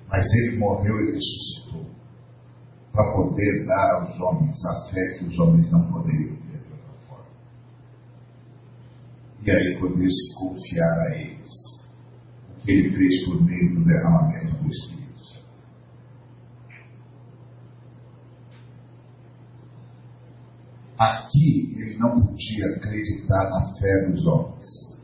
Mas 0.08 0.26
ele 0.34 0.60
morreu 0.60 0.96
e 1.02 1.12
ressuscitou 1.12 1.86
para 2.94 3.12
poder 3.12 3.66
dar 3.66 3.96
aos 3.96 4.18
homens 4.22 4.66
a 4.66 4.86
fé 4.86 5.18
que 5.18 5.26
os 5.26 5.40
homens 5.40 5.70
não 5.74 5.92
poderiam 5.92 6.38
ter 6.38 6.58
de 6.58 6.72
outra 6.72 6.94
forma. 7.06 7.26
E 9.46 9.52
aí 9.52 9.78
poder 9.78 10.10
se 10.10 10.36
confiar 10.36 11.00
a 11.00 11.18
eles 11.18 11.84
o 12.50 12.62
que 12.62 12.72
ele 12.72 12.96
fez 12.96 13.26
por 13.26 13.44
meio 13.44 13.76
do 13.76 13.84
derramamento 13.84 14.56
do 14.56 14.70
Espírito. 14.70 14.99
Aqui 21.00 21.74
ele 21.78 21.98
não 21.98 22.14
podia 22.14 22.76
acreditar 22.76 23.50
na 23.50 23.74
fé 23.80 24.06
dos 24.10 24.26
homens. 24.26 25.00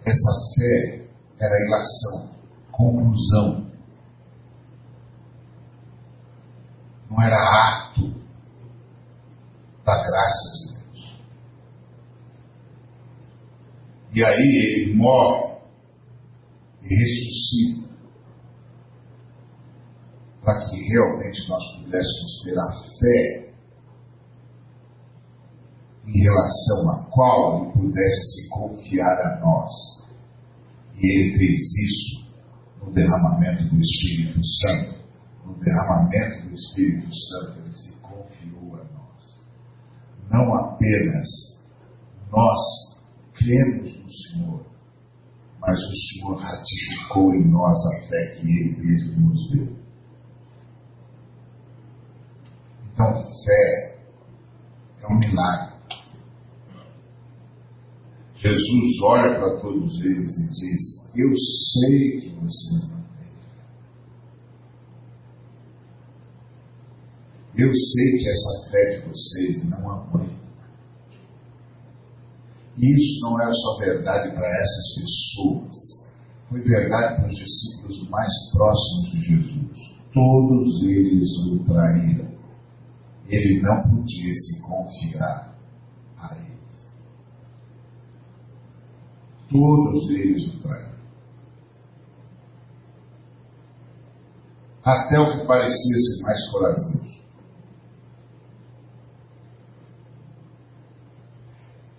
Essa 0.00 0.30
fé 0.54 1.08
era 1.38 1.66
ilação, 1.66 2.30
conclusão. 2.72 3.70
Não 7.10 7.20
era 7.20 7.36
ato 7.36 8.08
da 9.84 10.02
graça 10.02 10.52
de 10.54 10.66
Deus. 10.68 11.20
E 14.14 14.24
aí 14.24 14.84
ele 14.86 14.94
morre 14.94 15.58
e 16.80 16.94
ressuscita 16.94 17.85
para 20.46 20.60
que 20.60 20.76
realmente 20.76 21.48
nós 21.48 21.60
pudéssemos 21.72 22.42
ter 22.44 22.56
a 22.56 22.72
fé 23.00 23.52
em 26.06 26.22
relação 26.22 26.90
à 26.90 27.04
qual 27.10 27.64
ele 27.64 27.72
pudesse 27.72 28.30
se 28.30 28.48
confiar 28.50 29.20
a 29.22 29.40
nós. 29.40 29.72
E 30.94 31.04
ele 31.04 31.36
fez 31.36 31.58
isso 31.58 32.30
no 32.80 32.92
derramamento 32.92 33.64
do 33.64 33.80
Espírito 33.80 34.40
Santo. 34.44 35.00
No 35.44 35.54
derramamento 35.58 36.48
do 36.48 36.54
Espírito 36.54 37.08
Santo, 37.12 37.58
ele 37.58 37.74
se 37.74 37.92
confiou 37.96 38.76
a 38.76 38.84
nós. 38.84 39.44
Não 40.30 40.54
apenas 40.54 41.28
nós 42.30 42.60
cremos 43.34 43.96
no 43.98 44.12
Senhor, 44.12 44.66
mas 45.60 45.76
o 45.76 45.96
Senhor 45.96 46.36
ratificou 46.36 47.34
em 47.34 47.50
nós 47.50 47.74
a 47.74 48.08
fé 48.08 48.26
que 48.36 48.46
ele 48.46 48.76
mesmo 48.76 49.28
nos 49.28 49.50
deu. 49.50 49.85
Então, 52.96 53.12
fé 53.44 53.98
é 55.02 55.06
um 55.06 55.18
milagre. 55.18 55.76
Jesus 58.36 59.02
olha 59.02 59.38
para 59.38 59.60
todos 59.60 60.00
eles 60.00 60.34
e 60.38 60.48
diz: 60.48 61.12
Eu 61.14 61.30
sei 61.36 62.20
que 62.22 62.28
vocês 62.36 62.90
não 62.90 63.02
têm 63.02 63.28
fé. 63.36 63.60
Eu 67.58 67.70
sei 67.74 68.18
que 68.18 68.28
essa 68.30 68.70
fé 68.70 68.96
de 68.96 69.08
vocês 69.10 69.68
não 69.68 69.90
aguenta. 69.90 70.46
Isso 72.78 73.20
não 73.20 73.38
era 73.42 73.52
só 73.52 73.76
verdade 73.76 74.34
para 74.34 74.48
essas 74.48 74.94
pessoas, 74.94 76.10
foi 76.48 76.62
verdade 76.62 77.16
para 77.16 77.26
os 77.30 77.36
discípulos 77.36 78.08
mais 78.08 78.32
próximos 78.52 79.10
de 79.10 79.20
Jesus. 79.20 79.96
Todos 80.14 80.82
eles 80.82 81.28
o 81.40 81.58
traíram 81.64 82.35
ele 83.28 83.60
não 83.60 83.82
podia 83.82 84.34
se 84.34 84.62
confiar 84.62 85.56
a 86.18 86.36
eles. 86.36 86.96
Todos 89.50 90.10
eles 90.10 90.54
o 90.54 90.60
traíram. 90.60 90.96
Até 94.84 95.18
o 95.18 95.32
que 95.32 95.46
parecia 95.46 95.96
ser 95.96 96.22
mais 96.22 96.50
corajoso. 96.50 96.96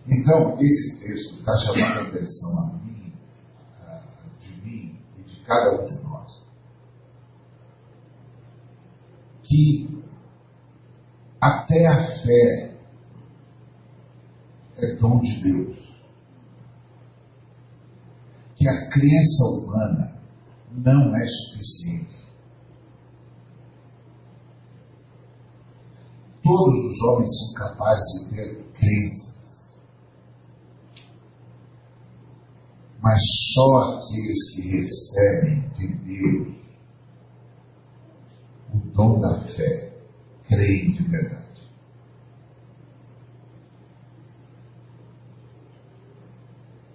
Então, 0.07 0.57
esse 0.61 0.99
texto 1.01 1.39
está 1.39 1.51
chamando 1.57 1.99
a 1.99 2.07
atenção 2.07 2.59
a 2.59 2.73
mim, 2.77 3.13
de 4.39 4.61
mim 4.61 4.99
e 5.17 5.23
de 5.23 5.41
cada 5.41 5.81
um 5.81 5.85
de 5.85 6.01
nós. 6.03 6.31
Que 9.43 9.96
até 11.39 11.85
a 11.87 12.03
fé 12.23 12.77
é 14.77 14.95
dom 14.95 15.19
de 15.21 15.41
Deus. 15.41 15.77
Que 18.55 18.67
a 18.67 18.89
crença 18.89 19.43
humana 19.43 20.19
não 20.71 21.15
é 21.15 21.27
suficiente. 21.27 22.17
Todos 26.43 26.91
os 26.91 27.01
homens 27.03 27.31
são 27.37 27.53
capazes 27.53 28.29
de 28.29 28.35
ter 28.35 28.63
crenças. 28.73 29.27
Mas 33.01 33.21
só 33.53 33.81
aqueles 33.81 34.55
que 34.55 34.61
recebem 34.69 35.69
de 35.69 35.87
Deus 35.87 36.57
o 38.73 38.77
dom 38.93 39.19
da 39.19 39.39
fé 39.55 39.86
creem 40.47 40.91
de 40.91 41.03
verdade. 41.03 41.47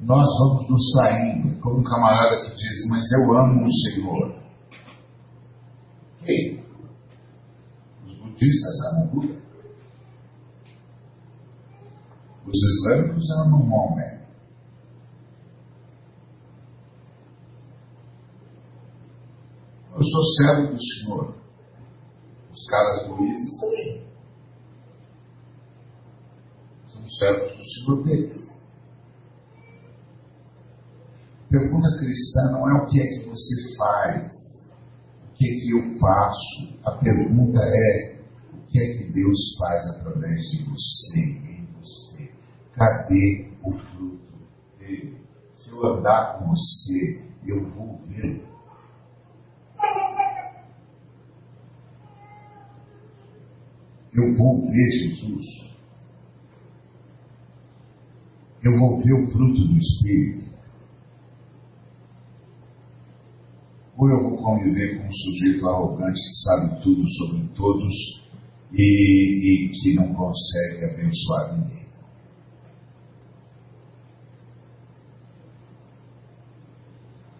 Nós 0.01 0.27
vamos 0.41 0.69
nos 0.69 0.93
traindo, 0.93 1.61
como 1.61 1.79
um 1.79 1.85
camarada 1.85 2.43
que 2.43 2.57
diz, 2.57 2.89
mas 2.91 3.05
eu 3.13 3.39
amo 3.39 3.65
o 3.65 3.73
Senhor. 3.73 4.43
Quem? 6.25 6.65
Os 8.05 8.15
budistas 8.19 8.75
amam 8.93 9.07
Buda. 9.09 9.43
Os 12.45 12.61
islâmicos 12.63 13.31
amam 13.31 13.65
Maomé. 13.65 14.23
Eu 19.95 20.05
sou 20.05 20.23
servo 20.25 20.73
do 20.73 20.83
Senhor. 20.83 21.42
Os 22.53 22.67
caras 22.67 23.09
budistas 23.09 23.61
também. 23.61 24.07
São 26.87 27.09
servos 27.09 27.57
do 27.57 27.65
Senhor 27.65 28.05
deles. 28.05 28.53
Pergunta 31.49 31.99
cristã 31.99 32.53
não 32.53 32.69
é 32.69 32.83
o 32.83 32.87
que 32.87 33.01
é 33.01 33.07
que 33.07 33.29
você 33.29 33.77
faz, 33.77 34.33
o 35.29 35.35
que 35.35 35.47
é 35.47 35.61
que 35.61 35.71
eu 35.71 35.99
faço. 35.99 36.79
A 36.85 36.93
pergunta 36.93 37.61
é 37.63 38.19
o 38.55 38.67
que 38.67 38.79
é 38.79 38.99
que 38.99 39.13
Deus 39.13 39.57
faz 39.59 39.87
através 39.97 40.41
de 40.51 40.65
você, 40.65 41.21
em 41.21 41.69
você. 41.79 42.31
Cadê 42.75 43.51
o 43.63 43.73
fruto 43.73 44.39
dele? 44.79 45.19
Se 45.55 45.71
eu 45.71 45.87
andar 45.87 46.39
com 46.39 46.51
você, 46.51 47.23
eu 47.47 47.69
vou 47.71 47.99
vê-lo. 48.09 48.52
Eu 54.15 54.37
vou 54.37 54.61
ver 54.71 54.91
Jesus. 54.91 55.47
Eu 58.63 58.79
vou 58.79 59.03
ver 59.03 59.13
o 59.15 59.31
fruto 59.31 59.67
do 59.67 59.77
Espírito. 59.77 60.53
Ou 63.97 64.09
eu 64.09 64.23
vou 64.23 64.37
conviver 64.37 64.99
com 64.99 65.09
um 65.09 65.13
sujeito 65.13 65.69
arrogante 65.69 66.21
que 66.21 66.35
sabe 66.45 66.83
tudo 66.83 67.09
sobre 67.09 67.49
todos 67.55 67.93
e, 68.73 69.67
e 69.67 69.69
que 69.71 69.95
não 69.95 70.15
consegue 70.15 70.85
abençoar 70.85 71.59
ninguém. 71.59 71.83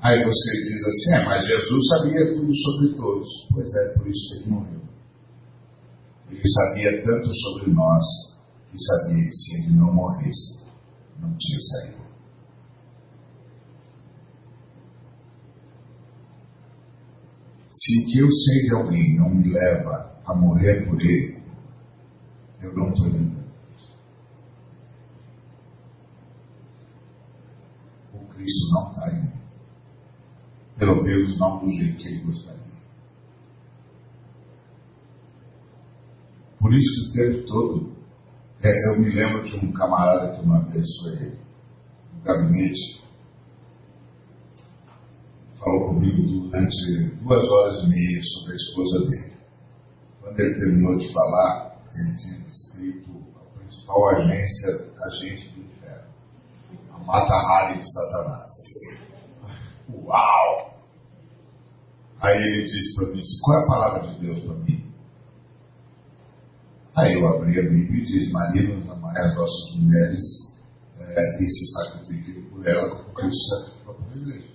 Aí 0.01 0.25
você 0.25 0.65
diz 0.65 0.85
assim, 0.85 1.15
é, 1.15 1.25
mas 1.25 1.47
Jesus 1.47 1.87
sabia 1.89 2.35
tudo 2.35 2.57
sobre 2.57 2.95
todos. 2.97 3.29
Pois 3.53 3.73
é, 3.73 3.99
por 3.99 4.09
isso 4.09 4.35
ele 4.35 4.51
morreu. 4.51 4.83
Ele 6.33 6.49
sabia 6.49 7.03
tanto 7.05 7.35
sobre 7.35 7.71
nós 7.73 8.05
que 8.71 8.79
sabia 8.79 9.25
que 9.25 9.33
se 9.33 9.57
ele 9.57 9.77
não 9.77 9.93
morresse, 9.93 10.67
não 11.21 11.37
tinha 11.37 11.61
saída. 11.61 12.03
Se 17.71 18.05
que 18.07 18.19
eu 18.19 18.31
sei 18.31 18.63
de 18.63 18.75
alguém 18.75 19.17
não 19.17 19.29
me 19.29 19.53
leva 19.53 20.11
a 20.25 20.35
morrer 20.35 20.87
por 20.89 21.01
ele, 21.01 21.43
eu 22.63 22.73
não 22.75 22.89
estou 22.93 23.09
indo. 23.09 23.43
O 28.15 28.27
Cristo 28.29 28.71
não 28.73 28.91
está 28.91 29.11
em 29.13 29.23
mim. 29.23 29.33
Pelo 30.79 31.03
menos 31.03 31.39
não 31.39 31.59
do 31.59 31.71
jeito 31.71 31.99
que 31.99 32.09
ele 32.09 32.25
gostaria. 32.25 32.62
Por 36.63 36.73
isso 36.73 37.11
o 37.11 37.13
tempo 37.13 37.47
todo, 37.49 37.93
é, 38.63 38.89
eu 38.89 39.01
me 39.01 39.13
lembro 39.13 39.43
de 39.43 39.57
um 39.57 39.73
camarada 39.73 40.37
que 40.37 40.45
uma 40.45 40.61
vez 40.71 40.87
foi 41.03 41.33
no 42.15 42.23
gabinete, 42.23 43.03
falou 45.59 45.89
comigo 45.89 46.23
durante 46.23 47.17
duas 47.21 47.45
horas 47.51 47.83
e 47.83 47.89
meia 47.89 48.21
sobre 48.23 48.53
a 48.53 48.57
esposa 48.57 49.11
dele. 49.11 49.33
Quando 50.21 50.39
ele 50.39 50.55
terminou 50.55 50.99
de 50.99 51.13
falar, 51.13 51.83
ele 51.97 52.17
tinha 52.17 52.39
descrito 52.45 53.11
a 53.35 53.59
principal 53.59 54.09
agência, 54.11 54.93
agente 55.03 55.49
do 55.49 55.63
inferno, 55.63 56.15
a 56.93 56.99
Mata-Hari 56.99 57.81
de 57.81 57.93
Satanás. 57.93 58.51
Uau! 59.93 60.81
Aí 62.21 62.37
ele 62.37 62.67
disse 62.67 62.95
para 62.95 63.09
mim, 63.13 63.21
qual 63.43 63.59
é 63.59 63.65
a 63.65 63.67
palavra 63.67 64.13
de 64.13 64.21
Deus 64.21 64.45
para 64.45 64.55
mim? 64.55 64.82
Aí 66.95 67.15
eu 67.15 67.27
abri 67.27 67.59
a 67.59 67.63
Bíblia 67.63 68.03
e 68.03 68.05
disse, 68.05 68.33
maridos, 68.33 68.91
amai 68.91 69.17
as 69.17 69.35
vossas 69.35 69.77
mulheres 69.77 70.53
é, 70.99 71.43
e 71.43 71.49
se 71.49 71.67
sacrifiquem 71.73 72.43
por 72.51 72.67
ela 72.67 72.91
como 72.91 73.15
Cristo 73.15 73.49
sacrificou 73.49 73.95
por 73.95 74.17
igreja. 74.17 74.53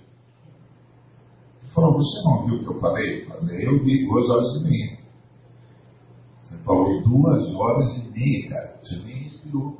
Ele 1.62 1.72
falou, 1.74 1.92
você 1.94 2.22
não 2.24 2.46
viu 2.46 2.54
o 2.54 2.64
que 2.64 2.70
eu 2.70 2.80
falei? 2.80 3.22
Eu 3.22 3.26
falei, 3.26 3.66
eu 3.66 3.84
vi 3.84 4.06
duas 4.06 4.30
horas 4.30 4.56
e 4.56 4.64
meia. 4.64 4.98
Você 6.42 6.58
falou 6.62 7.02
duas 7.02 7.54
horas 7.54 7.96
e 7.96 8.08
meia, 8.10 8.48
cara. 8.48 8.80
Você 8.82 8.98
nem 9.04 9.16
respirou. 9.24 9.78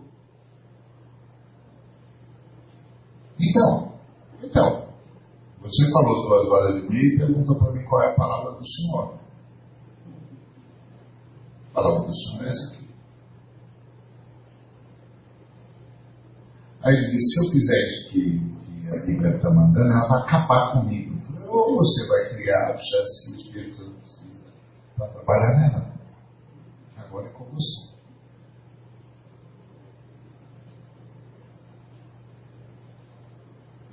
Então, 3.40 3.92
então, 4.42 4.88
você 5.61 5.90
falou 5.92 6.28
duas 6.28 6.48
horas 6.48 6.82
e 6.82 6.88
meia 6.88 7.14
e 7.14 7.18
perguntou 7.18 7.56
para 7.56 7.72
mim 7.72 7.84
qual 7.84 8.02
é 8.02 8.11
a 8.11 8.14
palavra 8.14 8.59
do 8.59 8.66
Senhor. 8.66 9.18
Palavra 11.79 12.09
do 12.09 12.12
Senhor 12.12 12.43
é 12.43 12.49
essa 12.49 12.74
aqui. 12.74 12.89
Aí 16.83 16.93
ele 16.93 17.11
disse, 17.12 17.29
se 17.29 17.47
eu 17.47 17.53
fizer 17.53 17.79
isso 17.85 18.09
que, 18.09 18.41
que 18.81 18.97
a 18.97 19.07
Bíblia 19.07 19.37
está 19.37 19.49
mandando, 19.49 19.93
ela 19.93 20.09
vai 20.09 20.22
acabar 20.22 20.72
comigo. 20.72 21.16
Ou 21.47 21.76
você 21.76 22.09
vai 22.09 22.31
criar 22.31 22.70
a 22.70 22.79
chance 22.79 23.24
que 23.24 23.31
o 23.31 23.37
Espírito 23.37 23.76
Santo 23.76 24.01
precisa 24.01 24.45
para 24.97 25.07
trabalhar 25.07 25.57
nela. 25.57 25.93
Agora 26.97 27.29
é 27.29 27.31
com 27.31 27.45
você. 27.45 27.95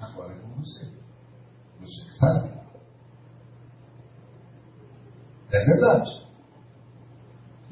Agora 0.01 0.33
é 0.33 0.39
com 0.39 0.59
você. 0.59 0.85
Você 1.81 2.03
que 2.03 2.17
sabe. 2.17 2.51
É 5.51 5.65
verdade. 5.65 6.14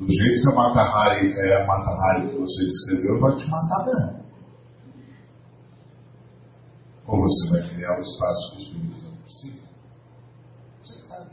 Do 0.04 0.12
jeito 0.12 0.42
que 0.42 0.50
a 0.50 0.56
Mata 0.56 0.82
Hari 0.82 1.32
é 1.32 1.64
a 1.64 1.66
Mata 1.66 1.90
Hari 1.90 2.30
que 2.30 2.38
você 2.38 2.66
descreveu, 2.66 3.22
vai 3.22 3.38
te 3.38 3.50
matar 3.50 3.86
mesmo. 3.86 4.24
Ou 7.08 7.22
você 7.22 7.50
vai 7.52 7.70
criar 7.70 7.98
o 7.98 8.02
espaço 8.02 8.52
que 8.52 8.58
o 8.58 8.62
Espírito 8.64 9.00
Santo 9.00 9.18
precisa. 9.24 9.70
Você 10.82 11.00
que 11.00 11.08
sabe. 11.08 11.30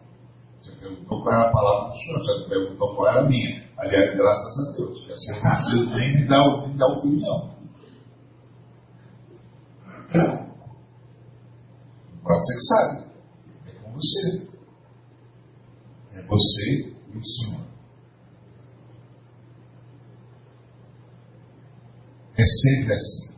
Você 0.60 0.70
perguntou 0.76 1.22
qual 1.22 1.34
era 1.34 1.48
a 1.48 1.52
palavra 1.52 1.88
do 1.88 1.98
Senhor, 1.98 2.18
você 2.20 2.48
perguntou 2.48 2.94
qual 2.94 3.08
era 3.08 3.20
a 3.20 3.28
minha. 3.28 3.68
Aliás, 3.76 4.16
graças 4.16 4.68
a 4.68 4.72
Deus, 4.76 4.98
porque 4.98 5.12
assim 5.12 5.32
não 5.32 5.96
nem 5.96 6.14
me 6.14 6.28
dar, 6.28 6.68
me 6.68 6.78
dar 6.78 6.86
opinião. 6.86 7.50
Você 12.22 12.54
que 12.54 12.60
sabe. 12.68 13.04
É 13.66 13.72
com 13.82 13.92
você. 13.92 14.48
É 16.12 16.22
você 16.26 16.94
e 17.12 17.18
o 17.18 17.24
Senhor. 17.24 17.69
É 22.40 22.44
sempre 22.46 22.94
assim. 22.94 23.34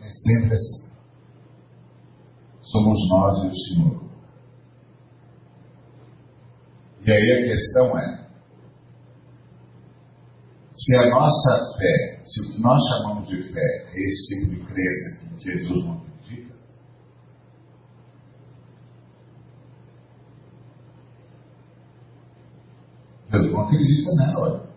É 0.00 0.10
sempre 0.10 0.54
assim. 0.54 0.88
Somos 2.60 3.08
nós 3.08 3.44
e 3.44 3.46
o 3.46 3.56
Senhor. 3.56 4.04
E 7.06 7.10
aí 7.10 7.32
a 7.32 7.48
questão 7.48 7.98
é: 7.98 8.28
se 10.72 10.94
a 10.94 11.08
nossa 11.08 11.78
fé, 11.78 12.20
se 12.22 12.42
o 12.42 12.52
que 12.52 12.60
nós 12.60 12.82
chamamos 12.90 13.26
de 13.26 13.40
fé 13.50 13.86
é 13.88 13.98
esse 13.98 14.26
tipo 14.26 14.56
de 14.56 14.60
crença 14.66 15.26
que 15.36 15.42
Jesus 15.42 15.84
não 15.86 15.94
acredita, 15.94 16.54
Jesus 23.32 23.52
não 23.52 23.60
acredita 23.62 24.10
nela. 24.16 24.67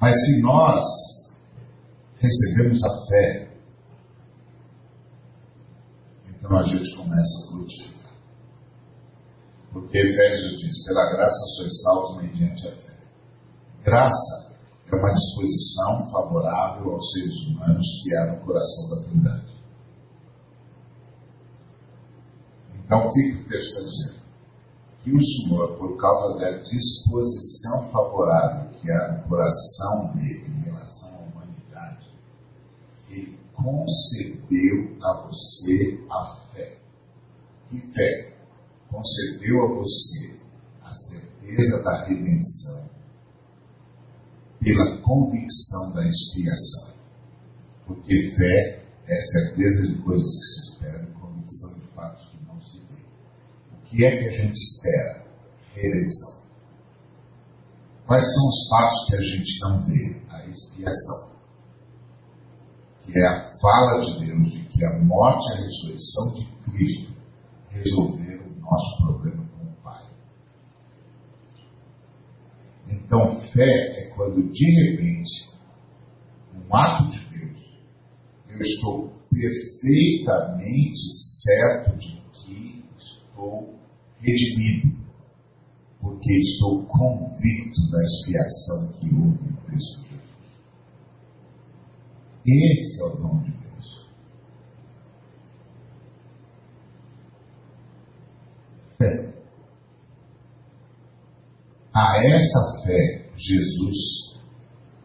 Mas 0.00 0.14
se 0.14 0.40
nós 0.40 0.84
recebemos 2.16 2.82
a 2.82 3.06
fé, 3.06 3.50
então 6.28 6.56
a 6.56 6.62
gente 6.62 6.96
começa 6.96 7.44
a 7.44 7.50
frutificar. 7.50 8.12
Porque 9.72 9.98
Efésios 9.98 10.58
diz: 10.58 10.84
pela 10.86 11.10
graça 11.12 11.38
sois 11.56 11.82
salvos 11.82 12.22
mediante 12.22 12.66
a 12.66 12.72
fé. 12.72 13.00
Graça 13.84 14.56
é 14.90 14.96
uma 14.96 15.12
disposição 15.12 16.10
favorável 16.10 16.92
aos 16.92 17.12
seres 17.12 17.36
humanos 17.46 17.86
que 18.02 18.16
há 18.16 18.32
no 18.32 18.44
coração 18.44 18.90
da 18.90 19.02
Trindade. 19.04 19.50
Então, 22.84 23.06
o 23.06 23.10
que, 23.10 23.32
o 23.32 23.44
texto 23.46 23.68
está 23.68 23.80
dizendo? 23.82 24.19
Que 25.02 25.12
o 25.12 25.20
Senhor, 25.20 25.78
por 25.78 25.96
causa 25.96 26.38
da 26.38 26.50
disposição 26.58 27.90
favorável 27.90 28.70
que 28.78 28.90
há 28.92 29.12
no 29.12 29.28
coração 29.28 30.12
dele 30.14 30.46
em 30.46 30.64
relação 30.64 31.08
à 31.08 31.18
humanidade, 31.20 32.06
ele 33.08 33.38
concedeu 33.54 34.96
a 35.02 35.26
você 35.26 36.04
a 36.10 36.36
fé. 36.52 36.78
Que 37.68 37.80
fé? 37.92 38.34
Concedeu 38.90 39.64
a 39.64 39.74
você 39.74 40.40
a 40.82 40.92
certeza 40.92 41.82
da 41.82 42.04
redenção 42.04 42.90
pela 44.60 44.98
convicção 44.98 45.92
da 45.94 46.06
expiação. 46.06 46.94
Porque 47.86 48.30
fé 48.36 48.84
é 49.06 49.20
certeza 49.20 49.88
de 49.88 50.02
coisas 50.02 50.30
que 50.30 50.44
se 50.44 50.72
esperam 50.72 51.04
e 51.04 51.12
convicção 51.12 51.74
de 51.74 51.86
fatos 51.94 52.28
que 52.28 52.46
não 52.46 52.60
se 52.60 52.78
vê. 52.80 53.02
O 53.72 53.79
que 53.90 54.04
é 54.04 54.16
que 54.16 54.28
a 54.28 54.30
gente 54.30 54.56
espera? 54.56 55.26
Redenção. 55.74 56.40
Quais 58.06 58.24
são 58.24 58.48
os 58.48 58.68
fatos 58.68 59.06
que 59.06 59.16
a 59.16 59.20
gente 59.20 59.60
não 59.60 59.86
vê? 59.86 60.22
A 60.30 60.46
expiação. 60.46 61.30
Que 63.02 63.18
é 63.18 63.26
a 63.26 63.58
fala 63.60 64.00
de 64.00 64.26
Deus 64.26 64.52
de 64.52 64.64
que 64.66 64.84
a 64.84 64.98
morte 65.00 65.44
e 65.48 65.52
a 65.52 65.56
ressurreição 65.62 66.34
de 66.34 66.44
Cristo 66.64 67.14
resolveram 67.68 68.46
o 68.46 68.60
nosso 68.60 68.96
problema 68.98 69.44
com 69.48 69.64
o 69.64 69.74
Pai. 69.82 70.04
Então, 72.88 73.40
fé 73.52 74.06
é 74.06 74.10
quando 74.14 74.50
de 74.52 74.90
repente, 74.90 75.50
um 76.54 76.76
ato 76.76 77.10
de 77.10 77.24
Deus, 77.26 77.80
eu 78.48 78.58
estou 78.60 79.12
perfeitamente 79.30 80.98
certo 81.42 81.96
de 81.96 82.20
que 82.32 82.84
estou 82.96 83.79
redimido, 84.20 84.96
porque 86.00 86.32
estou 86.40 86.84
convicto 86.86 87.90
da 87.90 88.02
expiação 88.04 88.92
que 88.98 89.14
houve 89.14 89.48
em 89.48 89.56
Cristo. 89.66 90.04
Esse 92.46 93.02
é 93.02 93.04
o 93.04 93.16
dom 93.16 93.42
de 93.42 93.50
Deus. 93.50 93.60
fé. 98.98 99.34
A 101.94 102.24
essa 102.24 102.82
fé, 102.84 103.30
Jesus 103.36 104.40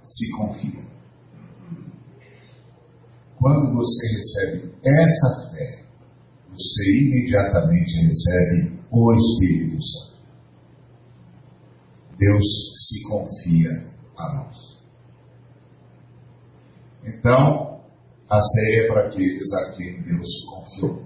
se 0.03 0.31
confia. 0.37 0.85
Quando 3.37 3.73
você 3.73 4.07
recebe 4.07 4.73
essa 4.83 5.51
fé, 5.51 5.83
você 6.51 6.97
imediatamente 6.99 7.91
recebe 8.07 8.74
o 8.97 9.13
Espírito 9.13 9.83
Santo. 9.83 10.15
Deus 12.17 12.45
se 12.87 13.03
confia 13.09 13.69
a 14.15 14.35
nós. 14.35 14.81
Então, 17.03 17.81
a 18.29 18.39
ceia 18.39 18.83
é 18.83 18.87
para 18.87 19.07
aqueles 19.07 19.53
a 19.53 19.71
quem 19.73 20.01
Deus 20.01 20.29
confiou. 20.49 21.03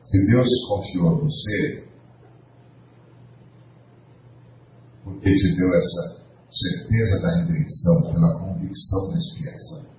Se 0.00 0.26
Deus 0.26 0.48
confiou 0.68 1.08
a 1.10 1.18
você, 1.18 1.88
porque 5.04 5.34
te 5.34 5.56
deu 5.56 5.74
essa 5.74 6.24
certeza 6.48 7.20
da 7.20 7.30
redenção 7.42 8.12
pela 8.12 8.38
convicção 8.40 9.10
da 9.10 9.18
expiação. 9.18 9.95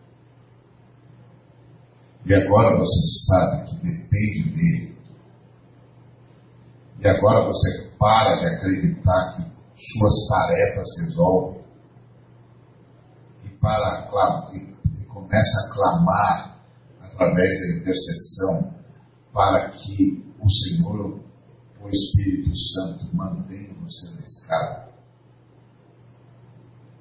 E 2.28 2.34
agora 2.34 2.78
você 2.78 3.02
sabe 3.26 3.70
que 3.70 3.76
depende 3.78 4.50
dele. 4.50 4.98
E 7.00 7.08
agora 7.08 7.48
você 7.48 7.90
para 7.98 8.36
de 8.42 8.46
acreditar 8.48 9.38
que 9.38 9.44
suas 9.94 10.28
tarefas 10.28 10.88
resolvem. 11.00 11.64
E, 13.46 13.50
para, 13.62 14.10
e 14.54 15.06
começa 15.06 15.58
a 15.62 15.74
clamar 15.74 16.58
através 17.02 17.50
da 17.60 17.78
intercessão 17.78 18.74
para 19.32 19.70
que 19.70 20.22
o 20.42 20.50
Senhor, 20.50 21.22
o 21.82 21.90
Espírito 21.90 22.52
Santo, 22.58 23.16
mantenha 23.16 23.74
você 23.76 24.10
na 24.16 24.22
escada. 24.22 24.90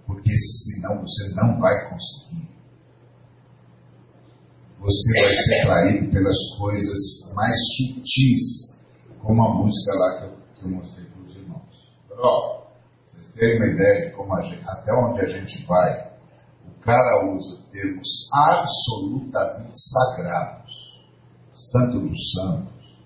Porque 0.07 0.31
senão 0.39 1.01
você 1.01 1.35
não 1.35 1.59
vai 1.59 1.91
conseguir. 1.91 2.55
Você 4.79 5.20
vai 5.20 5.35
ser 5.35 5.62
traído 5.66 6.11
pelas 6.11 6.37
coisas 6.59 7.35
mais 7.35 7.57
sutis, 7.77 8.77
como 9.20 9.43
a 9.43 9.55
música 9.55 9.95
lá 9.95 10.18
que 10.18 10.24
eu, 10.24 10.37
que 10.55 10.64
eu 10.64 10.70
mostrei 10.70 11.07
para 11.07 11.22
os 11.22 11.35
irmãos. 11.35 11.93
Ó, 12.18 12.66
vocês 13.07 13.33
terem 13.33 13.57
uma 13.57 13.66
ideia 13.66 14.07
de 14.07 14.16
como 14.16 14.43
gente, 14.43 14.68
até 14.68 14.93
onde 14.93 15.20
a 15.22 15.29
gente 15.29 15.66
vai, 15.66 16.12
o 16.66 16.81
cara 16.81 17.27
usa 17.35 17.62
termos 17.72 18.29
absolutamente 18.33 19.72
sagrados, 19.74 20.72
santo 21.53 22.01
dos 22.01 22.33
santos, 22.33 22.97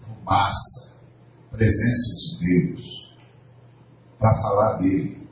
fumaça, 0.00 0.92
presença 1.50 2.38
de 2.38 2.70
Deus, 2.74 3.14
para 4.18 4.34
falar 4.42 4.78
dele. 4.78 5.23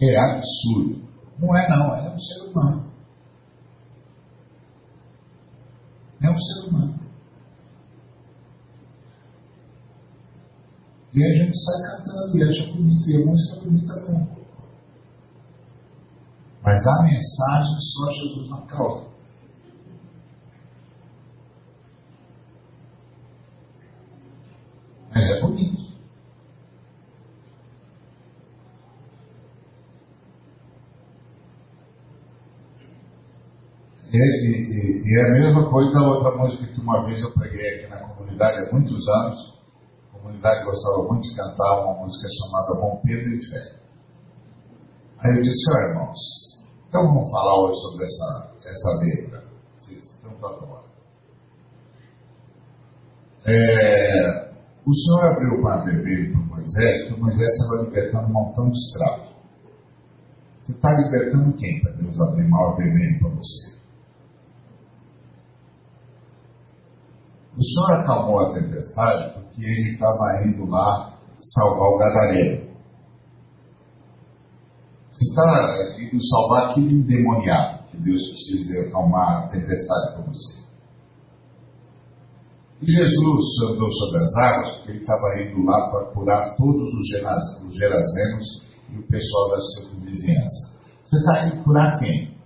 É 0.00 0.16
absurdo. 0.16 1.02
Não 1.38 1.56
é 1.56 1.68
não, 1.68 1.94
é 1.94 2.14
um 2.14 2.18
ser 2.18 2.42
humano. 2.42 2.92
É 6.22 6.30
um 6.30 6.38
ser 6.38 6.68
humano. 6.68 6.98
E 11.14 11.24
a 11.24 11.44
gente 11.44 11.58
sai 11.58 11.82
cantando 11.82 12.38
e 12.38 12.42
acha 12.42 12.72
bonito, 12.72 13.10
e 13.10 13.22
a 13.22 13.26
música 13.26 13.60
bonita 13.60 13.94
mesmo. 14.02 14.38
Mas 16.62 16.86
a 16.86 17.02
mensagem 17.02 17.80
só 17.80 18.10
Jesus 18.12 18.50
na 18.50 18.60
causa. 18.66 19.08
Mas 25.14 25.30
é 25.30 25.40
bonito. 25.40 25.88
E, 34.18 34.50
e, 34.50 35.02
e, 35.04 35.20
é 35.20 35.30
a 35.30 35.32
mesma 35.32 35.70
coisa 35.70 35.92
da 35.92 36.08
outra 36.08 36.36
música 36.36 36.66
que 36.66 36.80
uma 36.80 37.06
vez 37.06 37.20
eu 37.20 37.32
preguei 37.34 37.76
aqui 37.76 37.86
na 37.88 38.00
comunidade 38.08 38.66
há 38.66 38.72
muitos 38.72 39.06
anos. 39.06 39.58
A 40.12 40.18
comunidade 40.18 40.64
gostava 40.64 41.04
muito 41.04 41.28
de 41.28 41.36
cantar 41.36 41.84
uma 41.84 42.04
música 42.04 42.26
chamada 42.28 42.80
Bom 42.80 43.00
Pedro 43.04 43.32
e 43.32 43.46
Fé. 43.48 43.78
Aí 45.20 45.36
eu 45.36 45.42
disse, 45.42 45.70
ó 45.70 45.74
oh, 45.74 45.88
irmãos, 45.88 46.18
então 46.88 47.06
vamos 47.06 47.30
falar 47.30 47.62
hoje 47.62 47.80
sobre 47.80 48.04
essa, 48.04 48.52
essa 48.66 48.90
letra. 48.98 49.44
Vocês 49.76 50.20
tanto 50.22 50.46
adoram. 50.46 50.84
É, 53.46 54.52
o 54.84 54.94
Senhor 54.94 55.24
abriu 55.26 55.54
o 55.54 55.62
mar 55.62 55.84
vermelho 55.84 56.32
para 56.32 56.56
Moisés, 56.56 57.08
porque 57.08 57.20
Moisés 57.20 57.48
estava 57.48 57.82
libertando 57.82 58.26
um 58.26 58.32
montão 58.32 58.68
de 58.68 58.78
escravos. 58.78 59.28
Você 60.60 60.72
está 60.72 60.92
libertando 60.92 61.56
quem 61.56 61.80
para 61.80 61.92
Deus 61.92 62.20
abrir 62.20 62.46
o 62.46 62.50
mar 62.50 62.76
vermelho 62.76 63.20
para 63.20 63.28
você? 63.28 63.78
O 67.57 67.57
Senhor 67.68 68.00
acalmou 68.00 68.40
a 68.40 68.54
tempestade 68.54 69.34
porque 69.34 69.62
ele 69.62 69.92
estava 69.92 70.42
indo 70.46 70.66
lá 70.66 71.18
salvar 71.40 71.88
o 71.88 71.98
gadareno. 71.98 72.68
Você 75.10 75.24
está 75.24 76.00
indo 76.00 76.24
salvar 76.24 76.70
aquele 76.70 76.94
endemoniado 76.94 77.84
que 77.90 77.96
Deus 77.96 78.22
precisa 78.28 78.88
acalmar 78.88 79.44
a 79.44 79.48
tempestade 79.48 80.14
para 80.14 80.26
você. 80.26 80.58
E 82.80 82.86
Jesus 82.86 83.72
andou 83.72 83.90
sobre 83.90 84.18
as 84.22 84.36
águas 84.36 84.76
porque 84.76 84.90
ele 84.92 85.00
estava 85.00 85.42
indo 85.42 85.64
lá 85.64 85.90
para 85.90 86.12
curar 86.12 86.56
todos 86.56 86.88
os, 86.94 87.66
os 87.66 87.74
gerazenos 87.74 88.62
e 88.92 88.98
o 88.98 89.06
pessoal 89.08 89.50
da 89.50 89.60
circunvizinhança. 89.60 90.78
Você 91.02 91.16
está 91.18 91.46
indo 91.46 91.64
curar 91.64 91.98
quem? 91.98 92.38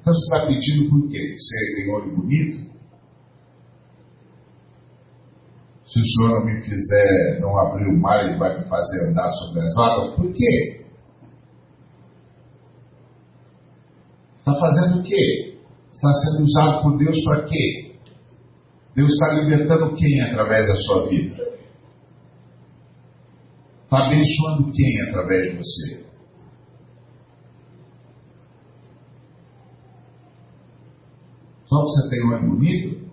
Então 0.00 0.14
você 0.14 0.34
está 0.34 0.46
pedindo 0.46 0.88
por 0.88 1.08
quê? 1.10 1.36
Você 1.36 1.74
tem 1.76 1.94
olho 1.94 2.16
bonito? 2.16 2.63
Se 5.94 6.00
o 6.00 6.04
Senhor 6.04 6.40
não 6.40 6.46
me 6.46 6.60
fizer, 6.60 7.38
não 7.40 7.56
abrir 7.56 7.86
o 7.86 7.96
mar, 8.00 8.24
Ele 8.24 8.36
vai 8.36 8.58
me 8.58 8.68
fazer 8.68 9.10
andar 9.10 9.30
sobre 9.30 9.60
as 9.60 9.78
águas. 9.78 10.16
Por 10.16 10.32
quê? 10.32 10.84
Está 14.36 14.58
fazendo 14.58 14.98
o 14.98 15.02
quê? 15.04 15.56
Está 15.92 16.12
sendo 16.12 16.46
usado 16.46 16.82
por 16.82 16.98
Deus 16.98 17.22
para 17.22 17.44
quê? 17.44 17.94
Deus 18.96 19.12
está 19.12 19.34
libertando 19.34 19.94
quem 19.94 20.20
através 20.22 20.66
da 20.66 20.74
sua 20.74 21.08
vida? 21.08 21.54
Está 23.84 24.06
abençoando 24.06 24.72
quem 24.72 25.02
através 25.08 25.52
de 25.52 25.58
você? 25.58 26.06
Só 31.66 31.82
você 31.82 32.10
tem 32.10 32.26
um 32.26 32.32
olho 32.32 32.50
bonito? 32.50 33.03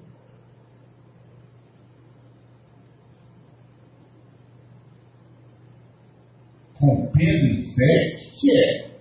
Rompendo 6.82 7.46
em 7.46 7.62
fé, 7.76 8.18
o 8.18 8.32
que, 8.34 8.58
é? 8.58 8.92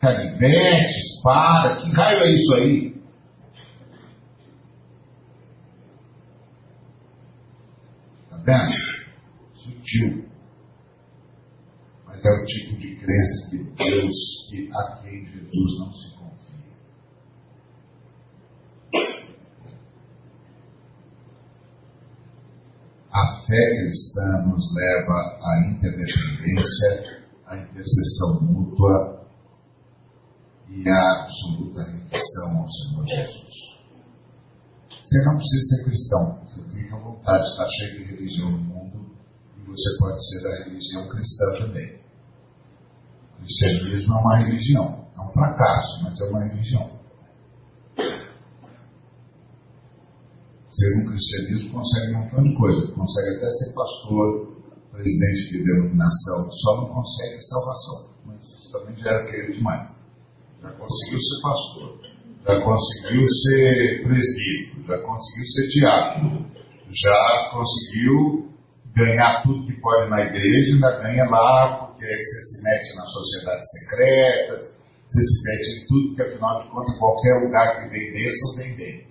Canivete, 0.00 0.96
espada, 0.96 1.80
que 1.80 1.90
raio 1.90 2.22
é 2.22 2.32
isso 2.32 2.54
aí? 2.54 2.94
Está 8.22 8.36
vendo? 8.36 8.72
Sutil. 9.56 10.28
Mas 12.06 12.24
é 12.24 12.30
o 12.30 12.44
tipo 12.44 12.76
de 12.76 12.96
crença 12.96 13.50
de 13.50 13.64
Deus 13.74 14.16
que 14.48 14.70
a 14.72 14.96
quem 15.02 15.26
Jesus 15.26 15.78
não 15.80 15.92
se 15.92 16.14
confia. 16.14 16.28
A 23.10 23.37
fé 23.48 23.80
cristã 23.80 24.44
nos 24.46 24.62
leva 24.74 25.38
à 25.42 25.70
interdependência 25.70 27.24
a 27.46 27.56
intercessão 27.56 28.42
mútua 28.42 29.26
e 30.68 30.86
a 30.86 31.22
absoluta 31.22 31.82
rendição 31.82 32.58
ao 32.58 32.70
Senhor 32.70 33.06
Jesus. 33.06 33.68
Você 34.90 35.24
não 35.24 35.38
precisa 35.38 35.76
ser 35.76 35.84
cristão, 35.84 36.38
você 36.44 36.62
fica 36.76 36.96
à 36.96 37.00
vontade, 37.00 37.48
está 37.48 37.66
cheio 37.70 37.96
de 37.96 38.04
religião 38.10 38.50
no 38.50 38.58
mundo 38.58 39.16
e 39.56 39.62
você 39.62 39.98
pode 39.98 40.22
ser 40.28 40.42
da 40.42 40.64
religião 40.64 41.08
cristã 41.08 41.44
também. 41.58 42.02
O 43.32 43.40
cristianismo 43.40 44.12
é 44.12 44.20
uma 44.20 44.36
religião, 44.36 45.06
é 45.16 45.20
um 45.22 45.32
fracasso, 45.32 46.02
mas 46.02 46.20
é 46.20 46.24
uma 46.24 46.44
religião. 46.44 46.97
Ser 50.78 51.00
um 51.00 51.06
cristianismo 51.06 51.72
consegue 51.72 52.14
um 52.14 52.18
montão 52.20 52.42
de 52.44 52.54
coisa, 52.54 52.92
consegue 52.92 53.36
até 53.36 53.50
ser 53.50 53.74
pastor, 53.74 54.58
presidente 54.92 55.52
de 55.52 55.64
denominação 55.64 56.50
só 56.50 56.76
não 56.76 56.86
consegue 56.88 57.42
salvação. 57.42 58.14
Mas 58.26 58.40
isso 58.42 58.72
também 58.72 58.94
já 58.96 59.10
era 59.10 59.26
querer 59.26 59.52
demais. 59.52 59.90
Já 60.62 60.70
conseguiu 60.72 61.18
ser 61.18 61.42
pastor. 61.42 62.00
já 62.46 62.60
conseguiu 62.60 63.26
ser 63.26 64.02
presbítero, 64.04 64.82
já 64.86 64.98
conseguiu 64.98 65.46
ser 65.46 65.68
diácono, 65.68 66.46
já 66.90 67.50
conseguiu 67.52 68.48
ganhar 68.94 69.42
tudo 69.42 69.66
que 69.66 69.80
pode 69.80 70.10
na 70.10 70.22
igreja, 70.22 70.74
ainda 70.74 71.00
ganha 71.00 71.24
lá 71.24 71.76
porque 71.76 72.06
você 72.06 72.40
se 72.42 72.62
mete 72.64 72.96
nas 72.96 73.12
sociedades 73.12 73.68
secretas, 73.70 74.60
você 75.06 75.20
se 75.20 75.42
mete 75.44 75.68
em 75.68 75.86
tudo, 75.86 76.08
porque 76.08 76.22
afinal 76.22 76.62
de 76.62 76.70
contas 76.70 76.98
qualquer 76.98 77.44
lugar 77.44 77.82
que 77.82 77.90
vem 77.90 78.12
bênção 78.12 78.56
vem 78.56 78.76
bem. 78.76 79.06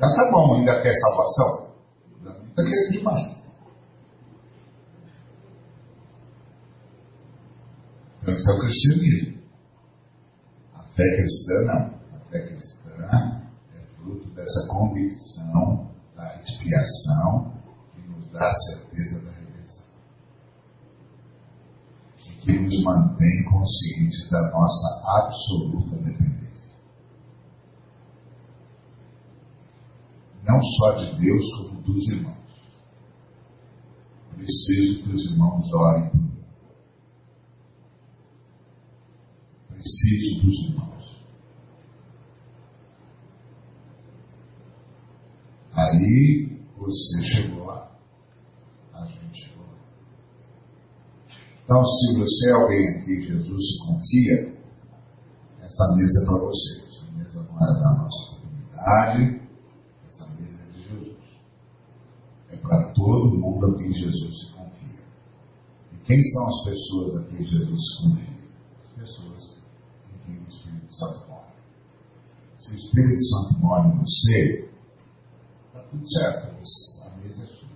Já 0.00 0.14
tá 0.14 0.30
bom, 0.30 0.54
ainda 0.54 0.80
quer 0.82 0.92
salvação? 0.94 1.72
Ainda 2.24 2.70
quer 2.70 2.90
demais. 2.90 3.42
Então 8.22 8.34
isso 8.34 8.50
é 8.50 8.54
o 8.54 8.60
cristianismo. 8.60 9.42
A 10.74 10.82
fé 10.94 11.16
cristã 11.16 11.62
não. 11.64 12.16
A 12.16 12.20
fé 12.30 12.46
cristã 12.46 13.40
é 13.74 13.96
fruto 13.96 14.28
dessa 14.30 14.66
convicção 14.68 15.90
da 16.14 16.40
expiação 16.40 17.52
que 17.94 18.08
nos 18.08 18.30
dá 18.30 18.46
a 18.46 18.52
certeza 18.52 19.24
da 19.24 19.32
redenção. 19.32 19.86
E 22.28 22.34
que 22.36 22.58
nos 22.60 22.82
mantém 22.84 23.44
conscientes 23.50 24.30
da 24.30 24.50
nossa 24.50 25.02
absoluta 25.18 25.96
dependência. 25.96 26.41
Não 30.62 30.68
só 30.68 30.92
de 30.92 31.18
Deus, 31.20 31.44
como 31.56 31.82
dos 31.82 32.06
irmãos. 32.06 32.36
Preciso 34.36 35.02
que 35.02 35.10
os 35.10 35.24
irmãos 35.24 35.72
orem 35.72 36.10
por 36.10 36.32
preciso 39.82 40.46
dos 40.46 40.64
irmãos. 40.68 41.26
Aí 45.74 46.62
você 46.76 47.22
chegou 47.24 47.64
lá. 47.64 47.90
A 48.94 49.04
gente 49.06 49.48
chegou 49.48 49.64
lá. 49.64 49.78
Então, 51.64 51.84
se 51.84 52.18
você 52.18 52.50
é 52.50 52.52
alguém 52.52 52.88
aqui, 52.90 53.22
Jesus 53.22 53.62
se 53.68 53.78
confia, 53.84 54.54
essa 55.60 55.96
mesa 55.96 56.22
é 56.22 56.26
para 56.26 56.38
você. 56.38 56.82
Essa 56.86 57.10
mesa 57.12 57.42
não 57.42 57.56
é 57.56 57.80
da 57.80 57.94
nossa 57.94 58.36
comunidade, 58.36 59.42
essa 60.08 60.26
mesa 60.34 60.62
é 60.62 60.72
de 60.72 60.82
Jesus. 60.82 61.16
É 62.50 62.56
para 62.56 62.92
todo 63.12 63.38
mundo 63.38 63.66
a 63.66 63.78
quem 63.78 63.92
Jesus 63.92 64.38
se 64.40 64.52
confia. 64.52 65.04
E 65.92 65.96
quem 66.04 66.22
são 66.22 66.46
as 66.46 66.64
pessoas 66.64 67.16
a 67.16 67.24
quem 67.28 67.44
Jesus 67.44 67.80
se 67.80 68.02
confia? 68.02 68.38
As 68.82 68.92
pessoas 68.94 69.56
que 70.24 70.32
o 70.32 70.48
Espírito 70.48 70.94
Santo 70.94 71.28
mora. 71.28 71.52
Se 72.56 72.72
o 72.72 72.76
Espírito 72.76 73.24
Santo 73.24 73.60
mora 73.60 73.88
em 73.88 73.98
você, 73.98 74.70
está 75.66 75.80
tudo 75.90 76.10
certo, 76.10 76.46
a 76.46 77.16
mesa 77.16 77.42
é 77.42 77.46
sua. 77.46 77.68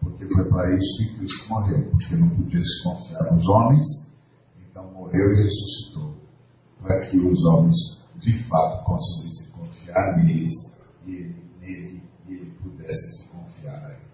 Porque 0.00 0.26
foi 0.26 0.48
para 0.48 0.76
isso 0.76 0.98
que 0.98 1.18
Cristo 1.18 1.48
morreu, 1.48 1.90
porque 1.90 2.16
não 2.16 2.30
podia 2.30 2.62
se 2.62 2.82
confiar 2.82 3.32
nos 3.32 3.46
homens, 3.48 3.86
então 4.58 4.90
morreu 4.92 5.30
e 5.30 5.42
ressuscitou, 5.44 6.16
para 6.80 7.00
que 7.06 7.18
os 7.18 7.44
homens 7.44 7.76
de 8.18 8.42
fato 8.48 8.84
conseguissem 8.84 9.50
confiar 9.52 10.16
neles 10.16 10.54
e 11.06 11.10
ele, 11.10 11.44
nele 11.60 12.02
e 12.26 12.32
ele 12.32 12.50
pudesse 12.62 13.22
se 13.22 13.28
confiar 13.28 13.84
a 13.84 13.90
eles. 13.92 14.10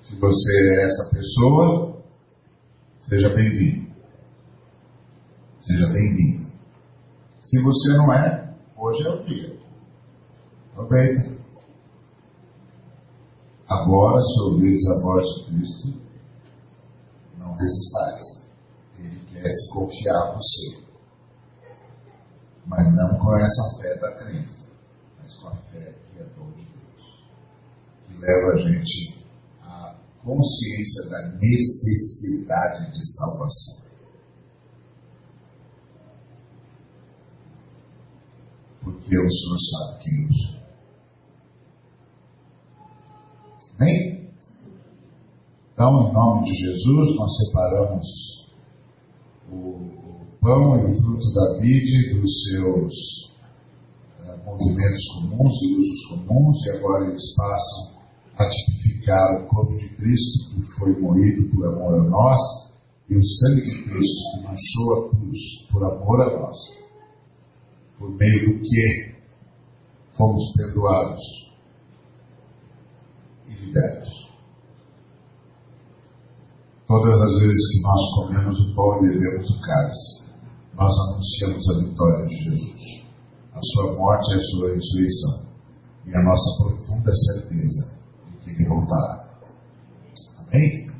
Se 0.00 0.09
você 0.20 0.80
é 0.80 0.84
essa 0.84 1.10
pessoa, 1.10 1.90
Seja 3.10 3.28
bem-vindo. 3.34 3.90
Seja 5.60 5.88
bem-vindo. 5.88 6.52
Se 7.40 7.60
você 7.60 7.96
não 7.96 8.12
é, 8.12 8.54
hoje 8.76 9.02
é 9.04 9.10
o 9.10 9.24
dia. 9.24 9.58
Aproveita. 10.70 11.36
Agora, 13.66 14.22
se 14.22 14.40
ouvires 14.42 14.86
a 14.90 15.02
voz 15.02 15.24
de 15.24 15.44
Cristo, 15.46 16.00
não 17.36 17.54
resistais. 17.54 18.46
Ele 18.96 19.20
quer 19.32 19.52
se 19.52 19.72
confiar 19.72 20.14
a 20.14 20.34
você. 20.36 20.84
Mas 22.66 22.94
não 22.94 23.18
com 23.18 23.36
essa 23.38 23.78
fé 23.80 23.98
da 23.98 24.12
crença, 24.12 24.70
mas 25.20 25.34
com 25.34 25.48
a 25.48 25.56
fé 25.56 25.96
que 26.12 26.20
é 26.20 26.24
dom 26.36 26.50
de 26.52 26.64
Deus. 26.64 27.24
Que 28.06 28.18
leva 28.18 28.52
a 28.52 28.56
gente 28.58 29.19
consciência 30.24 31.08
da 31.10 31.28
necessidade 31.38 32.92
de 32.92 33.12
salvação. 33.16 33.80
Porque 38.80 39.18
o 39.18 39.30
Senhor 39.30 39.58
sabe 39.60 40.04
quem 40.04 40.22
eu 40.24 40.32
sou. 40.32 40.60
Bem? 43.78 44.30
Então, 45.72 46.08
em 46.08 46.12
nome 46.12 46.44
de 46.44 46.54
Jesus, 46.54 47.16
nós 47.16 47.36
separamos 47.38 48.06
o, 49.50 50.26
pão 50.40 50.78
e 50.78 50.84
o 50.84 50.98
fruto 50.98 51.32
da 51.32 51.60
vide 51.60 52.14
dos 52.14 52.42
seus 52.44 52.94
uh, 54.20 54.44
movimentos 54.44 55.06
comuns 55.14 55.54
e 55.62 55.74
usos 55.74 56.08
comuns, 56.08 56.66
e 56.66 56.70
agora 56.70 57.08
eles 57.08 57.34
passam 57.34 57.99
a 58.40 58.48
tipificar 58.48 59.42
o 59.42 59.46
corpo 59.48 59.76
de 59.76 59.88
Cristo 59.96 60.54
que 60.54 60.62
foi 60.78 60.98
moído 60.98 61.50
por 61.50 61.66
amor 61.66 62.00
a 62.00 62.08
nós 62.08 62.40
e 63.10 63.16
o 63.16 63.22
sangue 63.22 63.62
de 63.62 63.82
Cristo 63.84 64.30
que 64.32 64.42
manchou 64.44 64.94
a 64.94 65.10
cruz 65.10 65.38
por 65.70 65.84
amor 65.84 66.22
a 66.22 66.40
nós, 66.40 66.56
por 67.98 68.10
meio 68.16 68.46
do 68.46 68.62
que 68.62 69.14
fomos 70.16 70.52
perdoados 70.56 71.20
e 73.46 73.54
libertos. 73.62 74.30
Todas 76.86 77.20
as 77.20 77.40
vezes 77.40 77.72
que 77.72 77.82
nós 77.82 78.14
comemos 78.14 78.58
o 78.58 78.74
pão 78.74 78.98
e 78.98 79.10
bebemos 79.10 79.50
o 79.50 79.60
cálice, 79.60 80.30
nós 80.74 80.92
anunciamos 81.08 81.68
a 81.68 81.78
vitória 81.80 82.26
de 82.26 82.36
Jesus, 82.36 83.04
a 83.52 83.60
sua 83.62 83.92
morte 83.96 84.32
e 84.32 84.34
a 84.34 84.42
sua 84.42 84.74
ressurreição, 84.74 85.46
e 86.06 86.16
a 86.16 86.22
nossa 86.22 86.64
profunda 86.64 87.12
certeza 87.14 87.99
ele 88.50 88.64
voltará. 88.68 89.28
Amém? 90.46 90.90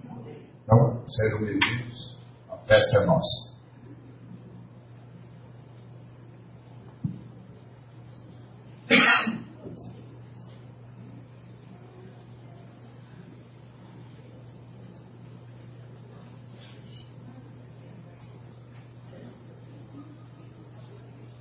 Então, 0.64 1.02
sejam 1.06 1.40
bem-vindos. 1.40 2.16
A 2.48 2.56
festa 2.58 2.98
é 2.98 3.06
nossa. 3.06 3.50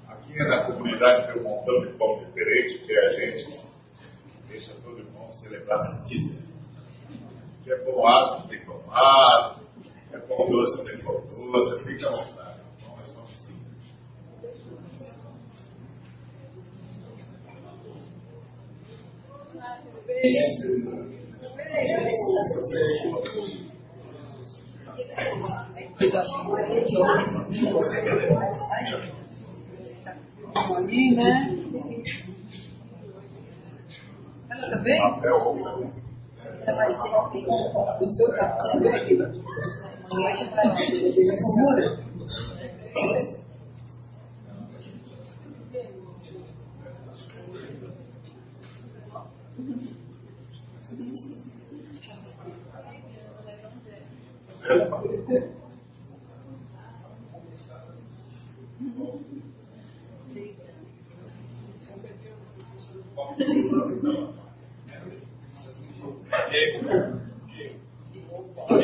Aqui 0.08 0.40
é 0.40 0.48
na 0.48 0.66
comunidade 0.66 1.34
tem 1.34 1.42
um 1.42 1.44
montão 1.44 1.82
de 1.82 1.98
pão 1.98 2.24
diferente 2.26 2.80
que 2.86 2.98
a 2.98 3.14
gente 3.14 3.60
deixa 4.48 4.74
todo 4.84 5.04
mundo 5.12 5.34
celebrar 5.36 5.80
se 5.80 6.08
quiser. 6.08 6.42
Que 7.64 7.72
é 7.72 7.78
pão 7.78 8.06
ácido, 8.06 8.50
tem 9.00 9.29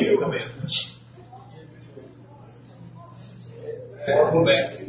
Eu 0.06 0.18
também. 0.18 0.40
É, 4.06 4.22
Roberto. 4.30 4.82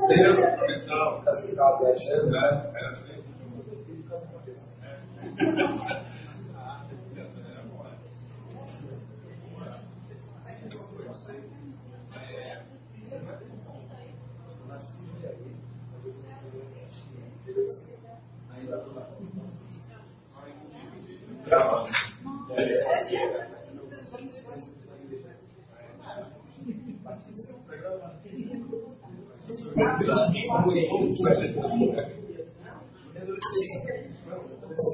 Entendeu? 0.00 0.34
Então, 0.68 1.22
tá 1.24 1.34
citado, 1.34 1.84
né? 1.84 2.73
Gracias. 31.16 32.13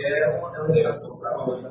É 0.00 0.28
uma 0.38 0.66
relação 0.66 1.10
saúde. 1.10 1.68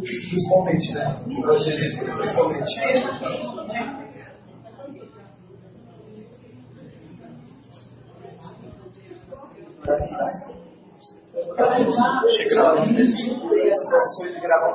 Principalmente, 0.00 0.94
né? 0.94 1.22
Principalmente. 2.18 4.01
Chega 9.82 9.98
na 12.54 12.64
hora 12.64 12.86
de 12.86 14.40
gravar 14.40 14.72